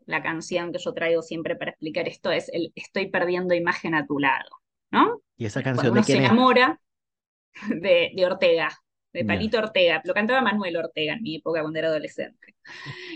La 0.06 0.22
canción 0.22 0.72
que 0.72 0.78
yo 0.78 0.94
traigo 0.94 1.20
siempre 1.20 1.56
para 1.56 1.72
explicar 1.72 2.08
esto 2.08 2.30
es 2.30 2.48
el 2.52 2.72
Estoy 2.76 3.10
perdiendo 3.10 3.54
imagen 3.54 3.94
a 3.94 4.06
tu 4.06 4.18
lado, 4.18 4.48
¿no? 4.90 5.20
¿Y 5.36 5.46
esa 5.46 5.62
canción 5.62 5.94
de 5.94 6.02
quién 6.02 6.18
se 6.18 6.24
enamora 6.24 6.80
de, 7.68 8.12
de 8.14 8.26
Ortega, 8.26 8.70
de 9.12 9.24
Palito 9.24 9.58
Ortega. 9.58 10.02
Lo 10.04 10.14
cantaba 10.14 10.40
Manuel 10.40 10.76
Ortega 10.76 11.14
en 11.14 11.22
mi 11.22 11.36
época 11.36 11.60
cuando 11.60 11.78
era 11.78 11.88
adolescente. 11.88 12.54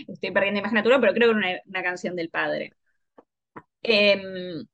Estoy 0.07 0.31
perdiendo 0.31 0.59
imagen 0.59 0.75
natural, 0.75 0.99
pero 0.99 1.13
creo 1.13 1.33
que 1.33 1.39
era 1.39 1.61
una, 1.65 1.83
canción 1.83 2.15
del 2.15 2.29
padre. 2.29 2.73
Em, 3.83 4.65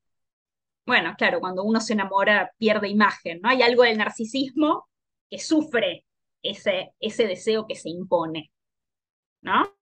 bueno, 0.86 1.16
claro, 1.18 1.40
cuando 1.40 1.64
uno 1.64 1.82
se 1.82 1.94
enamora 1.94 2.52
pierde 2.58 2.90
imagen, 2.90 3.42
¿no? 3.42 3.50
Hay 3.50 3.62
algo 3.62 3.84
del 3.84 3.98
narcisismo 3.98 4.88
que 5.30 5.40
sufre 5.40 6.06
ese, 6.42 6.94
ese 7.00 7.28
deseo 7.28 7.68
que 7.68 7.76
se 7.76 7.90
impone, 7.90 8.52
¿no? 9.42 9.76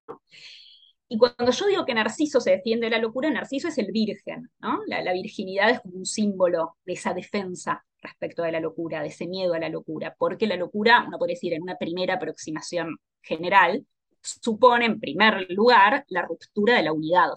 Y 1.07 1.17
cuando 1.17 1.51
yo 1.51 1.67
digo 1.67 1.85
que 1.85 1.93
Narciso 1.93 2.39
se 2.41 2.51
defiende 2.51 2.87
de 2.87 2.91
la 2.91 2.99
locura, 2.99 3.29
Narciso 3.29 3.67
es 3.67 3.77
el 3.77 3.91
virgen, 3.91 4.49
¿no? 4.59 4.79
La, 4.87 5.13
virginidad 5.13 5.69
es 5.69 5.81
como 5.81 5.97
un 5.97 6.05
símbolo 6.05 6.77
de 6.83 6.93
esa 6.93 7.13
defensa 7.13 7.85
respecto 8.01 8.41
de 8.41 8.51
la 8.51 8.59
locura, 8.59 9.01
de 9.01 9.09
ese 9.09 9.27
miedo 9.27 9.53
a 9.53 9.59
la 9.59 9.69
locura, 9.69 10.15
porque 10.17 10.47
la 10.47 10.55
locura, 10.55 11.03
uno 11.07 11.17
puede 11.19 11.33
decir 11.33 11.53
en 11.53 11.61
una 11.61 11.75
primera 11.77 12.15
aproximación 12.15 12.97
general, 13.21 13.85
supone 14.21 14.85
en 14.85 14.99
primer 14.99 15.45
lugar 15.49 16.05
la 16.07 16.23
ruptura 16.23 16.75
de 16.75 16.83
la 16.83 16.93
unidad 16.93 17.29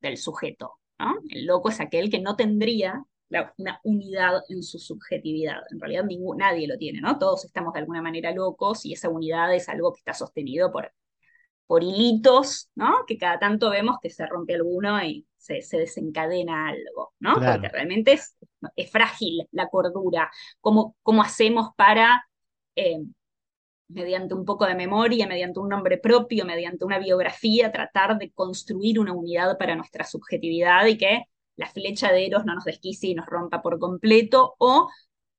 del 0.00 0.16
sujeto. 0.16 0.78
El 1.30 1.46
loco 1.46 1.68
es 1.68 1.80
aquel 1.80 2.10
que 2.10 2.20
no 2.20 2.36
tendría 2.36 3.04
una 3.56 3.80
unidad 3.82 4.42
en 4.48 4.62
su 4.62 4.78
subjetividad. 4.78 5.60
En 5.70 5.80
realidad 5.80 6.04
ningún, 6.04 6.38
nadie 6.38 6.68
lo 6.68 6.76
tiene, 6.76 7.00
¿no? 7.00 7.18
Todos 7.18 7.44
estamos 7.44 7.72
de 7.72 7.80
alguna 7.80 8.02
manera 8.02 8.32
locos 8.32 8.84
y 8.84 8.92
esa 8.92 9.08
unidad 9.08 9.54
es 9.54 9.68
algo 9.68 9.92
que 9.92 9.98
está 9.98 10.12
sostenido 10.12 10.70
por 10.70 10.92
por 11.72 11.82
hilitos, 11.82 12.68
¿no? 12.74 13.06
Que 13.06 13.16
cada 13.16 13.38
tanto 13.38 13.70
vemos 13.70 13.96
que 14.02 14.10
se 14.10 14.26
rompe 14.26 14.56
alguno 14.56 15.02
y 15.02 15.26
se, 15.38 15.62
desencadena 15.78 16.68
algo, 16.68 17.14
¿no? 17.18 17.32
Porque 17.32 17.70
realmente 17.70 18.12
es, 18.12 18.36
es, 18.76 18.90
frágil 18.90 19.48
la 19.52 19.70
cordura. 19.70 20.30
¿Cómo, 20.60 20.96
cómo 21.02 21.22
hacemos 21.22 21.70
para, 21.74 22.28
eh, 22.76 22.98
mediante 23.88 24.34
un 24.34 24.44
poco 24.44 24.66
de 24.66 24.74
memoria, 24.74 25.26
mediante 25.26 25.60
un 25.60 25.70
nombre 25.70 25.96
propio, 25.96 26.44
mediante 26.44 26.84
una 26.84 26.98
biografía, 26.98 27.72
tratar 27.72 28.18
de 28.18 28.30
construir 28.32 29.00
una 29.00 29.14
unidad 29.14 29.56
para 29.56 29.74
nuestra 29.74 30.04
subjetividad 30.04 30.84
y 30.84 30.98
que 30.98 31.22
la 31.56 31.68
flecha 31.68 32.12
de 32.12 32.26
Eros 32.26 32.44
no 32.44 32.54
nos 32.54 32.64
desquicie 32.64 33.08
y 33.08 33.14
nos 33.14 33.24
rompa 33.24 33.62
por 33.62 33.78
completo, 33.78 34.56
o 34.58 34.90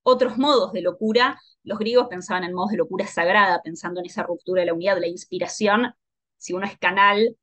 otros 0.02 0.40
modos 0.40 0.74
de 0.74 0.82
locura. 0.82 1.40
Los 1.64 1.78
griegos 1.78 2.08
pensaban 2.08 2.44
en 2.44 2.56
modos 2.56 2.72
de 2.72 2.78
locura 2.78 3.06
sagrada, 3.06 3.62
pensando 3.62 4.00
en 4.00 4.08
esa 4.08 4.24
ruptura 4.24 4.62
de 4.62 4.66
la 4.66 4.74
unidad, 4.74 4.96
de 4.96 5.02
la 5.02 5.08
inspiración 5.08 5.94
si 6.44 6.52
uno 6.54 6.66
es 6.66 6.78
canal 6.78 7.38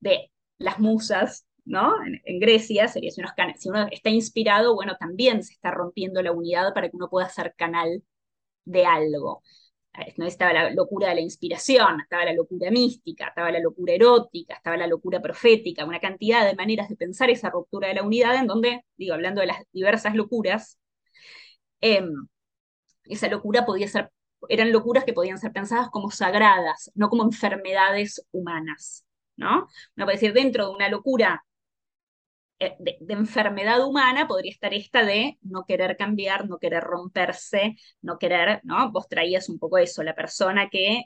de 0.00 0.32
las 0.58 0.78
musas, 0.80 1.46
¿no? 1.66 1.94
En, 2.24 2.40
Grecia 2.40 2.88
sería 2.88 3.10
si 3.10 3.20
uno, 3.20 3.30
si 3.58 3.68
uno 3.68 3.88
está 3.90 4.08
inspirado, 4.08 4.74
bueno, 4.74 4.96
también 4.98 5.42
se 5.44 5.52
está 5.52 5.70
rompiendo 5.70 6.22
la 6.22 6.32
unidad 6.32 6.72
para 6.74 6.88
que 6.88 6.96
uno 6.96 7.10
pueda 7.10 7.28
ser 7.28 7.54
canal 7.56 8.02
de 8.64 8.86
algo. 8.86 9.42
¿no? 10.16 10.26
Estaba 10.26 10.54
la 10.54 10.70
locura 10.70 11.10
de 11.10 11.16
la 11.16 11.20
inspiración, 11.20 12.00
estaba 12.00 12.24
la 12.24 12.32
locura 12.32 12.70
mística, 12.70 13.28
estaba 13.28 13.52
la 13.52 13.60
locura 13.60 13.92
erótica, 13.92 14.54
estaba 14.54 14.78
la 14.78 14.86
locura 14.86 15.20
profética, 15.20 15.84
una 15.84 16.00
cantidad 16.00 16.46
de 16.46 16.54
maneras 16.56 16.88
de 16.88 16.96
pensar 16.96 17.28
esa 17.28 17.50
ruptura 17.50 17.88
de 17.88 17.94
la 17.94 18.02
unidad 18.02 18.36
en 18.36 18.46
donde, 18.46 18.84
digo, 18.96 19.12
hablando 19.14 19.42
de 19.42 19.48
las 19.48 19.62
diversas 19.72 20.14
locuras, 20.14 20.78
em, 21.80 22.10
esa 23.04 23.28
locura 23.28 23.66
podía 23.66 23.88
ser 23.88 24.10
eran 24.48 24.72
locuras 24.72 25.04
que 25.04 25.12
podían 25.12 25.38
ser 25.38 25.52
pensadas 25.52 25.88
como 25.90 26.10
sagradas, 26.10 26.90
no 26.94 27.08
como 27.08 27.24
enfermedades 27.24 28.26
humanas, 28.32 29.04
¿no? 29.36 29.68
Uno 29.96 30.06
puede 30.06 30.16
decir, 30.16 30.32
dentro 30.32 30.66
de 30.66 30.74
una 30.74 30.88
locura 30.88 31.44
eh, 32.58 32.76
de, 32.78 32.96
enfermedad 33.08 33.84
humana 33.84 34.28
podría 34.28 34.52
estar 34.52 34.72
esta 34.72 35.04
de 35.04 35.36
no 35.42 35.64
querer 35.64 35.96
cambiar, 35.96 36.48
no 36.48 36.58
querer 36.58 36.82
romperse, 36.84 37.76
no 38.02 38.18
querer, 38.18 38.60
¿no? 38.62 38.92
Vos 38.92 39.08
traías 39.08 39.48
un 39.48 39.58
poco 39.58 39.78
eso, 39.78 40.02
la 40.02 40.14
persona 40.14 40.68
que 40.70 41.04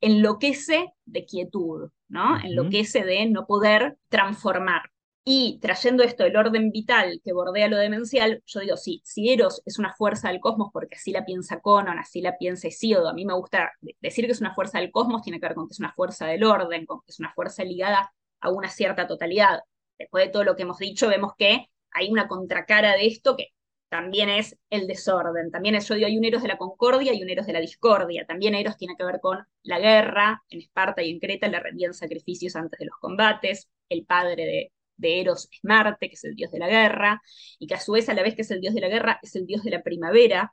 enloquece 0.00 0.92
de 1.04 1.24
quietud, 1.24 1.90
¿no? 2.08 2.38
Enloquece 2.42 3.04
de 3.04 3.26
no 3.26 3.46
poder 3.46 3.98
transformar. 4.08 4.90
Y 5.28 5.58
trayendo 5.60 6.04
esto 6.04 6.22
del 6.22 6.36
orden 6.36 6.70
vital 6.70 7.20
que 7.24 7.32
bordea 7.32 7.66
lo 7.66 7.78
demencial, 7.78 8.44
yo 8.46 8.60
digo, 8.60 8.76
sí, 8.76 9.02
si 9.04 9.28
Eros 9.32 9.60
es 9.66 9.76
una 9.76 9.92
fuerza 9.92 10.28
del 10.28 10.38
cosmos, 10.38 10.70
porque 10.72 10.94
así 10.94 11.10
la 11.10 11.24
piensa 11.24 11.58
Conon, 11.60 11.98
así 11.98 12.20
la 12.20 12.38
piensa 12.38 12.68
Hesíodo, 12.68 13.08
a 13.08 13.12
mí 13.12 13.24
me 13.26 13.34
gusta 13.34 13.72
decir 14.00 14.26
que 14.26 14.32
es 14.32 14.40
una 14.40 14.54
fuerza 14.54 14.78
del 14.78 14.92
cosmos, 14.92 15.22
tiene 15.22 15.40
que 15.40 15.46
ver 15.46 15.56
con 15.56 15.66
que 15.66 15.72
es 15.72 15.80
una 15.80 15.92
fuerza 15.92 16.26
del 16.26 16.44
orden, 16.44 16.86
con 16.86 17.00
que 17.00 17.10
es 17.10 17.18
una 17.18 17.32
fuerza 17.34 17.64
ligada 17.64 18.14
a 18.38 18.50
una 18.50 18.68
cierta 18.68 19.08
totalidad. 19.08 19.62
Después 19.98 20.26
de 20.26 20.30
todo 20.30 20.44
lo 20.44 20.54
que 20.54 20.62
hemos 20.62 20.78
dicho, 20.78 21.08
vemos 21.08 21.32
que 21.36 21.66
hay 21.90 22.08
una 22.08 22.28
contracara 22.28 22.92
de 22.92 23.06
esto 23.06 23.36
que 23.36 23.48
también 23.88 24.28
es 24.28 24.56
el 24.70 24.86
desorden. 24.86 25.50
También 25.50 25.74
es, 25.74 25.88
yo 25.88 25.96
digo, 25.96 26.06
hay 26.06 26.16
un 26.16 26.24
Eros 26.24 26.42
de 26.42 26.48
la 26.48 26.58
concordia 26.58 27.12
y 27.12 27.22
un 27.24 27.30
Eros 27.30 27.46
de 27.46 27.52
la 27.52 27.60
discordia. 27.60 28.26
También 28.26 28.54
Eros 28.54 28.76
tiene 28.76 28.94
que 28.96 29.04
ver 29.04 29.18
con 29.20 29.44
la 29.64 29.80
guerra. 29.80 30.44
En 30.50 30.60
Esparta 30.60 31.02
y 31.02 31.10
en 31.10 31.18
Creta 31.18 31.48
le 31.48 31.58
rendían 31.58 31.94
sacrificios 31.94 32.54
antes 32.54 32.78
de 32.78 32.86
los 32.86 32.96
combates. 33.00 33.68
El 33.88 34.04
padre 34.04 34.44
de, 34.44 34.72
de 34.96 35.20
Eros 35.20 35.48
es 35.52 35.60
Marte, 35.62 36.08
que 36.08 36.14
es 36.14 36.24
el 36.24 36.34
dios 36.34 36.50
de 36.50 36.58
la 36.58 36.68
guerra, 36.68 37.22
y 37.58 37.66
que 37.66 37.74
a 37.74 37.80
su 37.80 37.92
vez, 37.92 38.08
a 38.08 38.14
la 38.14 38.22
vez 38.22 38.34
que 38.34 38.42
es 38.42 38.50
el 38.50 38.60
dios 38.60 38.74
de 38.74 38.80
la 38.80 38.88
guerra, 38.88 39.18
es 39.22 39.34
el 39.36 39.46
dios 39.46 39.62
de 39.62 39.70
la 39.70 39.82
primavera, 39.82 40.52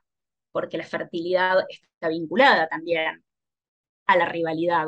porque 0.52 0.78
la 0.78 0.84
fertilidad 0.84 1.64
está 1.68 2.08
vinculada 2.08 2.68
también 2.68 3.24
a 4.06 4.16
la 4.16 4.26
rivalidad, 4.26 4.86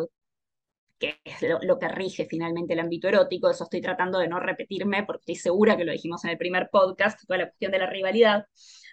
que 0.98 1.20
es 1.24 1.42
lo, 1.42 1.78
que 1.78 1.88
rige 1.88 2.26
finalmente 2.26 2.74
el 2.74 2.80
ámbito 2.80 3.08
erótico. 3.08 3.50
Eso 3.50 3.64
estoy 3.64 3.80
tratando 3.80 4.18
de 4.18 4.28
no 4.28 4.40
repetirme, 4.40 5.04
porque 5.04 5.20
estoy 5.22 5.36
segura 5.36 5.76
que 5.76 5.84
lo 5.84 5.92
dijimos 5.92 6.24
en 6.24 6.30
el 6.30 6.38
primer 6.38 6.68
podcast, 6.70 7.20
toda 7.26 7.38
la 7.38 7.46
cuestión 7.46 7.72
de 7.72 7.78
la 7.78 7.86
rivalidad. 7.90 8.46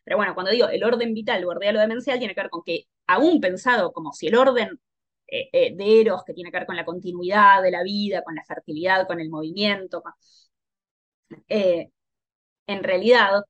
Pero 0.04 0.18
bueno, 0.18 0.34
cuando 0.34 0.52
digo 0.52 0.68
el 0.68 0.84
orden 0.84 1.14
vital 1.14 1.46
bordea 1.46 1.72
lo 1.72 1.80
demencial, 1.80 2.20
tiene 2.20 2.36
que 2.36 2.42
ver 2.42 2.50
con 2.50 2.64
que, 2.66 2.86
aún 3.08 3.40
pensado 3.40 3.94
como 3.94 4.12
si 4.14 4.28
el 4.28 4.36
orden 4.36 4.80
eh, 5.28 5.50
eh, 5.54 5.76
de 5.76 6.02
Eros, 6.02 6.24
que 6.26 6.34
tiene 6.34 6.52
que 6.52 6.58
ver 6.58 6.68
con 6.68 6.76
la 6.76 6.86
continuidad 6.86 7.62
de 7.62 7.72
la 7.72 7.84
vida, 7.84 8.24
con 8.24 8.36
la 8.36 8.44
fertilidad, 8.46 9.08
con 9.08 9.20
el 9.20 9.30
movimiento, 9.30 10.02
con, 10.02 10.14
eh, 11.50 11.90
en 12.68 12.84
realidad, 12.84 13.44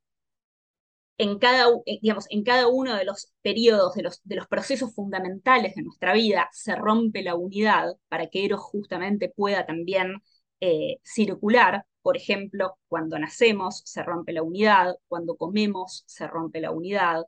en 1.18 1.40
cada, 1.40 1.68
eh, 1.86 2.00
digamos, 2.02 2.26
en 2.30 2.44
cada 2.44 2.68
uno 2.68 2.96
de 2.96 3.06
los 3.06 3.32
periodos, 3.42 3.96
de 3.96 4.04
los, 4.04 4.22
de 4.24 4.36
los 4.36 4.48
procesos 4.48 4.94
fundamentales 4.96 5.76
de 5.76 5.84
nuestra 5.84 6.14
vida, 6.14 6.50
se 6.52 6.76
rompe 6.76 7.24
la 7.24 7.36
unidad 7.36 7.94
para 8.10 8.28
que 8.28 8.46
Eros 8.46 8.62
justamente 8.62 9.30
pueda 9.30 9.66
también 9.66 10.22
eh, 10.60 10.98
circular. 11.04 11.86
Por 12.02 12.18
ejemplo, 12.18 12.78
cuando 12.88 13.18
nacemos 13.20 13.82
se 13.86 14.04
rompe 14.04 14.34
la 14.34 14.44
unidad, 14.44 14.96
cuando 15.08 15.36
comemos 15.38 16.04
se 16.08 16.28
rompe 16.28 16.62
la 16.62 16.72
unidad, 16.72 17.24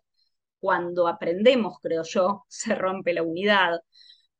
cuando 0.59 1.07
aprendemos, 1.07 1.79
creo 1.81 2.03
yo, 2.03 2.45
se 2.49 2.75
rompe 2.75 3.13
la 3.13 3.23
unidad, 3.23 3.79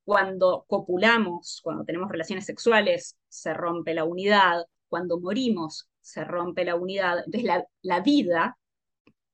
cuando 0.04 0.66
copulamos, 0.68 1.62
cuando 1.64 1.84
tenemos 1.86 2.10
relaciones 2.12 2.46
sexuales, 2.46 3.18
se 3.28 3.54
rompe 3.54 3.94
la 3.94 4.06
unidad, 4.06 4.66
cuando 4.90 5.20
morimos 5.20 5.90
se 6.06 6.24
rompe 6.24 6.64
la 6.64 6.76
unidad. 6.76 7.24
Entonces 7.26 7.66
la, 7.82 8.00
vida 8.02 8.58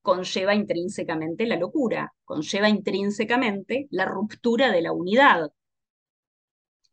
conlleva 0.00 0.54
intrínsecamente 0.54 1.46
la 1.46 1.56
locura, 1.56 2.14
conlleva 2.24 2.68
intrínsecamente 2.68 3.88
la 3.90 4.06
ruptura 4.06 4.72
de 4.72 4.80
la 4.80 4.92
unidad. 4.92 5.50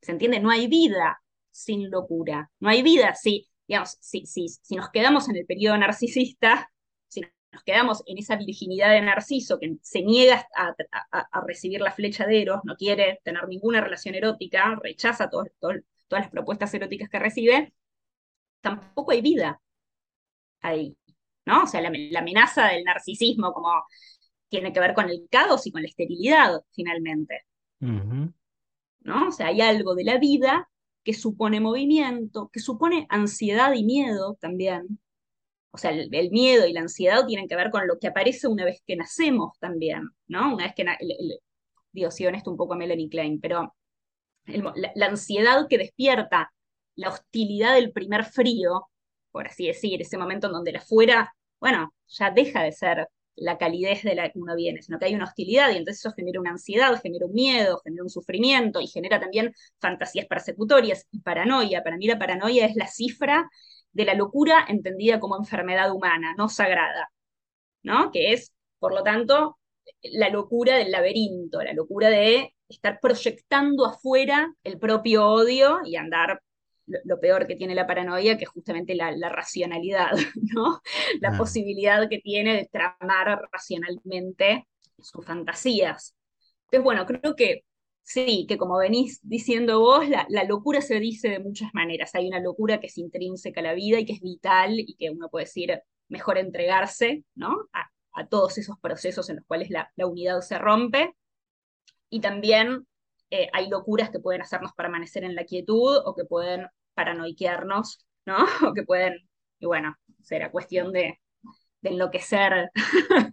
¿Se 0.02 0.12
entiende? 0.12 0.42
No 0.42 0.50
hay 0.50 0.68
vida 0.68 1.22
sin 1.50 1.90
locura, 1.90 2.52
no 2.60 2.70
hay 2.70 2.84
vida 2.84 3.16
si, 3.16 3.48
digamos, 3.68 3.98
si, 4.02 4.26
si, 4.26 4.50
si 4.50 4.76
nos 4.76 4.90
quedamos 4.90 5.30
en 5.30 5.38
el 5.38 5.46
periodo 5.46 5.78
narcisista, 5.78 6.70
si 7.08 7.22
nos 7.52 7.64
quedamos 7.64 8.04
en 8.06 8.18
esa 8.18 8.36
virginidad 8.36 8.92
de 8.92 9.02
Narciso 9.02 9.60
que 9.60 9.78
se 9.82 10.02
niega 10.02 10.46
a, 10.56 11.42
recibir 11.46 11.82
la 11.82 11.92
flecha 11.94 12.26
de 12.26 12.42
Eros, 12.42 12.60
no 12.64 12.76
quiere 12.76 13.22
tener 13.24 13.48
ninguna 13.48 13.82
relación 13.82 14.16
erótica, 14.16 14.78
rechaza 14.84 15.30
todas 15.30 15.48
las 16.10 16.30
propuestas 16.30 16.74
eróticas 16.74 17.10
que 17.10 17.20
recibe, 17.20 17.74
tampoco 18.62 19.12
hay 19.12 19.22
vida 19.22 19.62
ahí, 20.62 20.96
¿no? 21.46 21.64
O 21.64 21.68
sea, 21.68 21.82
la, 21.82 21.90
amenaza 22.20 22.68
del 22.68 22.84
narcisismo 22.84 23.54
como 23.54 23.70
tiene 24.50 24.74
que 24.74 24.80
ver 24.80 24.94
con 24.94 25.10
el 25.10 25.28
caos 25.30 25.68
y 25.68 25.72
con 25.72 25.82
la 25.82 25.88
esterilidad, 25.88 26.62
finalmente. 26.72 27.44
¿No? 27.80 29.28
O 29.28 29.32
sea, 29.32 29.48
hay 29.48 29.62
algo 29.62 29.96
de 29.96 30.04
la 30.04 30.18
vida 30.18 30.70
que 31.04 31.14
supone 31.14 31.60
movimiento, 31.60 32.50
que 32.52 32.60
supone 32.60 33.08
ansiedad 33.10 33.74
y 33.74 33.84
miedo 33.84 34.38
también. 34.42 35.00
O 35.72 35.78
sea, 35.78 35.92
el, 35.92 36.10
miedo 36.32 36.68
y 36.68 36.74
la 36.74 36.82
ansiedad 36.82 37.26
tienen 37.26 37.48
que 37.48 37.56
ver 37.56 37.72
con 37.72 37.88
lo 37.88 38.00
que 38.00 38.08
aparece 38.08 38.48
una 38.48 38.66
vez 38.66 38.82
que 38.86 38.96
nacemos 38.96 39.58
también, 39.60 40.10
¿no? 40.28 40.56
Una 40.56 40.66
vez 40.66 40.74
que, 40.76 40.86
digo, 41.92 42.12
sí, 42.12 42.26
honesto 42.26 42.52
un 42.52 42.58
poco 42.58 42.74
a 42.74 42.78
Melanie 42.78 43.10
Klein, 43.10 43.40
pero 43.40 43.76
la, 44.46 45.06
ansiedad 45.06 45.68
que 45.70 45.78
despierta 45.78 46.52
la 46.96 47.10
hostilidad 47.10 47.76
del 47.76 47.92
primer 47.92 48.26
frío, 48.26 48.90
por 49.32 49.48
así 49.48 49.68
decir, 49.68 50.02
ese 50.02 50.18
momento 50.18 50.48
en 50.48 50.54
donde 50.54 50.72
la 50.72 50.82
fuera, 50.82 51.34
bueno, 51.60 51.94
ya 52.08 52.32
deja 52.32 52.64
de 52.64 52.72
ser 52.72 53.08
la 53.36 53.58
calidez 53.58 54.04
de 54.04 54.16
la 54.16 54.30
que 54.30 54.40
uno 54.40 54.56
viene, 54.56 54.82
sino 54.82 55.00
que 55.00 55.06
hay 55.06 55.16
una 55.16 55.26
hostilidad 55.26 55.72
y 55.72 55.78
entonces 55.78 56.06
eso 56.06 56.14
genera 56.16 56.40
una 56.40 56.52
ansiedad, 56.52 57.00
genera 57.02 57.26
un 57.26 57.34
miedo, 57.34 57.80
genera 57.84 58.04
un 58.04 58.10
sufrimiento 58.10 58.82
y 58.82 58.88
genera 58.88 59.20
también 59.20 59.54
fantasías 59.80 60.28
persecutorias 60.28 61.08
y 61.12 61.22
paranoia. 61.22 61.84
Para 61.84 61.98
mí 61.98 62.08
la 62.08 62.20
paranoia 62.20 62.66
es 62.66 62.76
la 62.76 62.88
cifra 62.88 63.50
de 63.92 64.06
la 64.06 64.14
locura 64.14 64.66
entendida 64.68 65.20
como 65.20 65.38
enfermedad 65.38 65.92
humana, 65.92 66.36
no 66.38 66.50
sagrada, 66.50 67.10
¿no? 67.84 68.12
Que 68.12 68.34
es, 68.34 68.54
por 68.80 68.94
lo 68.94 69.04
tanto, 69.04 69.58
la 70.04 70.30
locura 70.30 70.76
del 70.78 70.92
laberinto, 70.92 71.62
la 71.62 71.74
locura 71.74 72.10
de 72.10 72.54
estar 72.68 73.00
proyectando 73.02 73.86
afuera 73.86 74.54
el 74.64 74.78
propio 74.80 75.28
odio 75.28 75.80
y 75.86 75.96
andar 75.96 76.42
lo, 77.04 77.20
peor 77.20 77.48
que 77.48 77.56
tiene 77.56 77.76
la 77.76 77.88
paranoia, 77.88 78.38
que 78.38 78.44
es 78.46 78.50
justamente 78.50 78.96
la, 78.96 79.30
racionalidad, 79.30 80.12
¿no? 80.54 80.82
La 81.22 81.38
posibilidad 81.38 82.10
que 82.10 82.20
tiene 82.20 82.56
de 82.56 82.70
tramar 82.72 83.50
racionalmente 83.52 84.68
sus 85.02 85.26
fantasías. 85.26 86.16
Entonces, 86.66 86.84
bueno, 86.84 87.06
creo 87.06 87.36
que 87.36 87.64
sí, 88.04 88.46
que 88.48 88.58
como 88.58 88.78
venís 88.78 89.20
diciendo 89.24 89.80
vos, 89.80 90.06
la, 90.10 90.44
locura 90.46 90.82
se 90.82 91.00
dice 91.00 91.30
de 91.30 91.40
muchas 91.40 91.70
maneras. 91.74 92.16
Hay 92.16 92.28
una 92.28 92.40
locura 92.40 92.80
que 92.80 92.88
es 92.88 92.98
intrínseca 92.98 93.62
a 93.62 93.64
la 93.64 93.74
vida 93.74 94.00
y 94.00 94.06
que 94.06 94.14
es 94.14 94.22
vital 94.22 94.80
y 94.80 94.96
que 94.96 95.10
uno 95.12 95.30
puede 95.30 95.46
decir 95.46 95.82
mejor 96.08 96.38
entregarse, 96.38 97.24
¿no? 97.36 97.56
A, 97.74 97.90
todos 98.30 98.58
esos 98.58 98.78
procesos 98.80 99.30
en 99.30 99.38
los 99.38 99.46
cuales 99.46 99.70
la, 99.70 99.90
unidad 100.06 100.42
se 100.42 100.58
rompe. 100.58 101.16
Y 102.10 102.20
también 102.20 102.86
eh, 103.30 103.50
hay 103.54 103.70
locuras 103.70 104.10
que 104.10 104.20
pueden 104.20 104.42
hacernos 104.42 104.74
permanecer 104.74 105.24
en 105.24 105.36
la 105.36 105.46
quietud 105.46 106.02
o 106.04 106.16
que 106.16 106.26
pueden 106.26 106.68
paranoiquearnos, 107.00 108.06
¿no? 108.26 108.38
O 108.68 108.74
que 108.76 108.84
pueden, 108.84 109.18
y 109.60 109.66
bueno, 109.66 109.96
será 110.22 110.52
cuestión 110.52 110.92
de, 110.92 111.20
enloquecer. 111.82 112.70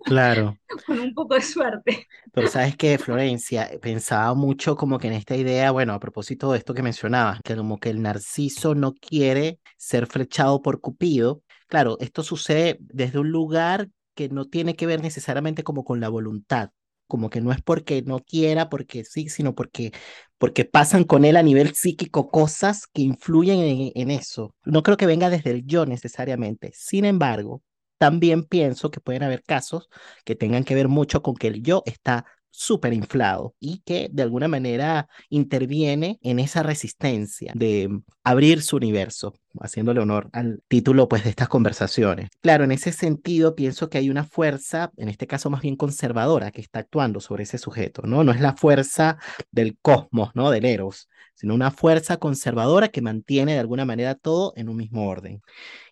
Claro. 0.04 0.56
con 0.86 1.00
un 1.00 1.12
poco 1.14 1.34
de 1.34 1.42
suerte. 1.42 2.06
Pero 2.32 2.46
sabes 2.46 2.76
que, 2.76 2.96
Florencia, 2.96 3.68
pensaba 3.82 4.34
mucho 4.34 4.76
como 4.76 5.00
que 5.00 5.08
en 5.08 5.14
esta 5.14 5.34
idea, 5.34 5.72
bueno, 5.72 5.94
a 5.94 5.98
propósito 5.98 6.52
de 6.52 6.58
esto 6.58 6.72
que 6.72 6.82
mencionabas, 6.82 7.40
que 7.42 7.56
como 7.56 7.80
que 7.80 7.90
el 7.90 8.00
narciso 8.00 8.76
no 8.76 8.94
quiere 8.94 9.58
ser 9.76 10.06
flechado 10.06 10.62
por 10.62 10.80
Cupido. 10.80 11.42
Claro, 11.66 11.96
esto 11.98 12.22
sucede 12.22 12.78
desde 12.78 13.18
un 13.18 13.32
lugar 13.32 13.88
que 14.14 14.28
no 14.28 14.44
tiene 14.44 14.76
que 14.76 14.86
ver 14.86 15.02
necesariamente 15.02 15.64
como 15.64 15.82
con 15.82 15.98
la 15.98 16.08
voluntad, 16.08 16.70
como 17.06 17.30
que 17.30 17.40
no 17.40 17.52
es 17.52 17.62
porque 17.62 18.02
no 18.02 18.20
quiera, 18.20 18.68
porque 18.68 19.04
sí, 19.04 19.28
sino 19.28 19.54
porque, 19.54 19.92
porque 20.38 20.64
pasan 20.64 21.04
con 21.04 21.24
él 21.24 21.36
a 21.36 21.42
nivel 21.42 21.74
psíquico 21.74 22.30
cosas 22.30 22.86
que 22.86 23.02
influyen 23.02 23.60
en, 23.60 23.92
en 23.94 24.10
eso. 24.10 24.54
No 24.64 24.82
creo 24.82 24.96
que 24.96 25.06
venga 25.06 25.30
desde 25.30 25.50
el 25.50 25.64
yo 25.66 25.86
necesariamente. 25.86 26.70
Sin 26.74 27.04
embargo, 27.04 27.62
también 27.98 28.44
pienso 28.44 28.90
que 28.90 29.00
pueden 29.00 29.22
haber 29.22 29.42
casos 29.42 29.88
que 30.24 30.34
tengan 30.36 30.64
que 30.64 30.74
ver 30.74 30.88
mucho 30.88 31.22
con 31.22 31.34
que 31.34 31.48
el 31.48 31.62
yo 31.62 31.82
está 31.86 32.26
súper 32.50 32.92
inflado 32.94 33.54
y 33.60 33.80
que 33.84 34.08
de 34.10 34.22
alguna 34.22 34.48
manera 34.48 35.08
interviene 35.28 36.18
en 36.22 36.38
esa 36.38 36.62
resistencia 36.62 37.52
de 37.54 38.00
abrir 38.24 38.62
su 38.62 38.76
universo, 38.76 39.34
haciéndole 39.60 40.00
honor 40.00 40.28
al 40.32 40.62
título 40.68 41.08
pues 41.08 41.24
de 41.24 41.30
estas 41.30 41.48
conversaciones. 41.48 42.28
Claro, 42.40 42.64
en 42.64 42.72
ese 42.72 42.92
sentido 42.92 43.54
pienso 43.54 43.88
que 43.88 43.98
hay 43.98 44.10
una 44.10 44.24
fuerza, 44.24 44.92
en 44.96 45.08
este 45.08 45.26
caso 45.26 45.50
más 45.50 45.62
bien 45.62 45.76
conservadora, 45.76 46.50
que 46.50 46.60
está 46.60 46.80
actuando 46.80 47.20
sobre 47.20 47.44
ese 47.44 47.58
sujeto, 47.58 48.02
¿no? 48.04 48.24
No 48.24 48.32
es 48.32 48.40
la 48.40 48.54
fuerza 48.54 49.18
del 49.50 49.78
cosmos, 49.80 50.30
¿no? 50.34 50.50
Del 50.50 50.64
Eros, 50.64 51.08
sino 51.34 51.54
una 51.54 51.70
fuerza 51.70 52.16
conservadora 52.16 52.88
que 52.88 53.02
mantiene 53.02 53.52
de 53.52 53.58
alguna 53.60 53.84
manera 53.84 54.14
todo 54.14 54.52
en 54.56 54.68
un 54.68 54.76
mismo 54.76 55.06
orden. 55.06 55.42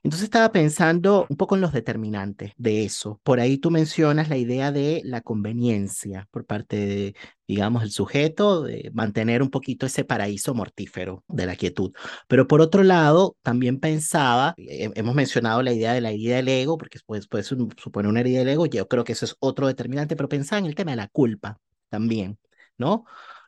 Entonces 0.02 0.24
estaba 0.24 0.52
pensando 0.52 1.26
un 1.28 1.36
poco 1.36 1.54
en 1.54 1.60
los 1.60 1.72
determinantes 1.72 2.52
de 2.56 2.84
eso. 2.84 3.20
Por 3.22 3.40
ahí 3.40 3.58
tú 3.58 3.70
mencionas 3.70 4.28
la 4.28 4.36
idea 4.36 4.72
de 4.72 5.02
la 5.04 5.20
conveniencia 5.20 6.28
por 6.30 6.46
parte 6.46 6.76
de, 6.76 7.14
digamos, 7.46 7.82
el 7.82 7.90
sujeto, 7.90 8.62
de 8.62 8.90
mantener 8.94 9.42
un 9.42 9.50
poquito 9.50 9.86
ese 9.86 10.04
paraíso 10.04 10.54
mortífero 10.54 11.24
de 11.28 11.46
la 11.46 11.56
quietud. 11.56 11.92
Pero 12.28 12.46
por 12.48 12.60
otro 12.60 12.82
lado, 12.82 13.36
también 13.42 13.80
pensaba, 13.80 14.54
hemos 14.56 15.14
mencionado 15.14 15.62
la 15.62 15.72
idea 15.72 15.92
de 15.92 16.00
la 16.00 16.10
herida 16.10 16.36
del 16.36 16.48
ego, 16.48 16.78
porque 16.78 16.98
puede, 17.04 17.22
puede 17.28 18.08
una 18.08 18.20
herida 18.20 18.40
del 18.40 18.48
ego, 18.48 18.66
yo 18.66 18.88
creo 18.88 19.04
que 19.04 19.12
eso 19.12 19.24
es 19.24 19.36
otro 19.40 19.66
determinante, 19.66 20.16
pero 20.16 20.28
pensaba 20.28 20.58
en 20.58 20.66
el 20.66 20.74
tema 20.74 20.92
de 20.92 20.96
la 20.98 21.08
culpa 21.08 21.58
también, 21.88 22.38
¿no? 22.78 23.04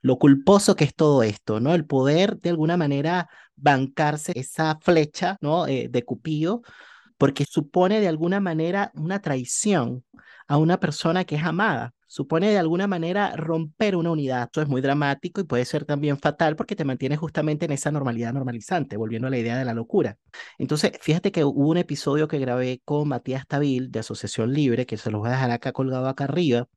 lo 0.07 0.19
culposo 0.19 0.77
que 0.77 0.85
es 0.85 0.95
todo 0.95 1.25
esto, 1.25 1.59
¿no? 1.59 1.75
El 1.75 1.85
poder 1.85 2.39
de 2.39 2.51
alguna 2.51 2.77
manera 2.77 3.29
bancarse 3.57 4.33
esa 4.37 4.79
flecha, 4.81 5.37
¿no? 5.41 5.67
Eh, 5.67 5.89
de 5.91 6.05
Cupido, 6.05 6.63
porque 7.19 7.45
supone 7.45 8.01
de 8.01 8.07
alguna 8.07 8.39
manera 8.39 8.93
una 8.95 9.21
traición 9.21 10.05
a 10.47 10.59
una 10.59 10.79
persona 10.79 11.25
que 11.25 11.35
es 11.35 11.43
amada. 11.43 11.93
Supone 12.07 12.51
de 12.51 12.59
alguna 12.59 12.87
manera 12.87 13.35
romper 13.37 13.97
una 13.97 14.11
unidad. 14.11 14.45
Esto 14.45 14.63
es 14.63 14.69
muy 14.69 14.81
dramático 14.81 15.41
y 15.41 15.45
puede 15.45 15.65
ser 15.65 15.85
también 15.85 16.19
fatal 16.19 16.57
porque 16.57 16.77
te 16.77 16.85
mantiene 16.85 17.17
justamente 17.17 17.67
en 17.67 17.73
esa 17.73 17.91
normalidad 17.91 18.33
normalizante, 18.33 18.97
volviendo 18.97 19.29
a 19.29 19.31
la 19.31 19.39
idea 19.39 19.59
de 19.59 19.65
la 19.65 19.75
locura. 19.75 20.19
Entonces, 20.59 20.93
fíjate 21.01 21.33
que 21.33 21.45
hubo 21.45 21.69
un 21.69 21.77
episodio 21.79 22.29
que 22.29 22.39
grabé 22.39 22.81
con 22.85 23.09
Matías 23.09 23.47
Tabil 23.47 23.91
de 23.91 24.01
Asociación 24.01 24.53
Libre, 24.53 24.87
que 24.87 24.97
se 24.97 25.11
los 25.11 25.21
voy 25.21 25.29
a 25.29 25.33
dejar 25.33 25.51
acá 25.51 25.73
colgado 25.73 26.09
acá 26.09 26.25
arriba, 26.25 26.69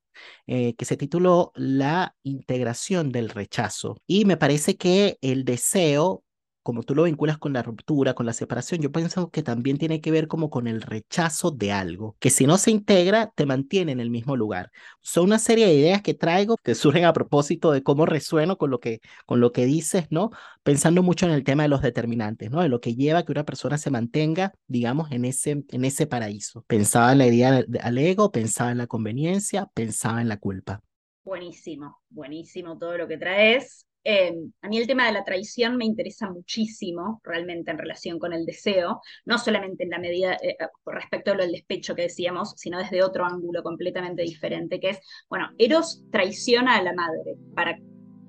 eh, 0.47 0.75
que 0.75 0.85
se 0.85 0.97
tituló 0.97 1.51
La 1.55 2.15
integración 2.23 3.11
del 3.11 3.29
rechazo. 3.29 4.01
Y 4.07 4.25
me 4.25 4.37
parece 4.37 4.77
que 4.77 5.17
el 5.21 5.45
deseo 5.45 6.23
como 6.63 6.83
tú 6.83 6.95
lo 6.95 7.03
vinculas 7.03 7.37
con 7.37 7.53
la 7.53 7.63
ruptura, 7.63 8.13
con 8.13 8.25
la 8.25 8.33
separación, 8.33 8.81
yo 8.81 8.91
pienso 8.91 9.29
que 9.31 9.43
también 9.43 9.77
tiene 9.77 10.01
que 10.01 10.11
ver 10.11 10.27
como 10.27 10.49
con 10.49 10.67
el 10.67 10.81
rechazo 10.81 11.51
de 11.51 11.71
algo, 11.71 12.15
que 12.19 12.29
si 12.29 12.45
no 12.45 12.57
se 12.57 12.71
integra, 12.71 13.31
te 13.35 13.45
mantiene 13.45 13.91
en 13.91 13.99
el 13.99 14.09
mismo 14.09 14.35
lugar. 14.35 14.71
Son 15.01 15.25
una 15.25 15.39
serie 15.39 15.65
de 15.67 15.73
ideas 15.73 16.01
que 16.01 16.13
traigo 16.13 16.57
que 16.57 16.75
surgen 16.75 17.05
a 17.05 17.13
propósito 17.13 17.71
de 17.71 17.83
cómo 17.83 18.05
resueno 18.05 18.57
con 18.57 18.69
lo 18.69 18.79
que, 18.79 18.99
con 19.25 19.39
lo 19.39 19.51
que 19.51 19.65
dices, 19.65 20.07
¿no? 20.09 20.31
Pensando 20.63 21.03
mucho 21.03 21.25
en 21.25 21.31
el 21.31 21.43
tema 21.43 21.63
de 21.63 21.69
los 21.69 21.81
determinantes, 21.81 22.51
¿no? 22.51 22.61
De 22.61 22.69
lo 22.69 22.81
que 22.81 22.95
lleva 22.95 23.19
a 23.19 23.23
que 23.23 23.31
una 23.31 23.45
persona 23.45 23.77
se 23.77 23.91
mantenga, 23.91 24.53
digamos, 24.67 25.11
en 25.11 25.25
ese, 25.25 25.63
en 25.69 25.85
ese 25.85 26.07
paraíso. 26.07 26.63
Pensaba 26.67 27.11
en 27.11 27.17
la 27.17 27.27
idea 27.27 27.63
del 27.63 27.97
ego, 27.97 28.31
pensaba 28.31 28.71
en 28.71 28.77
la 28.77 28.87
conveniencia, 28.87 29.67
pensaba 29.73 30.21
en 30.21 30.29
la 30.29 30.37
culpa. 30.37 30.81
Buenísimo, 31.23 31.99
buenísimo 32.09 32.77
todo 32.77 32.97
lo 32.97 33.07
que 33.07 33.17
traes. 33.17 33.88
Em, 34.03 34.51
a 34.61 34.69
mí 34.69 34.77
el 34.77 34.87
tema 34.87 35.05
de 35.05 35.11
la 35.11 35.25
traición 35.25 35.75
me 35.75 35.85
interesa 35.85 36.29
muchísimo, 36.29 37.19
realmente 37.23 37.71
en 37.71 37.77
relación 37.77 38.17
con 38.17 38.33
el 38.33 38.45
deseo, 38.45 39.01
no 39.25 39.37
solamente 39.37 39.83
en 39.83 39.89
la 39.89 39.99
medida 39.99 40.33
eh, 40.35 40.55
eh, 40.59 40.67
respecto 40.85 41.31
a 41.31 41.35
lo 41.35 41.43
del 41.43 41.51
despecho 41.51 41.95
que 41.95 42.03
decíamos, 42.03 42.53
sino 42.55 42.79
desde 42.79 43.03
otro 43.03 43.25
ángulo 43.25 43.61
completamente 43.61 44.21
diferente, 44.23 44.79
que 44.79 44.91
es, 44.91 44.99
bueno, 45.29 45.49
Eros 45.57 46.03
traiciona 46.11 46.77
a 46.77 46.81
la 46.81 46.93
madre 46.93 47.35
para 47.53 47.71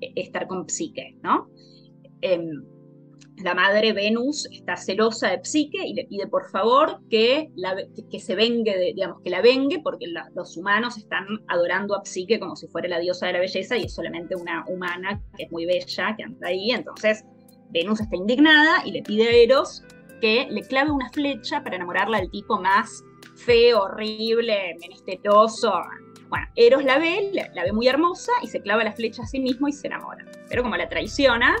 eh, 0.01 0.13
estar 0.15 0.47
con 0.47 0.67
Psique, 0.67 1.17
¿no? 1.23 1.49
Em, 2.21 2.63
la 3.43 3.53
madre 3.53 3.93
Venus 3.93 4.47
está 4.51 4.75
celosa 4.75 5.29
de 5.29 5.39
Psique 5.43 5.79
y 5.85 5.93
le 5.93 6.05
pide 6.05 6.27
por 6.27 6.49
favor 6.49 6.99
que, 7.09 7.49
la, 7.55 7.75
se 8.17 8.35
vengue, 8.35 8.93
digamos, 8.95 9.21
que 9.23 9.29
la 9.29 9.41
vengue, 9.41 9.79
porque 9.79 10.05
los 10.35 10.57
humanos 10.57 10.97
están 10.97 11.25
adorando 11.47 11.95
a 11.95 12.05
Psique 12.05 12.39
como 12.39 12.55
si 12.55 12.67
fuera 12.67 12.87
la 12.87 12.99
diosa 12.99 13.27
de 13.27 13.33
la 13.33 13.39
belleza 13.39 13.77
y 13.77 13.83
es 13.83 13.93
solamente 13.93 14.35
una 14.35 14.65
humana 14.67 15.21
que 15.37 15.43
es 15.43 15.51
muy 15.51 15.65
bella, 15.65 16.15
que 16.15 16.23
anda 16.23 16.47
ahí. 16.47 16.71
Entonces 16.71 17.23
Venus 17.69 18.01
está 18.01 18.15
indignada 18.15 18.85
y 18.85 18.91
le 18.91 19.01
pide 19.01 19.27
a 19.27 19.31
Eros 19.31 19.83
que 20.19 20.47
le 20.49 20.61
clave 20.61 20.91
una 20.91 21.09
flecha 21.09 21.63
para 21.63 21.77
enamorarla 21.77 22.19
del 22.19 22.29
tipo 22.29 22.59
más 22.59 23.03
feo, 23.35 23.83
horrible, 23.83 24.75
menesteroso. 24.79 25.73
Bueno, 26.29 26.47
Eros 26.55 26.83
la 26.83 26.99
ve, 26.99 27.31
la 27.33 27.63
ve 27.63 27.71
muy 27.71 27.87
hermosa 27.87 28.31
y 28.41 28.47
se 28.47 28.61
clava 28.61 28.83
la 28.83 28.93
flecha 28.93 29.23
a 29.23 29.25
sí 29.25 29.39
mismo 29.39 29.67
y 29.67 29.73
se 29.73 29.87
enamora. 29.87 30.25
Pero 30.47 30.63
como 30.63 30.77
la 30.77 30.87
traiciona, 30.87 31.55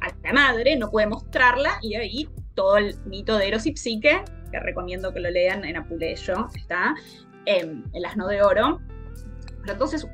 a 0.00 0.12
la 0.22 0.32
madre, 0.32 0.76
no 0.76 0.90
puede 0.90 1.06
mostrarla, 1.06 1.78
y 1.82 1.94
ahí 1.94 2.28
todo 2.54 2.76
el 2.76 2.96
mito 3.06 3.36
de 3.36 3.48
Eros 3.48 3.66
y 3.66 3.76
Psique, 3.76 4.22
que 4.50 4.60
recomiendo 4.60 5.12
que 5.12 5.20
lo 5.20 5.30
lean 5.30 5.64
en 5.64 5.76
Apuleyo, 5.76 6.48
está 6.54 6.94
en 7.46 7.84
El 7.92 8.04
asno 8.04 8.26
de 8.28 8.42
oro. 8.42 8.80
Pero 9.60 9.72
entonces, 9.72 10.06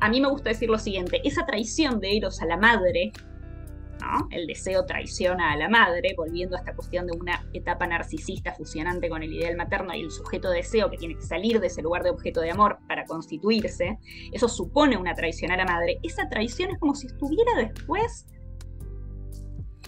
a 0.00 0.08
mí 0.08 0.20
me 0.20 0.28
gusta 0.28 0.50
decir 0.50 0.68
lo 0.68 0.78
siguiente, 0.78 1.20
esa 1.24 1.46
traición 1.46 2.00
de 2.00 2.16
Eros 2.16 2.40
a 2.42 2.46
la 2.46 2.56
madre, 2.56 3.12
el 4.30 4.46
deseo 4.46 4.84
traiciona 4.84 5.52
a 5.52 5.56
la 5.56 5.68
madre, 5.68 6.14
volviendo 6.16 6.56
a 6.56 6.60
esta 6.60 6.74
cuestión 6.74 7.06
de 7.06 7.16
una 7.16 7.44
etapa 7.52 7.86
narcisista 7.86 8.52
fusionante 8.54 9.08
con 9.08 9.22
el 9.22 9.32
ideal 9.32 9.56
materno 9.56 9.94
y 9.94 10.02
el 10.02 10.10
sujeto 10.10 10.50
deseo 10.50 10.90
que 10.90 10.96
tiene 10.96 11.16
que 11.16 11.22
salir 11.22 11.60
de 11.60 11.66
ese 11.66 11.82
lugar 11.82 12.02
de 12.02 12.10
objeto 12.10 12.40
de 12.40 12.50
amor 12.50 12.78
para 12.86 13.04
constituirse, 13.04 13.98
eso 14.32 14.48
supone 14.48 14.96
una 14.96 15.14
traición 15.14 15.50
a 15.50 15.56
la 15.56 15.64
madre. 15.64 15.98
Esa 16.02 16.28
traición 16.28 16.70
es 16.70 16.78
como 16.78 16.94
si 16.94 17.06
estuviera 17.06 17.54
después 17.56 18.26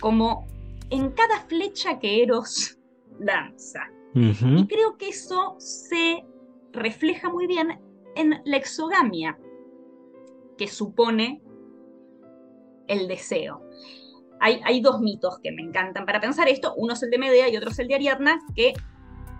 como 0.00 0.46
en 0.90 1.10
cada 1.10 1.40
flecha 1.42 1.98
que 1.98 2.22
Eros 2.22 2.78
lanza. 3.18 3.80
Y 4.12 4.66
creo 4.66 4.96
que 4.96 5.10
eso 5.10 5.54
se 5.58 6.24
refleja 6.72 7.30
muy 7.30 7.46
bien 7.46 7.80
en 8.16 8.42
la 8.44 8.56
exogamia 8.56 9.38
que 10.58 10.66
supone 10.66 11.40
el 12.88 13.06
deseo. 13.06 13.62
Hay, 14.40 14.60
hay, 14.64 14.80
dos 14.80 15.00
mitos 15.00 15.38
que 15.38 15.52
me 15.52 15.62
encantan 15.62 16.06
para 16.06 16.20
pensar 16.20 16.48
esto. 16.48 16.74
Uno 16.76 16.94
es 16.94 17.02
el 17.02 17.10
de 17.10 17.18
Medea 17.18 17.48
y 17.48 17.56
otro 17.56 17.70
es 17.70 17.78
el 17.78 17.86
de 17.86 17.94
Ariadna, 17.94 18.40
que 18.56 18.74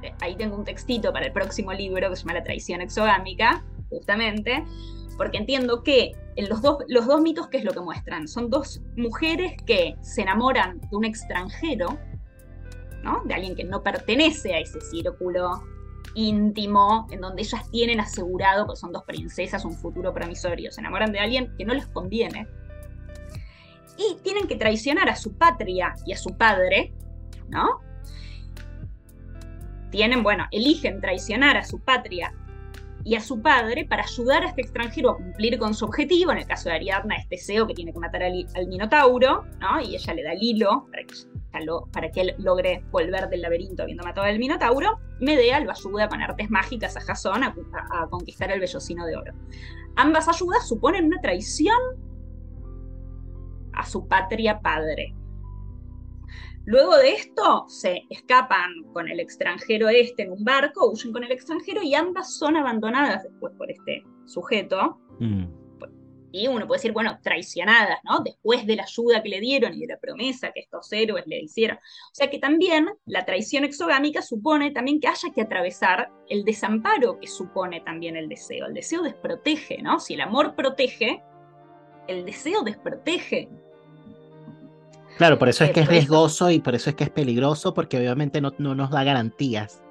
eh, 0.03 0.15
ahí 0.21 0.37
tengo 0.37 0.57
un 0.57 0.65
textito 0.65 1.13
para 1.13 1.27
el 1.27 1.33
próximo 1.33 1.73
libro 1.73 2.09
que 2.11 2.17
se 2.17 2.23
llama 2.23 2.35
La 2.35 2.45
traición 2.45 2.81
exogámica, 2.81 3.65
justamente, 3.89 4.65
porque 5.21 5.37
entiendo 5.37 5.83
que 5.83 6.13
en 6.37 6.49
los 6.49 6.63
dos, 6.63 6.79
los 6.89 7.07
dos 7.07 7.21
mitos, 7.21 7.49
¿qué 7.49 7.59
es 7.59 7.65
lo 7.65 7.73
que 7.73 7.81
muestran? 7.81 8.27
Son 8.27 8.49
dos 8.49 8.81
mujeres 8.97 9.53
que 9.67 9.95
se 10.01 10.23
enamoran 10.23 10.81
de 10.81 10.97
un 10.97 11.05
extranjero, 11.05 11.99
¿no? 13.03 13.23
De 13.27 13.35
alguien 13.35 13.55
que 13.55 13.65
no 13.65 13.83
pertenece 13.83 14.55
a 14.55 14.61
ese 14.61 14.81
círculo 14.81 15.63
íntimo, 16.15 17.07
en 17.11 17.21
donde 17.21 17.43
ellas 17.43 17.71
tienen 17.71 18.01
asegurado, 18.01 18.65
pues 18.65 18.79
son 18.79 18.93
dos 18.93 19.05
princesas, 19.05 19.67
un 19.67 19.75
futuro 19.75 20.15
promisorio, 20.15 20.73
se 20.73 20.81
enamoran 20.81 21.13
de 21.13 21.19
alguien 21.19 21.55
que 21.59 21.67
no 21.67 21.75
les 21.75 21.87
conviene. 21.89 22.49
Y 23.99 24.17
tienen 24.23 24.49
que 24.49 24.57
traicionar 24.57 25.11
a 25.11 25.17
su 25.17 25.35
patria 25.35 25.97
y 26.07 26.15
a 26.15 26.17
su 26.17 26.35
padre, 26.39 26.95
¿no? 27.51 27.81
Tienen, 29.91 30.23
bueno, 30.23 30.47
eligen 30.51 31.03
traicionar 31.03 31.59
a 31.59 31.63
su 31.63 31.79
patria 31.79 32.33
y 33.05 33.15
a 33.15 33.21
su 33.21 33.41
padre 33.41 33.87
para 33.87 34.03
ayudar 34.03 34.45
a 34.45 34.49
este 34.49 34.63
extranjero 34.63 35.11
a 35.11 35.17
cumplir 35.17 35.59
con 35.59 35.75
su 35.75 35.85
objetivo. 35.85 36.33
En 36.33 36.39
el 36.39 36.47
caso 36.47 36.69
de 36.69 36.77
Ariadna, 36.77 37.17
este 37.17 37.37
deseo 37.37 37.67
que 37.67 37.75
tiene 37.75 37.93
que 37.93 37.99
matar 37.99 38.23
al, 38.23 38.47
Minotauro, 38.67 39.45
¿no? 39.61 39.81
Y 39.81 39.95
ella 39.95 40.15
le 40.15 40.23
da 40.23 40.33
el 40.33 40.43
hilo 40.43 40.87
para 40.91 41.05
que, 41.05 41.15
para 41.93 42.11
que 42.11 42.21
él 42.21 42.35
logre 42.39 42.85
volver 42.91 43.29
del 43.29 43.43
laberinto 43.43 43.83
habiendo 43.83 44.05
matado 44.05 44.27
al 44.27 44.39
Minotauro. 44.39 44.99
Medea 45.21 45.61
lo 45.61 45.71
ayuda 45.71 46.09
con 46.09 46.21
artes 46.21 46.51
mágicas 46.51 46.97
a 46.97 47.01
Jasón 47.01 47.45
a, 47.45 47.55
a 47.91 48.07
conquistar 48.09 48.51
el 48.51 48.61
vellocino 48.61 49.07
de 49.07 49.17
oro. 49.17 49.33
Ambas 49.97 50.29
ayudas 50.29 50.67
suponen 50.69 51.07
una 51.07 51.21
traición 51.21 51.77
a 53.73 53.87
su 53.87 54.07
patria 54.07 54.61
padre. 54.61 55.15
Luego 56.67 56.97
de 56.97 57.13
esto, 57.13 57.65
se 57.69 58.05
escapan 58.11 58.71
con 58.93 59.09
el 59.09 59.19
extranjero 59.19 59.89
este 59.89 60.23
en 60.23 60.33
un 60.33 60.45
barco, 60.45 60.91
huyen 60.91 61.13
con 61.13 61.25
el 61.25 61.33
extranjero 61.33 61.83
y 61.83 61.95
ambas 61.95 62.37
son 62.37 62.57
abandonadas 62.57 63.23
después 63.23 63.55
por 63.57 63.71
este 63.71 64.05
sujeto. 64.27 65.01
Mm. 65.19 65.61
Y 66.33 66.47
uno 66.47 66.67
puede 66.67 66.79
decir, 66.79 66.93
bueno, 66.93 67.19
traicionadas, 67.23 67.99
¿no? 68.05 68.21
Después 68.21 68.65
de 68.65 68.77
la 68.77 68.85
ayuda 68.85 69.23
que 69.23 69.31
le 69.31 69.41
dieron 69.41 69.75
y 69.75 69.81
de 69.81 69.89
la 69.89 69.99
promesa 69.99 70.53
que 70.53 70.61
estos 70.61 70.93
héroes 70.93 71.27
le 71.27 71.41
hicieron. 71.41 71.77
O 71.79 72.15
sea 72.15 72.31
que 72.31 72.39
también 72.39 72.89
la 73.05 73.25
traición 73.25 73.65
exogámica 73.65 74.23
supone 74.23 74.71
también 74.71 75.01
que 75.01 75.09
haya 75.09 75.31
que 75.35 75.41
atravesar 75.41 76.13
el 76.29 76.45
desamparo 76.45 77.19
que 77.19 77.27
supone 77.27 77.81
también 77.81 78.17
el 78.17 78.29
deseo. 78.29 78.67
El 78.67 78.75
deseo 78.75 79.03
desprotege, 79.03 79.83
¿no? 79.83 79.99
Si 79.99 80.15
el 80.15 80.21
amor 80.21 80.55
protege, 80.55 81.21
el 82.07 82.25
deseo 82.25 82.63
desprotege. 82.63 83.49
Claro, 85.21 85.39
por 85.39 85.51
eso 85.51 85.65
es 85.65 85.73
que 85.73 85.81
es 85.81 85.87
riesgoso 85.87 86.51
y 86.51 86.61
por 86.61 86.75
eso 86.75 86.89
es 86.89 86.97
que 86.97 87.05
es 87.05 87.11
peligroso, 87.11 87.75
porque 87.75 87.99
obviamente 87.99 88.41
no, 88.41 88.55
no 88.57 88.75
nos 88.75 88.89
da 88.89 89.05
garantías. 89.05 89.83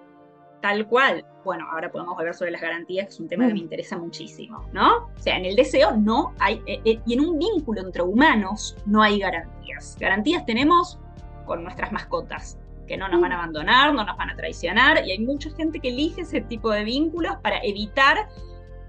Tal 0.59 0.87
cual. 0.87 1.23
Bueno, 1.45 1.67
ahora 1.71 1.91
podemos 1.91 2.17
hablar 2.17 2.33
sobre 2.33 2.49
las 2.49 2.61
garantías, 2.61 3.05
que 3.05 3.13
es 3.13 3.19
un 3.19 3.27
tema 3.27 3.45
que 3.45 3.53
me 3.53 3.59
mm. 3.59 3.63
interesa 3.63 3.95
muchísimo, 3.95 4.67
¿no? 4.73 5.05
O 5.05 5.19
sea, 5.19 5.37
en 5.37 5.45
el 5.45 5.55
deseo 5.55 5.95
no 5.95 6.33
hay, 6.39 6.63
eh, 6.65 6.81
eh, 6.83 6.99
y 7.05 7.13
en 7.13 7.19
un 7.19 7.37
vínculo 7.37 7.79
entre 7.79 8.01
humanos 8.01 8.75
no 8.87 9.03
hay 9.03 9.19
garantías. 9.19 9.95
Garantías 9.99 10.47
tenemos 10.47 10.97
con 11.45 11.61
nuestras 11.61 11.91
mascotas, 11.91 12.57
que 12.87 12.97
no 12.97 13.07
nos 13.07 13.21
van 13.21 13.31
a 13.31 13.35
mm. 13.35 13.39
abandonar, 13.39 13.93
no 13.93 14.03
nos 14.03 14.17
van 14.17 14.31
a 14.31 14.35
traicionar, 14.35 15.05
y 15.05 15.11
hay 15.11 15.19
mucha 15.19 15.51
gente 15.51 15.79
que 15.79 15.89
elige 15.89 16.21
ese 16.21 16.41
tipo 16.41 16.71
de 16.71 16.83
vínculos 16.83 17.35
para 17.43 17.59
evitar 17.59 18.27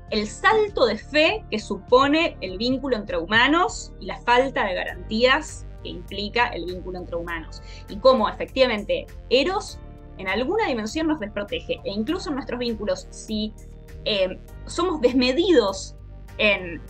el 0.09 0.26
salto 0.26 0.86
de 0.86 0.97
fe 0.97 1.45
que 1.51 1.59
supone 1.59 2.38
el 2.41 2.57
vínculo 2.57 2.97
entre 2.97 3.18
humanos 3.18 3.93
y 4.01 4.07
la 4.07 4.18
falta 4.20 4.64
de 4.64 4.74
garantías 4.74 5.66
que 5.82 5.88
implica 5.88 6.48
el 6.48 6.66
vínculo 6.66 6.98
entre 6.98 7.16
humanos. 7.16 7.62
Y 7.88 7.96
cómo 7.98 8.28
efectivamente 8.28 9.06
Eros 9.28 9.78
en 10.20 10.28
alguna 10.28 10.66
dimensión 10.66 11.06
nos 11.06 11.18
desprotege. 11.18 11.80
E 11.84 11.90
incluso 11.90 12.28
en 12.28 12.36
nuestros 12.36 12.58
vínculos, 12.60 13.06
si 13.10 13.54
eh, 14.04 14.38
somos 14.66 15.00
desmedidos 15.00 15.96
en... 16.38 16.80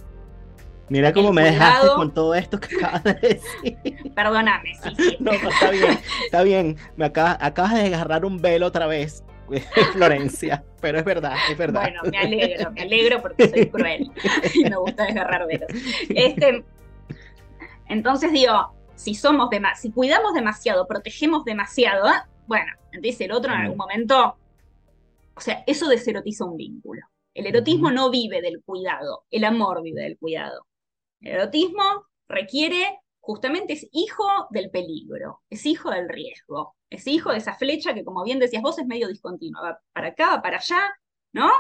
Mira 0.89 1.13
cómo 1.13 1.33
me 1.33 1.45
dejaste 1.45 1.87
con 1.95 2.13
todo 2.13 2.35
esto 2.35 2.59
que 2.59 2.75
acabas 2.75 3.05
de 3.05 3.15
decir. 3.15 4.13
Perdóname, 4.17 4.75
sí, 4.83 4.91
sí. 4.97 5.17
No, 5.21 5.31
está 5.31 5.71
bien, 5.71 5.99
está 6.25 6.43
bien. 6.43 6.77
Me 6.97 7.05
acabas, 7.05 7.39
acabas 7.41 7.75
de 7.75 7.95
agarrar 7.95 8.25
un 8.25 8.39
velo 8.39 8.67
otra 8.67 8.89
vez. 8.89 9.23
Florencia, 9.93 10.65
pero 10.81 10.99
es 10.99 11.05
verdad, 11.05 11.35
es 11.51 11.59
verdad. 11.59 11.83
Bueno, 11.83 12.03
me 12.11 12.19
alegro, 12.19 12.71
me 12.71 12.83
alegro 12.83 13.21
porque 13.21 13.49
soy 13.49 13.69
cruel 13.69 14.11
y 14.55 14.65
me 14.65 14.77
gusta 14.77 15.07
desgarrar 15.07 15.47
velos. 15.47 15.69
Este, 16.09 16.65
entonces 17.89 18.33
digo, 18.33 18.73
si 19.01 19.15
somos 19.15 19.49
si 19.77 19.93
cuidamos 19.93 20.35
demasiado, 20.35 20.87
protegemos 20.87 21.45
demasiado, 21.47 22.07
¿eh? 22.07 22.21
bueno, 22.47 22.71
entonces 22.93 23.19
el 23.23 23.33
otro 23.33 23.51
en 23.51 23.61
algún 23.61 23.79
momento, 23.79 24.37
o 25.35 25.41
sea, 25.41 25.65
eso 25.67 25.89
deserotiza 25.89 26.45
un 26.45 26.59
vínculo. 26.59 27.01
El 27.33 27.47
erotismo 27.47 27.91
no 27.91 28.11
vive 28.11 28.43
del 28.43 28.63
cuidado, 28.63 29.25
el 29.31 29.45
amor 29.45 29.83
vive 29.83 30.03
del 30.03 30.19
cuidado. 30.19 30.67
El 31.23 31.33
erotismo 31.33 31.83
requiere, 32.29 32.99
justamente 33.21 33.73
es 33.73 33.89
hijo 33.91 34.27
del 34.51 34.71
peligro, 34.71 35.41
es 35.49 35.65
hijo 35.65 35.91
del 35.91 36.07
riesgo, 36.07 36.75
es 36.91 37.07
hijo 37.07 37.33
de 37.33 37.39
esa 37.39 37.55
flecha 37.55 37.95
que 37.95 38.05
como 38.05 38.23
bien 38.23 38.39
decías 38.39 38.63
vos 38.63 38.79
es 38.79 38.87
medio 38.87 39.09
discontinua, 39.09 39.63
va 39.63 39.81
para 39.95 40.09
acá, 40.09 40.37
va 40.37 40.43
para 40.43 40.59
allá, 40.59 40.93
¿no? 41.33 41.51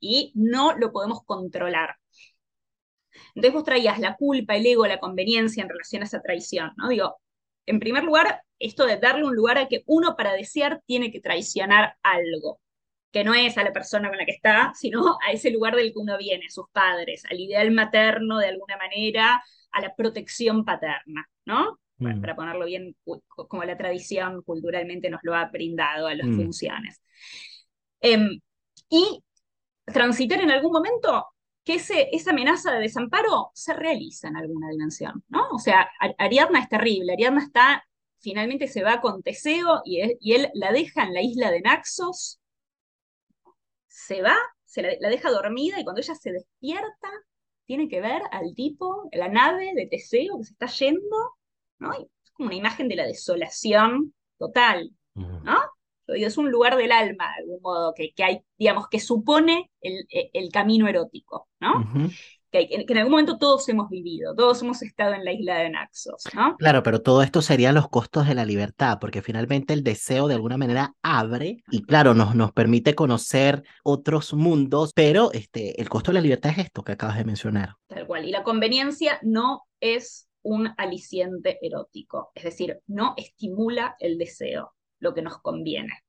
Y 0.00 0.32
no 0.34 0.76
lo 0.76 0.92
podemos 0.92 1.24
controlar. 1.24 1.96
Entonces 3.40 3.54
vos 3.54 3.64
traías 3.64 3.98
la 3.98 4.16
culpa, 4.16 4.54
el 4.54 4.66
ego, 4.66 4.86
la 4.86 5.00
conveniencia 5.00 5.62
en 5.62 5.70
relación 5.70 6.02
a 6.02 6.04
esa 6.04 6.20
traición, 6.20 6.72
¿no? 6.76 6.90
Digo, 6.90 7.16
en 7.64 7.80
primer 7.80 8.04
lugar, 8.04 8.42
esto 8.58 8.84
de 8.84 8.98
darle 8.98 9.24
un 9.24 9.34
lugar 9.34 9.56
a 9.56 9.66
que 9.66 9.82
uno 9.86 10.14
para 10.14 10.34
desear 10.34 10.82
tiene 10.84 11.10
que 11.10 11.22
traicionar 11.22 11.96
algo, 12.02 12.60
que 13.10 13.24
no 13.24 13.32
es 13.32 13.56
a 13.56 13.64
la 13.64 13.72
persona 13.72 14.10
con 14.10 14.18
la 14.18 14.26
que 14.26 14.32
está, 14.32 14.72
sino 14.74 15.16
a 15.26 15.32
ese 15.32 15.50
lugar 15.50 15.74
del 15.74 15.90
que 15.90 15.98
uno 15.98 16.18
viene, 16.18 16.44
a 16.48 16.50
sus 16.50 16.66
padres, 16.70 17.22
al 17.30 17.40
ideal 17.40 17.70
materno 17.70 18.36
de 18.36 18.48
alguna 18.48 18.76
manera, 18.76 19.42
a 19.72 19.80
la 19.80 19.94
protección 19.94 20.62
paterna, 20.62 21.26
¿no? 21.46 21.80
Mm. 21.96 22.20
Para 22.20 22.36
ponerlo 22.36 22.66
bien, 22.66 22.94
como 23.48 23.64
la 23.64 23.78
tradición 23.78 24.42
culturalmente 24.42 25.08
nos 25.08 25.20
lo 25.22 25.34
ha 25.34 25.46
brindado 25.46 26.08
a 26.08 26.14
las 26.14 26.26
mm. 26.26 26.36
funciones. 26.36 27.00
Em, 28.02 28.38
y 28.90 29.24
transitar 29.86 30.42
en 30.42 30.50
algún 30.50 30.72
momento 30.72 31.24
que 31.64 31.74
ese, 31.74 32.08
esa 32.12 32.30
amenaza 32.30 32.72
de 32.72 32.80
desamparo 32.80 33.50
se 33.54 33.74
realiza 33.74 34.28
en 34.28 34.36
alguna 34.36 34.70
dimensión, 34.70 35.24
¿no? 35.28 35.48
O 35.50 35.58
sea, 35.58 35.88
Ariadna 36.18 36.60
es 36.60 36.68
terrible, 36.68 37.12
Ariadna 37.12 37.42
está, 37.42 37.84
finalmente 38.18 38.66
se 38.68 38.82
va 38.82 39.00
con 39.00 39.22
Teseo 39.22 39.82
y 39.84 40.00
él, 40.32 40.50
la 40.54 40.72
deja 40.72 41.04
en 41.04 41.14
la 41.14 41.22
isla 41.22 41.50
de 41.50 41.60
Naxos, 41.60 42.40
se 43.86 44.22
va, 44.22 44.36
se 44.64 44.82
la, 44.82 45.08
deja 45.08 45.30
dormida 45.30 45.78
y 45.78 45.84
cuando 45.84 46.00
ella 46.00 46.14
se 46.14 46.32
despierta, 46.32 47.08
tiene 47.66 47.88
que 47.88 48.00
ver 48.00 48.22
al 48.32 48.54
tipo, 48.54 49.08
la 49.12 49.28
nave 49.28 49.72
de 49.74 49.86
Teseo 49.86 50.38
que 50.38 50.44
se 50.44 50.52
está 50.52 50.66
yendo, 50.66 51.36
¿no? 51.78 51.92
es 51.92 52.30
como 52.32 52.48
una 52.48 52.56
imagen 52.56 52.88
de 52.88 52.96
la 52.96 53.06
desolación 53.06 54.14
total, 54.38 54.90
¿no? 55.14 55.60
Es 56.14 56.36
un 56.38 56.50
lugar 56.50 56.76
del 56.76 56.92
alma, 56.92 57.26
de 57.36 57.42
algún 57.42 57.60
modo, 57.62 57.94
que, 57.94 58.12
que 58.12 58.24
hay, 58.24 58.40
digamos, 58.58 58.88
que 58.88 59.00
supone 59.00 59.70
el, 59.80 60.06
el 60.10 60.50
camino 60.50 60.88
erótico, 60.88 61.48
¿no? 61.60 62.10
que, 62.50 62.68
que, 62.68 62.84
en 62.88 62.98
algún 62.98 63.12
momento 63.12 63.38
todos 63.38 63.68
hemos 63.68 63.88
vivido, 63.88 64.34
todos 64.34 64.62
hemos 64.62 64.82
estado 64.82 65.14
en 65.14 65.24
la 65.24 65.32
isla 65.32 65.58
de 65.58 65.70
Naxos, 65.70 66.24
¿no? 66.34 66.56
Claro, 66.56 66.82
pero 66.82 67.00
todo 67.00 67.22
esto 67.22 67.42
serían 67.42 67.74
los 67.74 67.88
costos 67.88 68.26
de 68.26 68.34
la 68.34 68.44
libertad, 68.44 68.98
porque 69.00 69.22
finalmente 69.22 69.72
el 69.72 69.84
deseo 69.84 70.28
de 70.28 70.34
alguna 70.34 70.56
manera 70.56 70.94
abre 71.02 71.62
y 71.70 71.82
claro, 71.82 72.14
nos, 72.14 72.34
nos 72.34 72.52
permite 72.52 72.94
conocer 72.94 73.62
otros 73.84 74.34
mundos, 74.34 74.92
pero 74.94 75.30
este, 75.32 75.80
el 75.80 75.88
costo 75.88 76.10
de 76.10 76.14
la 76.14 76.22
libertad 76.22 76.52
es 76.52 76.66
esto 76.66 76.82
que 76.82 76.92
acabas 76.92 77.18
de 77.18 77.24
mencionar. 77.24 77.74
Tal 77.86 78.06
cual, 78.06 78.26
y 78.26 78.30
la 78.30 78.42
conveniencia 78.42 79.18
no 79.22 79.62
es 79.80 80.28
un 80.42 80.70
aliciente 80.78 81.58
erótico, 81.62 82.30
es 82.34 82.44
decir, 82.44 82.80
no 82.86 83.14
estimula 83.16 83.96
el 84.00 84.18
deseo 84.18 84.72
lo 85.00 85.14
que 85.14 85.22
nos 85.22 85.38
conviene. 85.38 86.04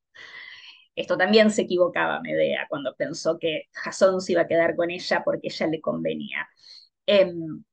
Esto 0.94 1.16
también 1.16 1.50
se 1.50 1.62
equivocaba 1.62 2.20
Medea 2.20 2.66
cuando 2.68 2.94
pensó 2.94 3.38
que 3.38 3.64
Jasón 3.72 4.20
se 4.20 4.32
iba 4.32 4.42
a 4.42 4.46
quedar 4.46 4.76
con 4.76 4.90
ella 4.90 5.22
porque 5.24 5.48
ella 5.48 5.66
le 5.66 5.80
convenía. 5.80 6.46
Em, 7.06 7.64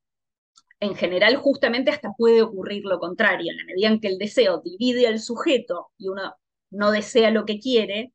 en 0.79 0.95
general, 0.95 1.35
justamente 1.35 1.91
hasta 1.91 2.13
puede 2.13 2.41
ocurrir 2.41 2.85
lo 2.85 2.99
contrario, 2.99 3.51
en 3.51 3.57
la 3.57 3.65
medida 3.65 3.89
en 3.89 3.99
que 3.99 4.07
el 4.07 4.17
deseo 4.17 4.61
divide 4.61 5.07
al 5.07 5.19
sujeto 5.19 5.91
y 5.97 6.07
uno 6.07 6.35
no 6.71 6.91
desea 6.91 7.31
lo 7.31 7.45
que 7.45 7.59
quiere, 7.59 8.13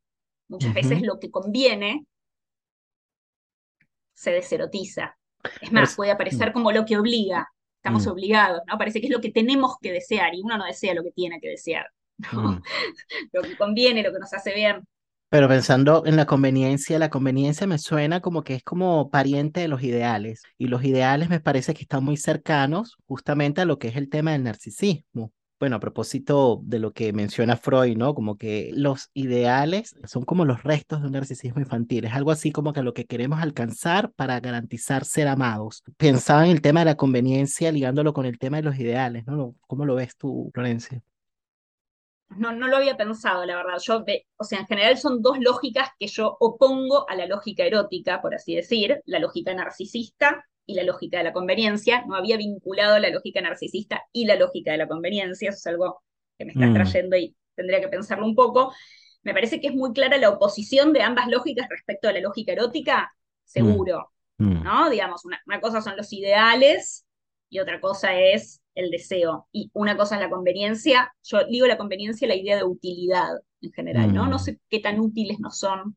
muchas 0.49 0.73
veces 0.73 1.03
lo 1.03 1.19
que 1.19 1.31
conviene 1.31 2.07
se 4.15 4.31
deserotiza. 4.31 5.19
Es 5.61 5.73
más, 5.73 5.95
puede 5.97 6.13
aparecer 6.13 6.53
como 6.53 6.73
lo 6.73 6.87
que 6.87 6.97
obliga. 6.97 7.49
Estamos 7.77 8.07
mm. 8.07 8.11
obligados, 8.11 8.63
¿no? 8.67 8.79
Parece 8.79 9.01
que 9.01 9.09
es 9.09 9.13
lo 9.13 9.21
que 9.21 9.31
tenemos 9.31 9.77
que 9.83 9.93
desear 9.93 10.35
y 10.35 10.41
uno 10.41 10.57
no 10.57 10.65
desea 10.65 10.95
lo 10.95 11.03
que 11.03 11.13
tiene 11.13 11.41
que 11.41 11.51
desear. 11.51 11.87
Mm. 12.33 12.62
lo 13.33 13.43
que 13.43 13.57
conviene, 13.57 14.03
lo 14.03 14.12
que 14.12 14.21
nos 14.21 14.33
hace 14.33 14.55
bien. 14.55 14.87
Pero 15.35 15.49
pensando 15.49 16.05
en 16.07 16.15
la 16.15 16.27
conveniencia, 16.27 16.97
la 16.99 17.11
conveniencia 17.11 17.67
me 17.67 17.79
suena 17.79 18.21
como 18.21 18.45
que 18.45 18.55
es 18.55 18.62
como 18.62 19.11
pariente 19.11 19.61
de 19.61 19.69
los 19.69 19.83
ideales. 19.83 20.43
Y 20.59 20.69
los 20.69 20.85
ideales 20.85 21.29
me 21.29 21.41
parece 21.41 21.75
que 21.75 21.83
están 21.83 22.05
muy 22.05 22.17
cercanos 22.17 22.97
justamente 23.07 23.61
a 23.61 23.65
lo 23.65 23.81
que 23.81 23.89
es 23.89 23.97
el 23.97 24.09
tema 24.09 24.31
del 24.31 24.45
narcisismo. 24.45 25.33
Bueno, 25.59 25.77
a 25.77 25.81
propósito 25.81 26.61
de 26.65 26.79
lo 26.79 26.93
que 26.93 27.12
menciona 27.12 27.57
Freud, 27.57 27.97
¿no? 27.97 28.15
Como 28.15 28.37
que 28.37 28.71
los 28.75 29.11
ideales 29.15 29.97
son 30.05 30.25
como 30.25 30.45
los 30.45 30.62
restos 30.62 31.01
de 31.01 31.07
un 31.07 31.15
narcisismo 31.15 31.61
infantil. 31.61 32.05
Es 32.05 32.12
algo 32.12 32.31
así 32.31 32.53
como 32.53 32.73
que 32.73 32.83
lo 32.83 32.93
que 32.93 33.07
queremos 33.07 33.41
alcanzar 33.41 34.12
para 34.12 34.39
garantizar 34.41 35.05
ser 35.05 35.27
amados. 35.27 35.83
Pensaba 35.97 36.45
en 36.45 36.53
el 36.53 36.61
tema 36.61 36.81
de 36.81 36.87
la 36.87 36.97
conveniencia 36.97 37.73
ligándolo 37.73 38.12
con 38.12 38.27
el 38.27 38.39
tema 38.39 38.59
de 38.59 38.65
los 38.65 38.79
ideales, 38.79 39.27
¿no? 39.27 39.57
¿Cómo 39.67 39.85
lo 39.85 39.95
ves 39.95 40.17
tú, 40.17 40.51
Florencia? 40.55 41.03
No, 42.31 42.53
no 42.53 42.68
lo 42.68 42.77
había 42.77 42.97
pensado, 42.97 43.45
la 43.45 43.57
verdad. 43.57 43.79
Yo, 43.83 44.05
o 44.37 44.45
sea, 44.45 44.61
en 44.61 44.66
general 44.66 44.97
son 44.99 45.22
dos 45.22 45.39
lógicas 45.39 45.91
que 45.99 46.07
yo 46.07 46.37
opongo 46.41 47.09
a 47.09 47.14
la 47.14 47.27
lógica 47.27 47.64
erótica, 47.64 48.20
por 48.20 48.35
así 48.35 48.55
decir, 48.55 49.01
la 49.05 49.18
lógica 49.18 49.55
narcisista 49.55 50.45
y 50.66 50.75
la 50.75 50.83
lógica 50.83 51.18
de 51.18 51.25
la 51.25 51.33
conveniencia. 51.33 52.05
No 52.07 52.16
había 52.16 52.37
vinculado 52.37 52.99
la 52.99 53.11
lógica 53.11 53.41
narcisista 53.41 54.03
y 54.12 54.25
la 54.25 54.37
lógica 54.37 54.72
de 54.72 54.79
la 54.79 54.89
conveniencia. 54.89 55.51
Eso 55.51 55.59
es 55.59 55.66
algo 55.66 56.03
que 56.39 56.45
me 56.45 56.53
está 56.53 56.66
mm. 56.66 56.75
trayendo 56.75 57.16
y 57.16 57.37
tendría 57.55 57.81
que 57.81 57.89
pensarlo 57.89 58.25
un 58.25 58.35
poco. 58.35 58.75
Me 59.22 59.33
parece 59.33 59.61
que 59.61 59.68
es 59.68 59.75
muy 59.75 59.93
clara 59.93 60.18
la 60.18 60.31
oposición 60.31 60.93
de 60.93 61.03
ambas 61.03 61.29
lógicas 61.29 61.68
respecto 61.68 62.09
a 62.09 62.12
la 62.12 62.20
lógica 62.20 62.53
erótica, 62.53 63.14
seguro. 63.45 64.11
Mm. 64.39 64.64
¿No? 64.64 64.91
Digamos, 64.91 65.25
una, 65.25 65.41
una 65.47 65.61
cosa 65.61 65.81
son 65.81 65.97
los 65.97 66.12
ideales 66.12 67.07
y 67.49 67.61
otra 67.61 67.81
cosa 67.81 68.18
es 68.18 68.61
el 68.75 68.91
deseo. 68.91 69.49
Y 69.53 69.70
una 69.75 69.97
cosa 69.97 70.16
es 70.16 70.20
la 70.20 70.31
conveniencia. 70.31 71.14
Yo 71.22 71.45
digo 71.45 71.66
la 71.66 71.79
conveniencia 71.79 72.29
la 72.29 72.37
idea 72.37 72.57
de 72.57 72.64
utilidad 72.64 73.29
en 73.61 73.72
general, 73.72 74.12
¿no? 74.12 74.27
No 74.27 74.37
mm. 74.37 74.41
sé 74.41 74.61
qué 74.68 74.81
tan 74.81 75.01
útiles 75.01 75.39
no 75.41 75.51
son 75.51 75.97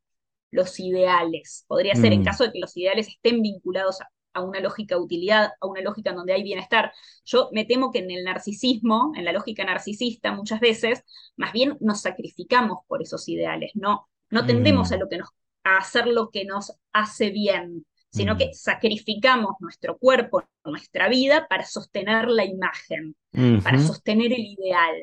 los 0.51 0.79
ideales. 0.79 1.65
Podría 1.67 1.95
ser 1.95 2.13
en 2.13 2.23
caso 2.23 2.45
de 2.45 2.51
que 2.51 2.59
los 2.59 2.75
ideales 2.77 3.07
estén 3.07 3.41
vinculados 3.41 4.01
a, 4.01 4.09
a 4.37 4.41
una 4.41 4.59
lógica 4.59 4.95
de 4.95 5.01
utilidad, 5.01 5.49
a 5.59 5.67
una 5.67 5.81
lógica 5.81 6.11
en 6.11 6.17
donde 6.17 6.33
hay 6.33 6.43
bienestar. 6.43 6.93
Yo 7.25 7.49
me 7.51 7.65
temo 7.65 7.91
que 7.91 7.99
en 7.99 8.11
el 8.11 8.23
narcisismo, 8.23 9.11
en 9.15 9.25
la 9.25 9.33
lógica 9.33 9.65
narcisista, 9.65 10.31
muchas 10.31 10.59
veces, 10.59 11.03
más 11.35 11.51
bien 11.51 11.77
nos 11.81 12.01
sacrificamos 12.01 12.79
por 12.87 13.01
esos 13.01 13.27
ideales, 13.27 13.71
no, 13.73 14.07
no 14.29 14.45
tendemos 14.45 14.91
a, 14.91 14.97
mm. 14.97 14.99
lo 14.99 15.09
que 15.09 15.17
nos, 15.17 15.29
a 15.63 15.77
hacer 15.77 16.07
lo 16.07 16.29
que 16.29 16.45
nos 16.45 16.73
hace 16.93 17.31
bien, 17.31 17.85
sino 18.17 18.35
mm. 18.35 18.37
que 18.37 18.53
sacrificamos 18.53 19.55
nuestro 19.59 19.97
cuerpo, 19.97 20.43
nuestra 20.65 21.07
vida 21.07 21.47
para 21.47 21.65
sostener 21.65 22.27
la 22.27 22.43
imagen, 22.43 23.15
para 23.63 23.79
sostener 23.79 24.33
el 24.33 24.45
ideal, 24.45 24.95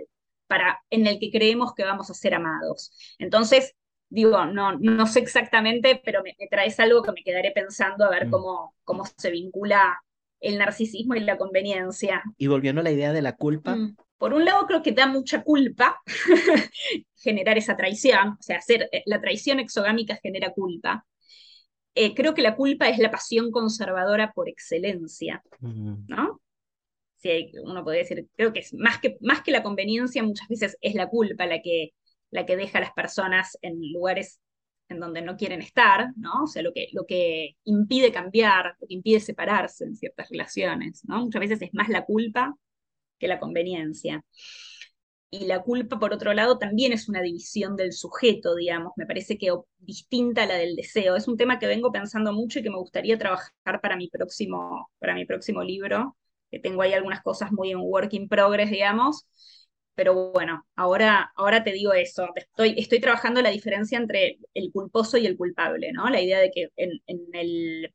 para, 0.47 0.83
en 0.91 1.07
el 1.07 1.19
que 1.19 1.31
creemos 1.31 1.73
que 1.75 1.85
vamos 1.85 2.11
a 2.11 2.15
ser 2.15 2.35
amados. 2.35 2.93
Entonces, 3.19 3.75
digo, 4.09 4.45
no, 4.47 4.77
no 4.79 5.07
sé 5.07 5.21
exactamente, 5.21 6.01
pero 6.05 6.23
me, 6.23 6.35
traes 6.49 6.79
algo 6.81 7.03
que 7.03 7.13
me 7.13 7.23
quedaré 7.23 7.53
pensando 7.53 8.05
a 8.05 8.11
ver 8.11 8.27
mm. 8.27 8.31
cómo, 8.31 8.75
cómo 8.85 9.05
se 9.17 9.31
vincula 9.31 10.01
el 10.41 10.59
narcisismo 10.59 11.15
y 11.15 11.21
la 11.21 11.39
conveniencia. 11.39 12.23
Y 12.37 12.49
volviendo 12.49 12.81
a 12.81 12.85
la 12.85 12.91
idea 12.93 13.13
de 13.13 13.23
la 13.23 13.37
culpa. 13.37 13.75
Mm. 13.77 13.97
Por 14.19 14.33
un 14.33 14.45
lado, 14.45 14.67
creo 14.67 14.83
que 14.83 14.93
da 14.93 15.07
mucha 15.07 15.43
culpa 15.43 16.01
generar 17.17 17.59
esa 17.59 17.77
traición, 17.77 18.29
o 18.29 18.43
sea, 18.43 18.59
hacer 18.59 18.89
eh, 18.93 19.03
la 19.07 19.21
traición 19.21 19.61
exogámica 19.61 20.19
genera 20.23 20.53
culpa. 20.53 21.05
Eh, 21.95 22.15
creo 22.15 22.35
que 22.35 22.43
la 22.43 22.57
culpa 22.57 22.89
es 22.89 22.99
la 22.99 23.11
pasión 23.11 23.51
conservadora 23.51 24.33
por 24.33 24.49
excelencia, 24.49 25.43
¿no? 25.61 26.41
Sí, 27.17 27.53
uno 27.63 27.83
podría 27.85 28.03
decir, 28.03 28.29
creo 28.37 28.53
que 28.53 28.61
es 28.61 28.75
más 28.75 28.99
que, 28.99 29.17
más 29.21 29.43
que 29.43 29.53
la 29.53 29.63
conveniencia, 29.63 30.23
muchas 30.23 30.49
veces 30.49 30.77
es 30.81 30.95
la 30.95 31.09
culpa 31.09 31.47
la 31.47 31.63
que, 31.63 31.91
la 32.31 32.45
que 32.45 32.57
deja 32.57 32.79
a 32.79 32.81
las 32.83 32.93
personas 32.93 33.57
en 33.63 33.81
lugares 33.93 34.41
en 34.89 35.01
donde 35.01 35.23
no 35.23 35.37
quieren 35.37 35.63
estar, 35.63 36.09
¿no? 36.17 36.43
O 36.45 36.47
sea, 36.47 36.63
lo 36.63 36.73
que, 36.73 36.89
lo 36.93 37.07
que 37.07 37.57
impide 37.65 38.13
cambiar, 38.13 38.77
lo 38.81 38.87
que 38.87 38.95
impide 38.95 39.21
separarse 39.21 39.85
en 39.85 39.97
ciertas 39.97 40.29
relaciones, 40.29 41.03
¿no? 41.07 41.23
Muchas 41.23 41.41
veces 41.41 41.63
es 41.63 41.73
más 41.73 41.89
la 41.89 42.05
culpa 42.05 42.55
que 43.19 43.29
la 43.29 43.39
conveniencia. 43.39 44.23
Y 45.31 45.47
la 45.47 45.63
culpa, 45.63 45.99
por 45.99 46.13
otro 46.13 46.33
lado, 46.33 46.59
también 46.59 46.93
es 46.93 47.09
una 47.09 47.21
división 47.21 47.75
del 47.77 47.93
sujeto, 47.93 48.55
digamos, 48.55 48.93
me 48.97 49.07
parece 49.07 49.37
que 49.37 49.53
distinta 49.79 50.45
a 50.45 50.47
la 50.47 50.55
del 50.57 50.77
deseo. 50.77 51.17
Es 51.17 51.27
un 51.27 51.37
tema 51.37 51.59
que 51.59 51.67
vengo 51.67 51.91
pensando 51.91 52.33
mucho 52.33 52.61
y 52.61 52.63
que 52.63 52.71
me 52.71 52.79
gustaría 52.79 53.19
trabajar 53.19 53.81
para 53.83 53.97
mi 53.97 54.09
próximo, 54.09 54.91
para 55.01 55.15
mi 55.15 55.27
próximo 55.27 55.63
libro, 55.65 56.17
que 56.53 56.61
tengo 56.61 56.83
ahí 56.83 56.93
algunas 56.93 57.23
cosas 57.23 57.51
muy 57.53 57.73
en 57.73 57.79
work 57.81 58.13
in 58.15 58.29
progress, 58.29 58.71
digamos, 58.71 59.27
pero 59.95 60.33
bueno, 60.33 60.65
ahora, 60.77 61.33
ahora 61.37 61.65
te 61.65 61.73
digo 61.73 61.93
eso, 61.93 62.29
estoy, 62.37 62.75
estoy 62.79 63.01
trabajando 63.01 63.43
la 63.43 63.51
diferencia 63.51 63.99
entre 63.99 64.39
el 64.55 64.73
culposo 64.73 65.19
y 65.19 65.27
el 65.27 65.37
culpable, 65.37 65.93
¿no? 65.93 66.09
La 66.11 66.21
idea 66.21 66.39
de 66.41 66.51
que 66.51 66.69
en, 66.77 67.01
el, 67.33 67.93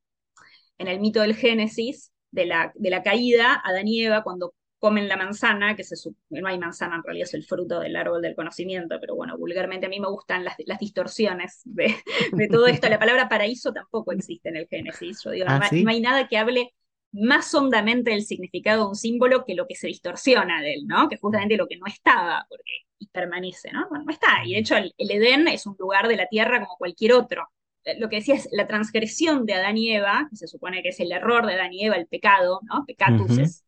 en 0.77 0.87
el 0.87 0.99
mito 0.99 1.21
del 1.21 1.35
Génesis, 1.35 2.11
de 2.31 2.45
la, 2.45 2.71
de 2.75 2.89
la 2.89 3.03
caída, 3.03 3.61
Adán 3.63 3.87
y 3.87 4.03
Eva, 4.05 4.23
cuando 4.23 4.53
comen 4.79 5.07
la 5.07 5.17
manzana, 5.17 5.75
que 5.75 5.83
se, 5.83 5.95
no 6.29 6.47
hay 6.47 6.57
manzana 6.57 6.95
en 6.95 7.03
realidad, 7.03 7.27
es 7.27 7.33
el 7.33 7.43
fruto 7.43 7.81
del 7.81 7.95
árbol 7.95 8.21
del 8.21 8.35
conocimiento, 8.35 8.97
pero 8.99 9.15
bueno, 9.15 9.37
vulgarmente 9.37 9.85
a 9.85 9.89
mí 9.89 9.99
me 9.99 10.09
gustan 10.09 10.45
las, 10.45 10.55
las 10.65 10.79
distorsiones 10.79 11.61
de, 11.65 11.95
de, 12.33 12.47
todo 12.47 12.65
esto. 12.67 12.89
La 12.89 12.99
palabra 12.99 13.29
paraíso 13.29 13.73
tampoco 13.73 14.13
existe 14.13 14.49
en 14.49 14.55
el 14.55 14.67
Génesis. 14.67 15.21
Yo 15.23 15.31
digo, 15.31 15.45
¿Ah, 15.49 15.69
no, 15.71 15.89
hay 15.89 16.01
nada 16.01 16.27
que 16.27 16.37
hable 16.37 16.73
más 17.11 17.53
hondamente 17.53 18.13
el 18.13 18.23
significado 18.23 18.83
de 18.83 18.89
un 18.89 18.95
símbolo 18.95 19.43
que 19.45 19.55
lo 19.55 19.67
que 19.67 19.75
se 19.75 19.87
distorsiona 19.87 20.61
de 20.61 20.75
él, 20.75 20.87
¿no? 20.87 21.09
Que 21.09 21.17
justamente 21.17 21.57
lo 21.57 21.67
que 21.67 21.77
no 21.77 21.85
estaba, 21.87 22.45
porque 22.47 22.71
permanece, 23.11 23.71
¿no? 23.71 23.87
Bueno, 23.89 24.05
no 24.05 24.11
está. 24.11 24.43
Y 24.45 24.53
de 24.53 24.59
hecho 24.59 24.77
el, 24.77 24.93
Edén 24.97 25.47
es 25.47 25.65
un 25.65 25.75
lugar 25.77 26.07
de 26.07 26.15
la 26.15 26.27
tierra 26.27 26.59
como 26.59 26.77
cualquier 26.77 27.13
otro. 27.13 27.49
Eh, 27.83 27.99
lo 27.99 28.09
que 28.09 28.17
decía 28.17 28.35
es 28.35 28.47
la 28.51 28.67
transgresión 28.67 29.45
de 29.45 29.55
Adán 29.55 29.77
y 29.77 29.91
Eva, 29.91 30.27
que 30.29 30.35
se 30.35 30.47
supone 30.47 30.83
que 30.83 30.89
es 30.89 30.99
el 30.99 31.11
error 31.11 31.45
de 31.45 31.53
Adán 31.53 31.73
y 31.73 31.85
Eva, 31.85 31.95
el 31.95 32.07
pecado, 32.07 32.59
¿no? 32.63 32.85
Pecatus 32.85 33.37
es, 33.37 33.65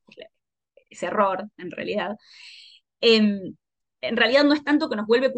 ese 0.92 1.08
error, 1.08 1.50
en 1.58 1.72
realidad. 1.72 2.18
Em, 3.02 3.56
en 4.02 4.18
realidad 4.18 4.44
no 4.44 4.54
es 4.54 4.64
tanto 4.64 4.90
que 4.90 4.96
nos 4.96 5.08
vuelve 5.08 5.32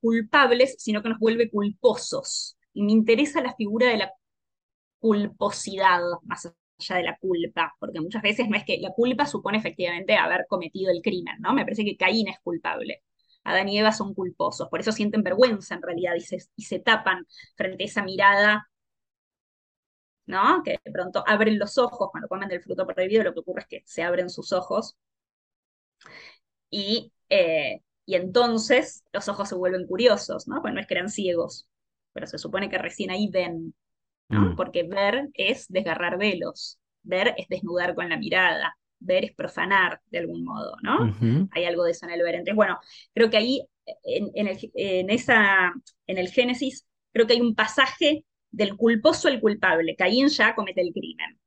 culpables, 0.00 0.76
sino 0.78 1.02
que 1.02 1.08
nos 1.08 1.18
vuelve 1.18 1.50
culposos. 1.50 2.56
Y 2.72 2.82
me 2.82 2.92
interesa 2.92 3.40
la 3.42 3.54
figura 3.54 3.88
de 3.88 3.98
la 3.98 4.12
culposidad, 4.98 6.00
más 6.24 6.44
de 6.88 7.02
la 7.02 7.16
culpa, 7.18 7.74
porque 7.78 8.00
muchas 8.00 8.22
veces 8.22 8.48
no 8.48 8.56
es 8.56 8.64
que 8.64 8.78
la 8.78 8.90
culpa 8.90 9.26
supone 9.26 9.58
efectivamente 9.58 10.16
haber 10.16 10.46
cometido 10.48 10.90
el 10.90 11.02
crimen, 11.02 11.36
¿no? 11.40 11.54
Me 11.54 11.64
parece 11.64 11.84
que 11.84 11.96
Caín 11.96 12.28
es 12.28 12.38
culpable. 12.42 13.02
Adán 13.44 13.68
y 13.68 13.78
Eva 13.78 13.92
son 13.92 14.14
culposos, 14.14 14.68
por 14.68 14.80
eso 14.80 14.90
sienten 14.90 15.22
vergüenza 15.22 15.74
en 15.74 15.82
realidad 15.82 16.14
y 16.16 16.20
se, 16.20 16.38
y 16.56 16.64
se 16.64 16.78
tapan 16.80 17.26
frente 17.56 17.84
a 17.84 17.86
esa 17.86 18.02
mirada, 18.02 18.68
¿no? 20.26 20.62
Que 20.64 20.80
de 20.84 20.92
pronto 20.92 21.24
abren 21.26 21.58
los 21.58 21.78
ojos 21.78 22.08
cuando 22.10 22.28
comen 22.28 22.48
del 22.48 22.62
fruto 22.62 22.86
prohibido, 22.86 23.24
lo 23.24 23.34
que 23.34 23.40
ocurre 23.40 23.62
es 23.62 23.66
que 23.66 23.82
se 23.84 24.02
abren 24.02 24.30
sus 24.30 24.52
ojos 24.52 24.96
y, 26.70 27.12
eh, 27.28 27.80
y 28.06 28.14
entonces 28.14 29.04
los 29.12 29.28
ojos 29.28 29.48
se 29.48 29.54
vuelven 29.54 29.86
curiosos, 29.86 30.48
¿no? 30.48 30.60
Pues 30.62 30.74
no 30.74 30.80
es 30.80 30.86
que 30.86 30.94
eran 30.94 31.08
ciegos, 31.08 31.68
pero 32.12 32.26
se 32.26 32.38
supone 32.38 32.68
que 32.68 32.78
recién 32.78 33.10
ahí 33.10 33.28
ven 33.30 33.74
Mm. 34.28 34.56
Porque 34.56 34.84
ver 34.84 35.28
es 35.34 35.66
desgarrar 35.68 36.18
velos, 36.18 36.78
ver 37.02 37.34
es 37.36 37.48
desnudar 37.48 37.94
con 37.94 38.08
la 38.08 38.16
mirada, 38.16 38.76
ver 38.98 39.24
es 39.24 39.34
profanar 39.34 40.00
de 40.10 40.18
algún 40.18 40.44
modo, 40.44 40.76
¿no? 40.82 41.14
Hay 41.52 41.64
algo 41.64 41.84
de 41.84 41.90
eso 41.92 42.06
en 42.06 42.12
el 42.12 42.22
ver. 42.22 42.36
Entonces, 42.36 42.56
bueno, 42.56 42.78
creo 43.12 43.30
que 43.30 43.36
ahí, 43.36 43.66
en, 44.04 44.48
el, 44.48 44.58
en, 44.74 45.10
esa, 45.10 45.72
en 46.06 46.18
el 46.18 46.28
Génesis, 46.28 46.86
creo 47.12 47.26
que 47.26 47.34
hay 47.34 47.40
un 47.40 47.54
pasaje 47.54 48.24
del 48.54 48.76
culposo 48.76 49.28
al 49.28 49.40
culpable. 49.40 49.96
Caín 49.96 50.28
ya 50.28 50.54
comete 50.54 50.80
el 50.80 50.92
crimen 50.92 51.38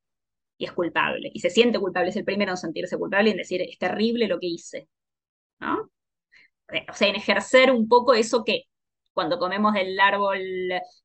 y 0.58 0.66
es 0.66 0.72
culpable, 0.74 1.30
y 1.34 1.40
se 1.40 1.50
siente 1.50 1.80
culpable, 1.80 2.10
es 2.10 2.16
el 2.16 2.26
primero 2.26 2.52
en 2.52 2.58
sentirse 2.58 2.98
culpable 2.98 3.30
y 3.30 3.32
en 3.34 3.38
decir, 3.38 3.62
es 3.62 3.78
terrible 3.78 4.28
lo 4.28 4.40
que 4.40 4.48
hice, 4.48 4.90
¿no? 5.60 5.92
O 6.90 6.94
sea, 6.94 7.08
en 7.08 7.16
ejercer 7.16 7.72
un 7.72 7.88
poco 7.88 8.14
eso 8.14 8.44
que 8.44 8.64
cuando 9.14 9.40
comemos 9.40 9.76
el 9.76 10.00
árbol 10.00 10.40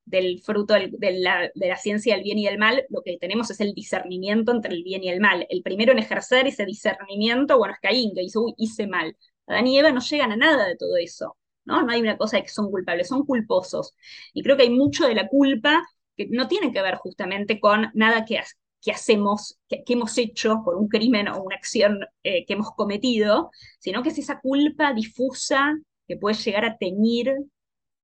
del 0.05 0.41
fruto 0.43 0.75
de, 0.75 0.91
la, 1.21 1.77
ciencia 1.77 2.15
del 2.15 2.25
bien 2.25 2.39
y 2.39 2.47
del 2.47 2.59
mal, 2.59 2.85
lo 2.91 3.03
que 3.03 3.17
tenemos 3.19 3.51
es 3.51 3.61
el 3.61 3.75
discernimiento 3.75 4.53
entre 4.53 4.75
el 4.75 4.83
bien 4.83 5.03
y 5.05 5.09
el 5.09 5.21
mal. 5.21 5.47
El 5.49 5.63
primero 5.63 5.93
en 5.93 5.99
ejercer 5.99 6.47
ese 6.47 6.67
discernimiento, 6.67 7.57
bueno, 7.59 7.75
es 7.75 7.81
Caín, 7.81 8.13
que 8.15 8.23
dice, 8.23 8.39
uy, 8.39 8.55
hice 8.59 8.87
mal. 8.87 9.17
Adán 9.47 9.67
y 9.67 9.79
Eva 9.79 9.93
no 9.93 10.01
llegan 10.01 10.33
a 10.33 10.37
nada 10.37 10.69
de 10.69 10.77
todo 10.77 10.97
eso, 10.97 11.37
¿no? 11.65 11.83
No 11.83 11.93
hay 11.93 12.01
una 12.01 12.17
cosa 12.17 12.37
de 12.39 12.45
que 12.45 12.49
son 12.49 12.71
culpables, 12.71 13.09
son 13.09 13.25
culposos. 13.25 13.95
Y 14.33 14.43
creo 14.43 14.57
que 14.57 14.65
hay 14.65 14.71
mucho 14.71 15.07
de 15.07 15.15
la 15.15 15.29
culpa 15.29 15.83
que 16.17 16.29
no 16.31 16.49
tiene 16.49 16.73
que 16.73 16.83
ver 16.83 16.97
justamente 16.97 17.61
con 17.61 17.91
nada 17.95 18.25
que, 18.25 18.41
que 18.81 18.91
hacemos, 18.91 19.59
que, 19.69 19.83
hemos 19.87 20.19
hecho 20.19 20.63
por 20.65 20.77
un 20.77 20.89
crimen 20.89 21.29
o 21.29 21.43
una 21.43 21.57
acción 21.57 22.01
eh, 22.23 22.45
que 22.47 22.55
hemos 22.55 22.73
cometido, 22.73 23.51
sino 23.79 24.03
que 24.03 24.11
es 24.11 24.19
esa 24.19 24.41
culpa 24.41 24.93
difusa 24.93 25.75
que 26.07 26.17
puede 26.17 26.37
llegar 26.37 26.65
a 26.65 26.77
teñir 26.77 27.35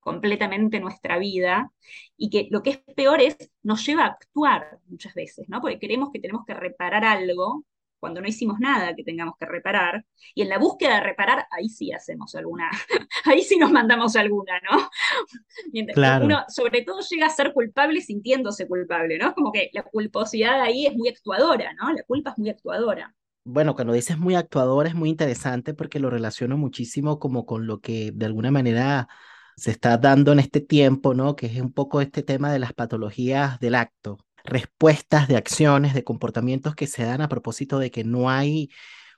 completamente 0.01 0.81
nuestra 0.81 1.19
vida 1.19 1.71
y 2.17 2.31
que 2.31 2.49
lo 2.51 2.63
que 2.63 2.71
es 2.71 2.79
peor 2.97 3.21
es 3.21 3.37
nos 3.63 3.85
lleva 3.85 4.05
a 4.05 4.07
actuar 4.09 4.79
muchas 4.87 5.15
veces, 5.15 5.49
¿no? 5.49 5.61
Porque 5.61 5.79
creemos 5.79 6.11
que 6.13 6.21
tenemos 6.21 6.45
que 6.47 6.55
reparar 6.55 7.05
algo 7.05 7.65
cuando 7.99 8.21
no 8.21 8.29
hicimos 8.29 8.59
nada 8.61 8.95
que 8.95 9.05
tengamos 9.05 9.35
que 9.39 9.47
reparar, 9.47 10.05
y 10.35 10.43
en 10.43 10.49
la 10.49 10.59
búsqueda 10.59 10.97
de 10.97 11.01
reparar, 11.01 11.47
ahí 11.51 11.69
sí 11.69 11.93
hacemos 11.93 12.35
alguna, 12.35 12.71
ahí 13.25 13.43
sí 13.43 13.57
nos 13.59 13.71
mandamos 13.71 14.17
alguna, 14.17 14.61
¿no? 14.71 14.91
Mientras 15.73 16.23
uno 16.23 16.45
sobre 16.49 16.83
todo 16.83 17.01
llega 17.01 17.27
a 17.27 17.31
ser 17.31 17.53
culpable 17.53 18.01
sintiéndose 18.01 18.67
culpable, 18.67 19.19
¿no? 19.19 19.35
Como 19.35 19.53
que 19.53 19.71
la 19.73 19.83
culposidad 19.83 20.61
ahí 20.61 20.87
es 20.87 20.95
muy 20.95 21.09
actuadora, 21.09 21.73
¿no? 21.75 21.93
La 21.93 22.03
culpa 22.03 22.31
es 22.31 22.39
muy 22.39 22.51
actuadora. 22.51 23.15
Bueno, 23.45 23.75
cuando 23.75 23.95
dices 23.95 24.19
muy 24.19 24.35
actuadora 24.35 24.91
es 24.91 24.95
muy 24.95 25.09
interesante 25.09 25.73
porque 25.73 26.01
lo 26.01 26.11
relaciono 26.11 26.59
muchísimo 26.59 27.19
como 27.19 27.47
con 27.47 27.67
lo 27.67 27.81
que 27.81 28.11
de 28.13 28.27
alguna 28.27 28.51
manera 28.51 29.09
se 29.57 29.71
está 29.71 29.97
dando 29.97 30.33
en 30.33 30.39
este 30.39 30.61
tiempo, 30.61 31.15
¿no? 31.15 31.35
Que 31.35 31.47
es 31.47 31.61
un 31.61 31.73
poco 31.73 32.01
este 32.01 32.23
tema 32.23 32.53
de 32.53 32.59
las 32.59 32.75
patologías 32.75 33.59
del 33.59 33.75
acto, 33.75 34.19
respuestas 34.45 35.29
de 35.29 35.37
acciones, 35.37 35.95
de 35.95 36.05
comportamientos 36.05 36.75
que 36.75 36.87
se 36.87 37.05
dan 37.05 37.21
a 37.21 37.29
propósito 37.29 37.79
de 37.79 37.91
que 37.91 38.05
no 38.05 38.31
hay 38.31 38.71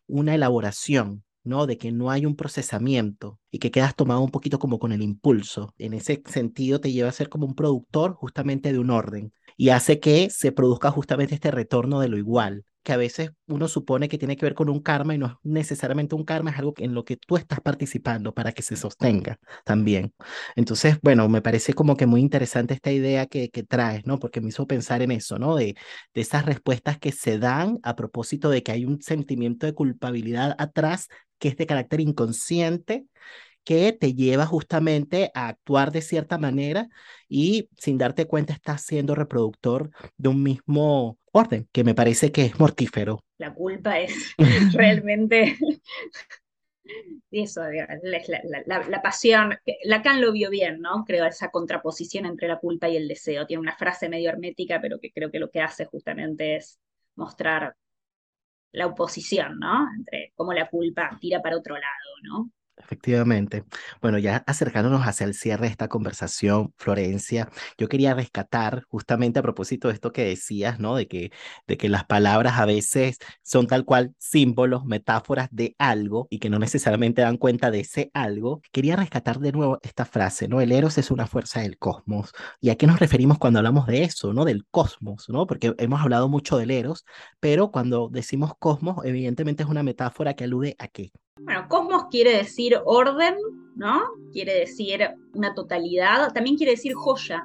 una 0.07 0.35
elaboración 0.35 1.25
¿no? 1.43 1.67
De 1.67 1.79
que 1.79 1.93
no 1.93 2.11
hay 2.11 2.27
un 2.27 2.37
procesamiento 2.37 3.39
y 3.51 3.59
que 3.59 3.71
quedas 3.71 3.97
tomado 3.97 4.21
un 4.21 4.31
poquito 4.31 4.59
como 4.59 4.79
con 4.79 4.93
el 4.93 5.03
impulso. 5.03 5.75
En 5.79 5.95
ese 5.95 6.23
sentido 6.27 6.81
te 6.81 6.93
lleva 6.93 7.09
a 7.09 7.13
ser 7.13 7.29
como 7.29 7.47
un 7.47 7.55
productor 7.55 8.15
justamente 8.15 8.73
de 8.73 8.79
un 8.79 8.91
orden 8.91 9.33
y 9.57 9.71
hace 9.71 10.01
que 10.01 10.31
se 10.31 10.53
produzca 10.53 10.91
justamente 10.91 11.35
este 11.35 11.51
retorno 11.51 12.01
de 12.01 12.09
lo 12.09 12.19
igual, 12.19 12.65
que 12.83 12.93
a 12.93 12.97
veces 12.97 13.31
uno 13.47 13.69
supone 13.69 14.09
que 14.09 14.19
tiene 14.19 14.37
que 14.37 14.47
ver 14.47 14.55
con 14.55 14.69
un 14.69 14.81
karma 14.81 15.15
y 15.15 15.19
no 15.19 15.27
es 15.27 15.33
necesariamente 15.43 16.15
un 16.15 16.25
karma, 16.25 16.51
es 16.51 16.59
algo 16.59 16.75
en 16.79 16.95
lo 16.95 17.05
que 17.05 17.17
tú 17.17 17.37
estás 17.37 17.61
participando 17.61 18.33
para 18.33 18.53
que 18.53 18.63
se 18.63 18.77
sostenga 18.77 19.39
también. 19.65 20.15
Entonces, 20.57 20.99
bueno, 21.03 21.29
me 21.29 21.43
parece 21.43 21.75
como 21.75 21.97
que 21.97 22.07
muy 22.07 22.21
interesante 22.21 22.75
esta 22.75 22.91
idea 22.91 23.27
que, 23.27 23.51
que 23.51 23.63
traes, 23.63 24.07
¿no? 24.07 24.19
Porque 24.19 24.41
me 24.41 24.49
hizo 24.49 24.67
pensar 24.67 25.03
en 25.03 25.11
eso, 25.11 25.39
¿no? 25.39 25.57
De, 25.57 25.77
de 26.15 26.21
esas 26.21 26.47
respuestas 26.47 26.99
que 26.99 27.13
se 27.13 27.39
dan 27.39 27.79
a 27.83 27.97
propósito 27.97 28.51
de 28.51 28.63
que 28.63 28.73
hay 28.73 28.85
un 28.85 29.03
sentimiento 29.03 29.67
de 29.67 29.75
culpabilidad 29.75 30.55
atrás 30.59 31.09
que 31.39 31.49
es 31.49 31.57
de 31.57 31.67
carácter 31.67 32.01
inconsciente 32.01 33.07
que 33.65 33.93
te 33.93 34.15
lleva 34.15 34.47
justamente 34.47 35.31
a 35.35 35.49
actuar 35.49 35.93
de 35.93 36.03
cierta 36.03 36.39
manera 36.39 36.89
y 37.29 37.69
sin 37.79 37.99
darte 37.99 38.27
cuenta 38.27 38.53
estás 38.53 38.83
siendo 38.83 39.15
reproductor 39.15 39.91
de 40.17 40.29
un 40.29 40.43
mismo 40.43 41.20
orden, 41.33 41.69
que 41.73 41.85
me 41.85 41.95
parece 41.95 42.33
que 42.33 42.45
es 42.47 42.59
mortífero. 42.59 43.21
La 43.39 43.55
culpa 43.55 43.99
es 43.99 44.35
realmente 44.75 45.57
eso, 47.31 47.63
la, 47.63 47.89
la, 48.67 48.89
la, 48.89 49.03
pasión. 49.03 49.57
Lacan 49.85 50.21
lo 50.21 50.33
vio 50.33 50.51
bien, 50.51 50.81
¿no? 50.81 51.05
Creo 51.05 51.25
esa 51.27 51.51
contraposición 51.51 52.27
entre 52.27 52.49
la 52.49 52.59
culpa 52.59 52.89
y 52.89 52.97
el 52.97 53.09
deseo. 53.09 53.47
Tiene 53.47 53.61
una 53.61 53.77
frase 53.77 54.09
medio 54.09 54.31
hermética, 54.31 54.81
pero 54.81 54.99
que 54.99 55.13
creo 55.13 55.31
que 55.31 55.39
lo 55.39 55.51
que 55.51 55.61
hace 55.61 55.85
justamente 55.85 56.57
es 56.57 56.81
mostrar 57.15 57.77
la 58.73 58.87
oposición, 58.87 59.59
¿no? 59.59 59.89
Entre 59.97 60.33
cómo 60.35 60.53
la 60.53 60.69
culpa 60.69 61.17
tira 61.21 61.41
para 61.43 61.57
otro 61.57 61.75
lado, 61.75 62.11
¿no? 62.23 62.51
Efectivamente. 62.83 63.65
Bueno, 64.01 64.19
ya 64.19 64.43
acercándonos 64.47 65.03
hacia 65.07 65.27
el 65.27 65.35
cierre 65.35 65.67
de 65.67 65.73
esta 65.73 65.89
conversación, 65.89 66.73
Florencia, 66.77 67.49
yo 67.79 67.89
quería 67.89 68.15
rescatar 68.15 68.85
justamente 68.89 69.39
a 69.39 69.43
propósito 69.43 69.89
de 69.89 69.95
esto 69.95 70.13
que 70.13 70.25
decías, 70.25 70.81
¿no? 70.81 70.97
De 70.97 71.07
que, 71.07 71.31
de 71.67 71.77
que 71.77 71.89
las 71.89 72.05
palabras 72.05 72.59
a 72.59 72.65
veces 72.65 73.19
son 73.43 73.67
tal 73.67 73.85
cual 73.85 74.15
símbolos, 74.19 74.85
metáforas 74.85 75.49
de 75.53 75.75
algo 75.79 76.27
y 76.31 76.39
que 76.39 76.51
no 76.51 76.59
necesariamente 76.59 77.23
dan 77.23 77.37
cuenta 77.37 77.71
de 77.71 77.81
ese 77.81 78.11
algo. 78.15 78.63
Quería 78.73 78.97
rescatar 78.97 79.39
de 79.41 79.53
nuevo 79.53 79.79
esta 79.83 80.05
frase, 80.05 80.49
¿no? 80.49 80.61
El 80.61 80.73
Eros 80.73 80.99
es 80.99 81.11
una 81.11 81.27
fuerza 81.27 81.61
del 81.61 81.79
cosmos. 81.79 82.33
¿Y 82.61 82.71
a 82.71 82.77
qué 82.77 82.87
nos 82.87 82.99
referimos 82.99 83.39
cuando 83.39 83.59
hablamos 83.59 83.87
de 83.87 84.03
eso, 84.05 84.33
¿no? 84.33 84.45
Del 84.45 84.67
cosmos, 84.71 85.29
¿no? 85.29 85.47
Porque 85.47 85.75
hemos 85.79 86.01
hablado 86.01 86.29
mucho 86.29 86.57
del 86.59 86.71
Eros, 86.71 87.05
pero 87.41 87.71
cuando 87.71 88.09
decimos 88.11 88.53
cosmos, 88.59 89.05
evidentemente 89.05 89.63
es 89.63 89.69
una 89.69 89.83
metáfora 89.83 90.35
que 90.35 90.45
alude 90.45 90.77
a 90.79 90.89
qué? 90.89 91.13
Bueno, 91.45 91.67
cosmos 91.69 92.05
quiere 92.11 92.37
decir 92.37 92.79
orden, 92.85 93.35
¿no? 93.77 94.03
Quiere 94.33 94.55
decir 94.55 95.09
una 95.35 95.55
totalidad, 95.55 96.33
también 96.33 96.57
quiere 96.57 96.73
decir 96.73 96.95
joya. 96.95 97.43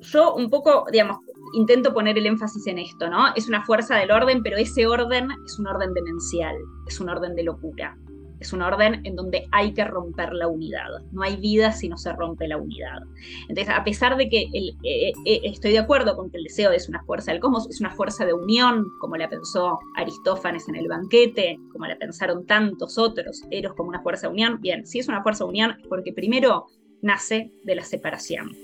Yo 0.00 0.34
un 0.34 0.48
poco, 0.48 0.86
digamos, 0.90 1.18
intento 1.54 1.92
poner 1.92 2.16
el 2.16 2.26
énfasis 2.26 2.66
en 2.66 2.78
esto, 2.78 3.10
¿no? 3.10 3.34
Es 3.34 3.48
una 3.48 3.64
fuerza 3.64 3.96
del 3.96 4.10
orden, 4.10 4.42
pero 4.42 4.56
ese 4.56 4.86
orden 4.86 5.28
es 5.44 5.58
un 5.58 5.66
orden 5.66 5.92
demencial, 5.92 6.56
es 6.86 7.00
un 7.00 7.08
orden 7.10 7.34
de 7.34 7.42
locura 7.42 7.96
es 8.40 8.54
un 8.54 8.62
orden 8.62 9.02
en 9.04 9.14
donde 9.14 9.46
hay 9.52 9.72
que 9.74 9.84
romper 9.84 10.32
la 10.32 10.48
unidad. 10.48 10.88
No 11.12 11.22
hay 11.22 11.36
vida 11.36 11.72
si 11.72 11.88
no 11.88 11.98
se 11.98 12.12
rompe 12.12 12.48
la 12.48 12.56
unidad. 12.56 13.02
Entonces, 13.48 13.68
a 13.68 13.84
pesar 13.84 14.16
de 14.16 14.28
que 14.30 14.48
el, 14.52 14.70
eh, 14.82 15.12
eh, 15.26 15.40
estoy 15.44 15.72
de 15.72 15.78
acuerdo 15.78 16.16
con 16.16 16.30
que 16.30 16.38
el 16.38 16.44
deseo 16.44 16.72
es 16.72 16.88
una 16.88 17.04
fuerza 17.04 17.32
del 17.32 17.40
cosmos, 17.40 17.68
es 17.68 17.80
una 17.80 17.90
fuerza 17.90 18.24
de 18.24 18.32
unión, 18.32 18.86
como 18.98 19.16
la 19.16 19.28
pensó 19.28 19.78
Aristófanes 19.96 20.68
en 20.68 20.76
el 20.76 20.88
banquete, 20.88 21.58
como 21.70 21.86
la 21.86 21.96
pensaron 21.96 22.46
tantos 22.46 22.96
otros, 22.96 23.42
Eros 23.50 23.74
como 23.74 23.90
una 23.90 24.02
fuerza 24.02 24.26
de 24.26 24.32
unión, 24.32 24.58
bien, 24.60 24.86
si 24.86 24.98
es 24.98 25.08
una 25.08 25.22
fuerza 25.22 25.44
de 25.44 25.50
unión, 25.50 25.76
porque 25.88 26.12
primero 26.12 26.66
nace 27.02 27.52
de 27.64 27.74
la 27.74 27.84
separación. 27.84 28.56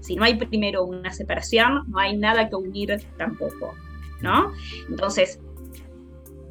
Si 0.00 0.14
no 0.14 0.24
hay 0.24 0.34
primero 0.36 0.84
una 0.84 1.12
separación, 1.12 1.84
no 1.88 1.98
hay 1.98 2.16
nada 2.16 2.48
que 2.48 2.56
unir 2.56 2.96
tampoco, 3.16 3.74
¿no? 4.20 4.52
Entonces, 4.88 5.40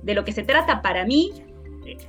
de 0.03 0.13
lo 0.13 0.23
que 0.23 0.31
se 0.31 0.43
trata 0.43 0.81
para 0.81 1.05
mí 1.05 1.31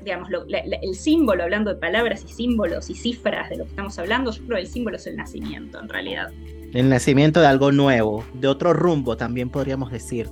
digamos, 0.03 0.29
el 0.49 0.95
símbolo, 0.95 1.43
hablando 1.43 1.73
de 1.73 1.81
palabras 1.81 2.25
y 2.25 2.29
símbolos 2.29 2.91
y 2.91 2.95
cifras 2.95 3.51
de 3.51 3.57
lo 3.57 3.65
que 3.65 3.71
estamos 3.71 3.99
hablando, 3.99 4.31
yo 4.31 4.43
creo 4.45 4.57
que 4.57 4.63
el 4.63 4.69
símbolo 4.69 4.97
es 4.97 5.07
el 5.07 5.17
nacimiento, 5.17 5.81
en 5.81 5.89
realidad. 5.89 6.31
El 6.73 6.89
nacimiento 6.89 7.41
de 7.41 7.47
algo 7.47 7.73
nuevo, 7.73 8.25
de 8.35 8.49
otro 8.49 8.73
rumbo, 8.73 9.17
también 9.17 9.51
podríamos 9.51 9.91
decir. 9.91 10.29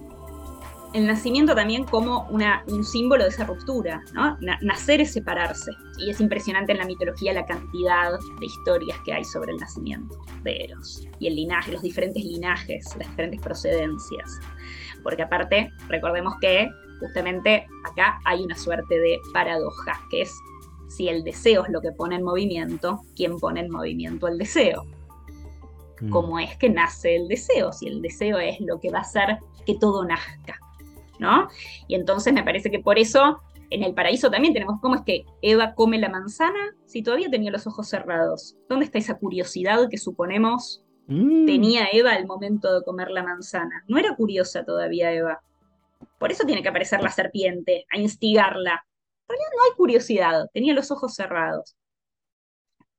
El 0.94 1.06
nacimiento 1.06 1.54
también 1.54 1.84
como 1.84 2.26
una, 2.30 2.62
un 2.68 2.82
símbolo 2.82 3.24
de 3.24 3.30
esa 3.30 3.44
ruptura, 3.44 4.02
¿no? 4.14 4.38
nacer 4.62 5.02
es 5.02 5.12
separarse. 5.12 5.70
Y 5.98 6.10
es 6.10 6.20
impresionante 6.20 6.72
en 6.72 6.78
la 6.78 6.86
mitología 6.86 7.32
la 7.32 7.44
cantidad 7.44 8.12
de 8.12 8.46
historias 8.46 8.96
que 9.04 9.12
hay 9.12 9.24
sobre 9.24 9.52
el 9.52 9.58
nacimiento 9.58 10.18
de 10.44 10.64
Eros. 10.64 11.06
Y 11.18 11.26
el 11.26 11.36
linaje, 11.36 11.72
los 11.72 11.82
diferentes 11.82 12.24
linajes, 12.24 12.86
las 12.96 13.08
diferentes 13.08 13.40
procedencias. 13.40 14.40
Porque 15.02 15.22
aparte, 15.22 15.70
recordemos 15.88 16.34
que 16.40 16.70
justamente 17.00 17.66
acá 17.84 18.20
hay 18.24 18.42
una 18.42 18.56
suerte 18.56 18.98
de 18.98 19.18
paradoja, 19.32 20.00
que 20.10 20.22
es 20.22 20.32
si 20.88 21.08
el 21.08 21.22
deseo 21.22 21.64
es 21.64 21.70
lo 21.70 21.80
que 21.80 21.92
pone 21.92 22.16
en 22.16 22.22
movimiento, 22.22 23.00
¿quién 23.14 23.38
pone 23.38 23.60
en 23.60 23.70
movimiento 23.70 24.26
el 24.26 24.38
deseo? 24.38 24.84
Mm. 26.00 26.10
¿Cómo 26.10 26.38
es 26.38 26.56
que 26.56 26.70
nace 26.70 27.16
el 27.16 27.28
deseo? 27.28 27.72
Si 27.72 27.86
el 27.86 28.02
deseo 28.02 28.38
es 28.38 28.60
lo 28.60 28.80
que 28.80 28.90
va 28.90 28.98
a 28.98 29.02
hacer 29.02 29.38
que 29.66 29.74
todo 29.74 30.04
nazca, 30.04 30.58
¿no? 31.18 31.48
Y 31.86 31.94
entonces 31.94 32.32
me 32.32 32.42
parece 32.42 32.70
que 32.70 32.78
por 32.78 32.98
eso 32.98 33.40
en 33.70 33.82
el 33.82 33.94
paraíso 33.94 34.30
también 34.30 34.54
tenemos 34.54 34.80
cómo 34.80 34.94
es 34.94 35.02
que 35.02 35.26
Eva 35.42 35.74
come 35.74 35.98
la 35.98 36.08
manzana 36.08 36.74
si 36.86 37.02
todavía 37.02 37.30
tenía 37.30 37.50
los 37.50 37.66
ojos 37.66 37.88
cerrados. 37.88 38.56
¿Dónde 38.68 38.86
está 38.86 38.98
esa 38.98 39.18
curiosidad 39.18 39.88
que 39.90 39.98
suponemos 39.98 40.82
mm. 41.06 41.44
tenía 41.46 41.88
Eva 41.92 42.12
al 42.12 42.26
momento 42.26 42.72
de 42.72 42.84
comer 42.84 43.10
la 43.10 43.22
manzana? 43.22 43.84
No 43.88 43.98
era 43.98 44.16
curiosa 44.16 44.64
todavía 44.64 45.12
Eva. 45.12 45.42
Por 46.18 46.32
eso 46.32 46.44
tiene 46.44 46.62
que 46.62 46.68
aparecer 46.68 47.02
la 47.02 47.10
serpiente, 47.10 47.86
a 47.90 47.98
instigarla. 47.98 48.84
En 49.28 49.28
realidad 49.28 49.50
no 49.56 49.64
hay 49.64 49.76
curiosidad, 49.76 50.46
tenía 50.52 50.74
los 50.74 50.90
ojos 50.90 51.14
cerrados. 51.14 51.76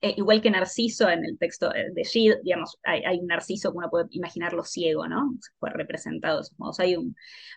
Eh, 0.02 0.14
igual 0.16 0.42
que 0.42 0.50
Narciso 0.50 1.10
en 1.10 1.26
el 1.26 1.38
texto 1.38 1.70
de 1.70 2.06
Gide, 2.06 2.40
digamos, 2.42 2.80
hay, 2.84 3.20
un 3.20 3.28
Narciso 3.28 3.72
que 3.72 3.78
uno 3.78 3.90
puede 3.90 4.06
imaginarlo 4.12 4.64
ciego, 4.64 5.08
¿no? 5.08 5.34
Fue 5.60 5.70
representado 5.72 6.38
de 6.38 6.42
esos 6.44 6.58
modos. 6.58 6.80
Hay 6.80 6.96
un, 6.96 7.16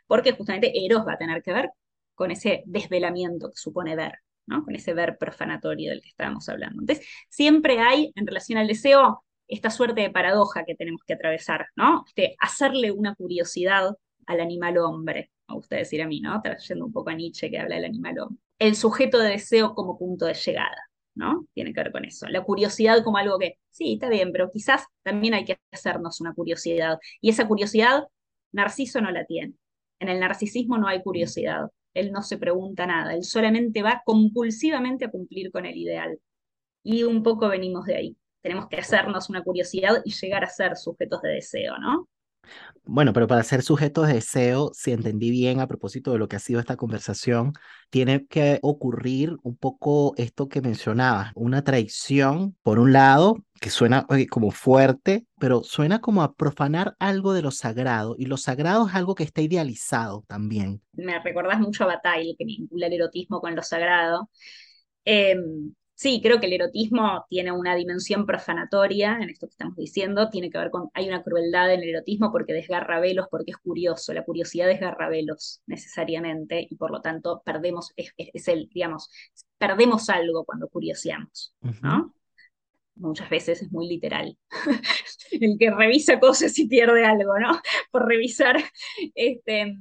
porque 0.09 0.33
justamente 0.33 0.73
Eros 0.85 1.07
va 1.07 1.13
a 1.15 1.19
tener 1.19 1.43
que 1.43 1.53
ver 1.53 1.71
con 2.15 2.33
ese 2.33 2.65
desvelamiento 2.67 3.49
que 3.51 3.57
supone 3.57 3.95
ver, 3.95 4.15
¿no? 4.47 4.65
Con 4.65 4.75
ese 4.75 4.93
ver 4.93 5.19
profanatorio 5.19 5.91
del 5.91 6.03
que 6.03 6.09
estábamos 6.09 6.49
hablando. 6.49 6.83
Entonces, 6.83 7.07
siempre 7.29 7.79
hay, 7.79 8.13
en 8.17 8.27
relación 8.27 8.59
al 8.59 8.67
deseo, 8.67 9.25
esta 9.47 9.71
suerte 9.71 10.01
de 10.01 10.11
paradoja 10.11 10.65
que 10.65 10.75
tenemos 10.75 11.03
que 11.07 11.15
atravesar, 11.15 11.69
¿no? 11.77 12.05
Este, 12.09 12.35
hacerle 12.41 12.91
una 12.91 13.15
curiosidad 13.15 13.91
al 14.27 14.41
animal 14.41 14.79
hombre, 14.79 15.31
me 15.49 15.55
gusta 15.55 15.77
decir 15.77 16.03
a 16.03 16.07
mí, 16.07 16.21
¿no? 16.21 16.41
Trayendo 16.43 16.87
un 16.87 16.93
poco 16.93 17.11
a 17.11 17.15
Nietzsche 17.15 17.51
que 17.51 17.59
habla 17.59 17.77
del 17.77 17.85
animal 17.87 18.19
hombre. 18.19 18.39
El 18.59 18.77
sujeto 18.77 19.19
de 19.19 19.31
deseo 19.31 19.75
como 19.75 19.99
punto 19.99 20.27
de 20.27 20.35
llegada, 20.35 20.77
¿no? 21.15 21.47
Tiene 21.55 21.73
que 21.73 21.83
ver 21.83 21.93
con 21.93 22.05
eso. 22.05 22.27
La 22.29 22.43
curiosidad 22.43 23.03
como 23.03 23.19
algo 23.19 23.39
que, 23.39 23.59
sí, 23.71 23.95
está 23.95 24.09
bien, 24.09 24.33
pero 24.33 24.51
quizás 24.51 24.87
también 25.03 25.35
hay 25.35 25.45
que 25.45 25.59
hacernos 25.73 26.21
una 26.21 26.35
curiosidad. 26.35 26.99
Y 27.21 27.31
esa 27.31 27.47
curiosidad, 27.49 28.05
Narciso 28.53 29.01
no 29.01 29.11
la 29.11 29.25
tiene. 29.25 29.55
En 29.99 30.09
el 30.09 30.21
narcisismo 30.21 30.79
no 30.79 30.89
hay 30.89 31.03
curiosidad. 31.03 31.69
Él 31.95 32.11
no 32.13 32.23
se 32.23 32.39
pregunta 32.39 32.87
nada, 32.87 33.15
él 33.15 33.23
solamente 33.25 33.83
va 33.83 34.03
compulsivamente 34.05 35.05
a 35.05 35.11
cumplir 35.11 35.51
con 35.53 35.67
el 35.67 35.77
ideal. 35.77 36.19
Y 36.83 37.05
un 37.05 37.23
poco 37.23 37.49
venimos 37.49 37.85
de 37.87 37.97
ahí. 37.97 38.17
Tenemos 38.41 38.69
que 38.69 38.77
hacernos 38.77 39.31
una 39.31 39.43
curiosidad 39.43 40.03
y 40.05 40.13
llegar 40.13 40.43
a 40.45 40.49
ser 40.49 40.77
sujetos 40.77 41.23
de 41.23 41.31
deseo, 41.31 41.79
¿no? 41.79 42.09
Bueno, 42.85 43.13
pero 43.13 43.29
para 43.29 43.45
ser 43.45 43.63
sujetos 43.63 44.09
de 44.09 44.15
deseo, 44.15 44.73
si 44.75 44.91
entendí 44.91 45.31
bien 45.31 45.61
a 45.61 45.69
propósito 45.69 46.13
de 46.13 46.19
lo 46.19 46.29
que 46.29 46.37
ha 46.37 46.41
sido 46.41 46.59
esta 46.59 46.77
conversación, 46.77 47.53
tiene 47.91 48.27
que 48.27 48.59
ocurrir 48.63 49.37
un 49.43 49.57
poco 49.57 50.15
esto 50.17 50.49
que 50.49 50.61
mencionabas, 50.61 51.31
una 51.37 51.63
traición, 51.63 52.57
por 52.63 52.81
un 52.81 52.93
lado, 52.93 53.37
que 53.61 53.71
suena 53.71 54.05
como 54.29 54.51
fuerte, 54.51 55.25
pero 55.39 55.63
suena 55.63 56.01
como 56.01 56.23
a 56.25 56.35
profanar 56.35 56.97
algo 56.99 57.33
de 57.33 57.43
lo 57.43 57.53
sagrado, 57.53 58.17
y 58.19 58.27
lo 58.27 58.37
sagrado 58.37 58.89
es 58.89 58.95
algo 58.97 59.15
que 59.15 59.23
está 59.23 59.43
idealizado 59.43 60.25
también. 60.27 60.83
Me 60.95 61.21
recordás 61.21 61.61
mucho 61.61 61.85
a 61.85 61.87
Bataille, 61.87 62.35
que 62.37 62.45
vincula 62.45 62.89
el 62.89 62.95
erotismo 62.95 63.41
con 63.41 63.55
lo 63.55 63.63
sagrado. 63.63 64.29
Em, 65.05 65.73
Sí, 66.03 66.21
creo 66.21 66.41
que 66.41 66.47
el 66.47 66.55
erotismo 66.55 67.27
tiene 67.29 67.53
una 67.53 67.77
dimensión 67.77 68.27
profanatoria 68.27 69.19
en 69.21 69.31
esto 69.31 69.47
que 69.47 69.53
estamos 69.53 69.77
diciendo, 69.77 70.31
tiene 70.31 70.51
que 70.51 70.59
ver 70.59 70.73
con, 70.73 70.91
hay 70.95 71.07
una 71.07 71.23
crueldad 71.23 71.73
en 71.73 71.81
el 71.81 71.91
erotismo 71.91 72.33
porque 72.33 72.53
desgarra 72.53 72.99
velos, 72.99 73.29
porque 73.31 73.53
es 73.53 73.57
curioso, 73.59 74.13
la 74.13 74.25
curiosidad 74.25 74.67
desgarra 74.67 75.09
velos 75.09 75.63
necesariamente 75.67 76.67
y 76.69 76.75
por 76.75 76.91
lo 76.91 77.01
tanto 77.03 77.41
perdemos, 77.45 77.93
es, 77.95 78.49
el, 78.49 78.69
digamos, 78.75 79.11
perdemos 79.59 80.11
algo 80.11 80.45
cuando 80.45 80.67
curioseamos, 80.67 81.55
¿no? 81.81 82.13
Muchas 82.97 83.31
veces 83.31 83.63
es 83.63 83.71
muy 83.71 83.87
literal. 83.87 84.37
el 85.31 85.57
que 85.57 85.71
revisa 85.71 86.19
cosas 86.19 86.59
y 86.59 86.67
pierde 86.67 87.05
algo, 87.05 87.39
¿no? 87.39 87.61
Por 87.93 88.09
revisar, 88.09 88.57
este, 89.15 89.79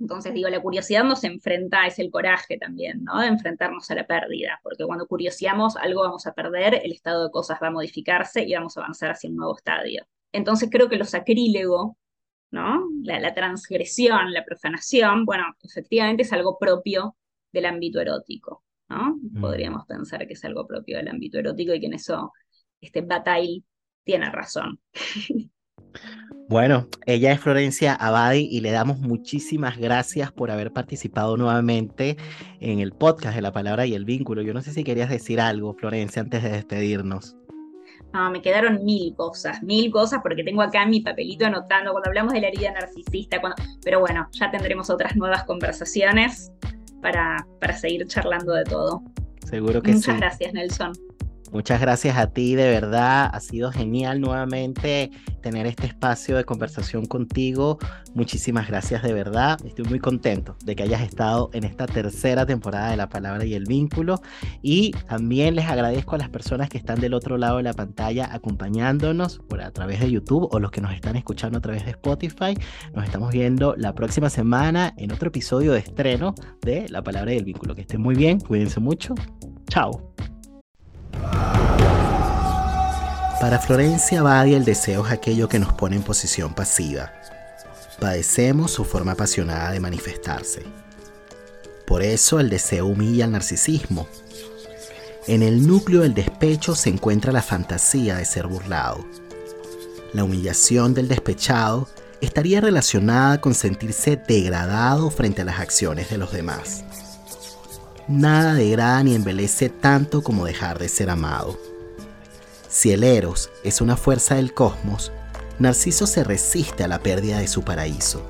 Entonces 0.00 0.34
digo, 0.34 0.48
la 0.48 0.60
curiosidad 0.60 1.04
nos 1.04 1.22
enfrenta, 1.24 1.86
es 1.86 1.98
el 1.98 2.10
coraje 2.10 2.58
también, 2.58 3.04
¿no? 3.04 3.20
De 3.20 3.28
enfrentarnos 3.28 3.90
a 3.90 3.94
la 3.94 4.06
pérdida, 4.06 4.60
porque 4.62 4.84
cuando 4.84 5.06
curioseamos 5.06 5.76
algo 5.76 6.02
vamos 6.02 6.26
a 6.26 6.34
perder, 6.34 6.80
el 6.82 6.92
estado 6.92 7.24
de 7.24 7.30
cosas 7.30 7.58
va 7.62 7.68
a 7.68 7.70
modificarse 7.70 8.42
y 8.42 8.54
vamos 8.54 8.76
a 8.76 8.80
avanzar 8.80 9.10
hacia 9.10 9.30
un 9.30 9.36
nuevo 9.36 9.56
estadio. 9.56 10.04
Entonces 10.32 10.68
creo 10.70 10.88
que 10.88 10.96
lo 10.96 11.04
sacrílego, 11.04 11.96
¿no? 12.50 12.82
La, 13.02 13.34
transgresión, 13.34 14.32
la 14.32 14.44
profanación, 14.44 15.24
bueno, 15.24 15.44
efectivamente 15.62 16.24
es 16.24 16.32
algo 16.32 16.58
propio 16.58 17.16
del 17.52 17.66
ámbito 17.66 18.00
erótico, 18.00 18.64
¿no? 18.88 19.16
Mm. 19.22 19.40
Podríamos 19.40 19.86
pensar 19.86 20.26
que 20.26 20.32
es 20.32 20.44
algo 20.44 20.66
propio 20.66 20.96
del 20.96 21.08
ámbito 21.08 21.38
erótico 21.38 21.72
y 21.72 21.80
que 21.80 21.86
en 21.86 21.94
eso 21.94 22.32
este 22.80 23.00
Bataille 23.00 23.62
tiene 24.02 24.30
razón. 24.30 24.80
Bueno, 26.48 26.88
ella 27.06 27.32
es 27.32 27.40
Florencia 27.40 27.94
Abadi 27.94 28.48
y 28.50 28.60
le 28.60 28.70
damos 28.70 28.98
muchísimas 28.98 29.78
gracias 29.78 30.30
por 30.30 30.50
haber 30.50 30.72
participado 30.72 31.38
nuevamente 31.38 32.18
en 32.60 32.80
el 32.80 32.92
podcast 32.92 33.34
de 33.34 33.42
la 33.42 33.50
palabra 33.50 33.86
y 33.86 33.94
el 33.94 34.04
vínculo. 34.04 34.42
Yo 34.42 34.52
no 34.52 34.60
sé 34.60 34.72
si 34.72 34.84
querías 34.84 35.08
decir 35.08 35.40
algo, 35.40 35.72
Florencia, 35.74 36.20
antes 36.20 36.42
de 36.42 36.50
despedirnos. 36.50 37.36
No, 38.12 38.30
me 38.30 38.42
quedaron 38.42 38.84
mil 38.84 39.14
cosas, 39.16 39.62
mil 39.62 39.90
cosas, 39.90 40.20
porque 40.22 40.44
tengo 40.44 40.60
acá 40.60 40.86
mi 40.86 41.00
papelito 41.00 41.46
anotando 41.46 41.92
cuando 41.92 42.10
hablamos 42.10 42.34
de 42.34 42.42
la 42.42 42.48
herida 42.48 42.72
narcisista, 42.72 43.40
cuando... 43.40 43.56
pero 43.82 44.00
bueno, 44.00 44.28
ya 44.32 44.50
tendremos 44.50 44.90
otras 44.90 45.16
nuevas 45.16 45.44
conversaciones 45.44 46.52
para, 47.00 47.46
para 47.60 47.74
seguir 47.74 48.06
charlando 48.06 48.52
de 48.52 48.64
todo. 48.64 49.02
Seguro 49.46 49.82
que 49.82 49.92
sí. 49.92 49.96
Muchas 49.96 50.18
gracias, 50.18 50.52
Nelson. 50.52 50.92
Muchas 51.54 51.80
gracias 51.80 52.16
a 52.16 52.26
ti, 52.26 52.56
de 52.56 52.68
verdad. 52.68 53.30
Ha 53.32 53.38
sido 53.38 53.70
genial 53.70 54.20
nuevamente 54.20 55.12
tener 55.40 55.66
este 55.66 55.86
espacio 55.86 56.36
de 56.36 56.42
conversación 56.42 57.06
contigo. 57.06 57.78
Muchísimas 58.12 58.66
gracias 58.66 59.04
de 59.04 59.12
verdad. 59.12 59.64
Estoy 59.64 59.84
muy 59.84 60.00
contento 60.00 60.56
de 60.64 60.74
que 60.74 60.82
hayas 60.82 61.02
estado 61.02 61.50
en 61.52 61.62
esta 61.62 61.86
tercera 61.86 62.44
temporada 62.44 62.90
de 62.90 62.96
La 62.96 63.08
Palabra 63.08 63.44
y 63.44 63.54
el 63.54 63.66
Vínculo. 63.66 64.20
Y 64.62 64.90
también 65.08 65.54
les 65.54 65.66
agradezco 65.66 66.16
a 66.16 66.18
las 66.18 66.28
personas 66.28 66.68
que 66.68 66.76
están 66.76 67.00
del 67.00 67.14
otro 67.14 67.38
lado 67.38 67.58
de 67.58 67.62
la 67.62 67.72
pantalla 67.72 68.34
acompañándonos 68.34 69.38
por 69.48 69.62
a 69.62 69.70
través 69.70 70.00
de 70.00 70.10
YouTube 70.10 70.48
o 70.50 70.58
los 70.58 70.72
que 70.72 70.80
nos 70.80 70.92
están 70.92 71.14
escuchando 71.14 71.58
a 71.58 71.60
través 71.60 71.84
de 71.84 71.92
Spotify. 71.92 72.58
Nos 72.94 73.04
estamos 73.04 73.30
viendo 73.30 73.76
la 73.76 73.94
próxima 73.94 74.28
semana 74.28 74.92
en 74.96 75.12
otro 75.12 75.28
episodio 75.28 75.70
de 75.70 75.78
estreno 75.78 76.34
de 76.62 76.88
La 76.88 77.02
Palabra 77.02 77.32
y 77.32 77.36
el 77.36 77.44
Vínculo. 77.44 77.76
Que 77.76 77.82
estén 77.82 78.00
muy 78.00 78.16
bien, 78.16 78.40
cuídense 78.40 78.80
mucho. 78.80 79.14
Chao. 79.68 80.12
Para 83.40 83.58
Florencia 83.58 84.22
Badia 84.22 84.56
el 84.56 84.64
deseo 84.64 85.04
es 85.06 85.12
aquello 85.12 85.48
que 85.48 85.58
nos 85.58 85.72
pone 85.72 85.96
en 85.96 86.02
posición 86.02 86.54
pasiva. 86.54 87.12
Padecemos 88.00 88.70
su 88.70 88.84
forma 88.84 89.12
apasionada 89.12 89.72
de 89.72 89.80
manifestarse. 89.80 90.62
Por 91.86 92.02
eso 92.02 92.40
el 92.40 92.48
deseo 92.48 92.86
humilla 92.86 93.26
al 93.26 93.32
narcisismo. 93.32 94.08
En 95.26 95.42
el 95.42 95.66
núcleo 95.66 96.02
del 96.02 96.14
despecho 96.14 96.74
se 96.74 96.90
encuentra 96.90 97.32
la 97.32 97.42
fantasía 97.42 98.16
de 98.16 98.24
ser 98.24 98.46
burlado. 98.46 99.04
La 100.12 100.24
humillación 100.24 100.94
del 100.94 101.08
despechado 101.08 101.88
estaría 102.20 102.60
relacionada 102.60 103.40
con 103.40 103.54
sentirse 103.54 104.16
degradado 104.16 105.10
frente 105.10 105.42
a 105.42 105.44
las 105.44 105.60
acciones 105.60 106.08
de 106.08 106.18
los 106.18 106.32
demás. 106.32 106.84
Nada 108.06 108.52
degrada 108.54 109.02
ni 109.02 109.14
embelece 109.14 109.70
tanto 109.70 110.22
como 110.22 110.44
dejar 110.44 110.78
de 110.78 110.88
ser 110.88 111.08
amado. 111.08 111.58
Si 112.68 112.92
el 112.92 113.02
Eros 113.02 113.50
es 113.62 113.80
una 113.80 113.96
fuerza 113.96 114.34
del 114.34 114.52
cosmos, 114.52 115.10
Narciso 115.58 116.06
se 116.06 116.24
resiste 116.24 116.84
a 116.84 116.88
la 116.88 116.98
pérdida 116.98 117.38
de 117.38 117.46
su 117.46 117.62
paraíso. 117.62 118.22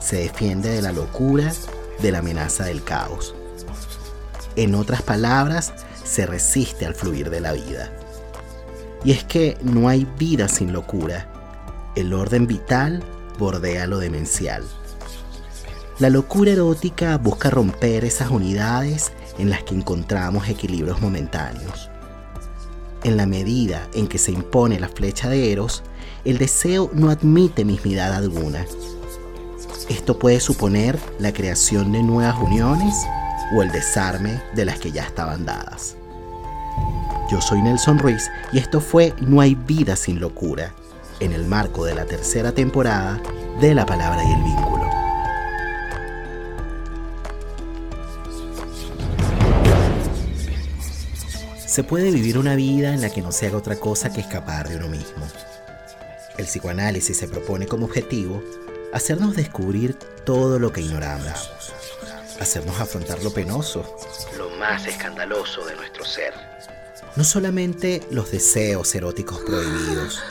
Se 0.00 0.16
defiende 0.16 0.70
de 0.70 0.80
la 0.80 0.92
locura, 0.92 1.52
de 2.00 2.12
la 2.12 2.20
amenaza 2.20 2.64
del 2.64 2.82
caos. 2.82 3.34
En 4.56 4.74
otras 4.74 5.02
palabras, 5.02 5.72
se 6.04 6.26
resiste 6.26 6.86
al 6.86 6.94
fluir 6.94 7.28
de 7.28 7.40
la 7.40 7.52
vida. 7.52 7.92
Y 9.04 9.10
es 9.10 9.24
que 9.24 9.58
no 9.62 9.88
hay 9.88 10.06
vida 10.18 10.48
sin 10.48 10.72
locura. 10.72 11.28
El 11.96 12.14
orden 12.14 12.46
vital 12.46 13.02
bordea 13.38 13.86
lo 13.86 13.98
demencial. 13.98 14.62
La 16.00 16.10
locura 16.10 16.50
erótica 16.50 17.16
busca 17.18 17.50
romper 17.50 18.04
esas 18.04 18.28
unidades 18.30 19.12
en 19.38 19.48
las 19.48 19.62
que 19.62 19.76
encontramos 19.76 20.48
equilibrios 20.48 21.00
momentáneos. 21.00 21.88
En 23.04 23.16
la 23.16 23.26
medida 23.26 23.86
en 23.94 24.08
que 24.08 24.18
se 24.18 24.32
impone 24.32 24.80
la 24.80 24.88
flecha 24.88 25.28
de 25.28 25.52
Eros, 25.52 25.84
el 26.24 26.38
deseo 26.38 26.90
no 26.94 27.10
admite 27.10 27.64
mismidad 27.64 28.12
alguna. 28.12 28.66
Esto 29.88 30.18
puede 30.18 30.40
suponer 30.40 30.98
la 31.20 31.32
creación 31.32 31.92
de 31.92 32.02
nuevas 32.02 32.42
uniones 32.42 32.94
o 33.56 33.62
el 33.62 33.70
desarme 33.70 34.42
de 34.56 34.64
las 34.64 34.80
que 34.80 34.90
ya 34.90 35.04
estaban 35.04 35.46
dadas. 35.46 35.94
Yo 37.30 37.40
soy 37.40 37.62
Nelson 37.62 38.00
Ruiz 38.00 38.28
y 38.52 38.58
esto 38.58 38.80
fue 38.80 39.14
No 39.20 39.40
hay 39.40 39.54
vida 39.54 39.94
sin 39.94 40.18
locura, 40.18 40.74
en 41.20 41.32
el 41.32 41.46
marco 41.46 41.84
de 41.84 41.94
la 41.94 42.04
tercera 42.04 42.50
temporada 42.50 43.20
de 43.60 43.76
La 43.76 43.86
Palabra 43.86 44.24
y 44.24 44.32
el 44.32 44.42
Vínculo. 44.42 44.83
Se 51.74 51.82
puede 51.82 52.12
vivir 52.12 52.38
una 52.38 52.54
vida 52.54 52.94
en 52.94 53.00
la 53.00 53.10
que 53.10 53.20
no 53.20 53.32
se 53.32 53.48
haga 53.48 53.56
otra 53.56 53.74
cosa 53.74 54.12
que 54.12 54.20
escapar 54.20 54.68
de 54.68 54.76
uno 54.76 54.86
mismo. 54.86 55.26
El 56.38 56.44
psicoanálisis 56.44 57.16
se 57.16 57.26
propone 57.26 57.66
como 57.66 57.86
objetivo 57.86 58.40
hacernos 58.92 59.34
descubrir 59.34 59.94
todo 60.24 60.60
lo 60.60 60.72
que 60.72 60.82
ignoramos, 60.82 61.50
hacernos 62.38 62.78
afrontar 62.80 63.24
lo 63.24 63.32
penoso, 63.32 63.84
lo 64.38 64.50
más 64.50 64.86
escandaloso 64.86 65.66
de 65.66 65.74
nuestro 65.74 66.04
ser. 66.04 66.32
No 67.16 67.24
solamente 67.24 68.06
los 68.08 68.30
deseos 68.30 68.94
eróticos 68.94 69.40
prohibidos, 69.40 70.22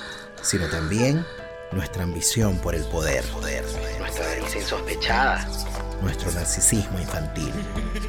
sino 0.41 0.70
también 0.70 1.26
nuestra 1.74 2.04
ambición 2.04 2.58
por 2.60 2.74
el 2.74 2.86
poder, 2.86 3.26
poder 3.26 3.66
nuestra 4.00 4.26
nariz 4.30 4.56
insospechada, 4.56 5.46
nuestro 6.02 6.32
narcisismo 6.32 7.00
infantil, 7.00 7.52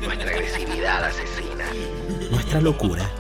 nuestra 0.02 0.30
agresividad 0.30 1.02
asesina, 1.06 1.64
nuestra 2.30 2.60
locura 2.60 3.10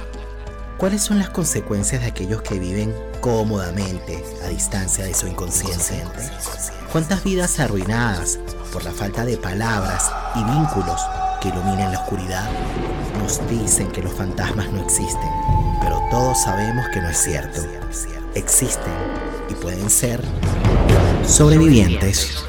¿Cuáles 0.78 1.02
son 1.02 1.18
las 1.18 1.30
consecuencias 1.30 2.02
de 2.02 2.08
aquellos 2.08 2.42
que 2.42 2.58
viven 2.58 2.94
cómodamente 3.20 4.24
a 4.44 4.48
distancia 4.48 5.04
de 5.04 5.14
su 5.14 5.28
inconsciente? 5.28 6.02
¿Cuántas 6.90 7.22
vidas 7.22 7.60
arruinadas 7.60 8.40
por 8.72 8.84
la 8.84 8.90
falta 8.90 9.24
de 9.24 9.36
palabras 9.36 10.10
y 10.34 10.42
vínculos 10.42 11.00
que 11.40 11.48
iluminen 11.48 11.92
la 11.92 12.00
oscuridad? 12.00 12.50
Nos 13.22 13.40
dicen 13.48 13.90
que 13.92 14.02
los 14.02 14.12
fantasmas 14.14 14.70
no 14.72 14.82
existen, 14.82 15.30
pero 15.80 16.02
todos 16.10 16.42
sabemos 16.42 16.86
que 16.92 17.00
no 17.00 17.08
es 17.08 17.18
cierto. 17.18 17.60
Existen 18.34 18.92
y 19.48 19.54
pueden 19.54 19.88
ser 19.88 20.20
sobrevivientes. 21.24 22.44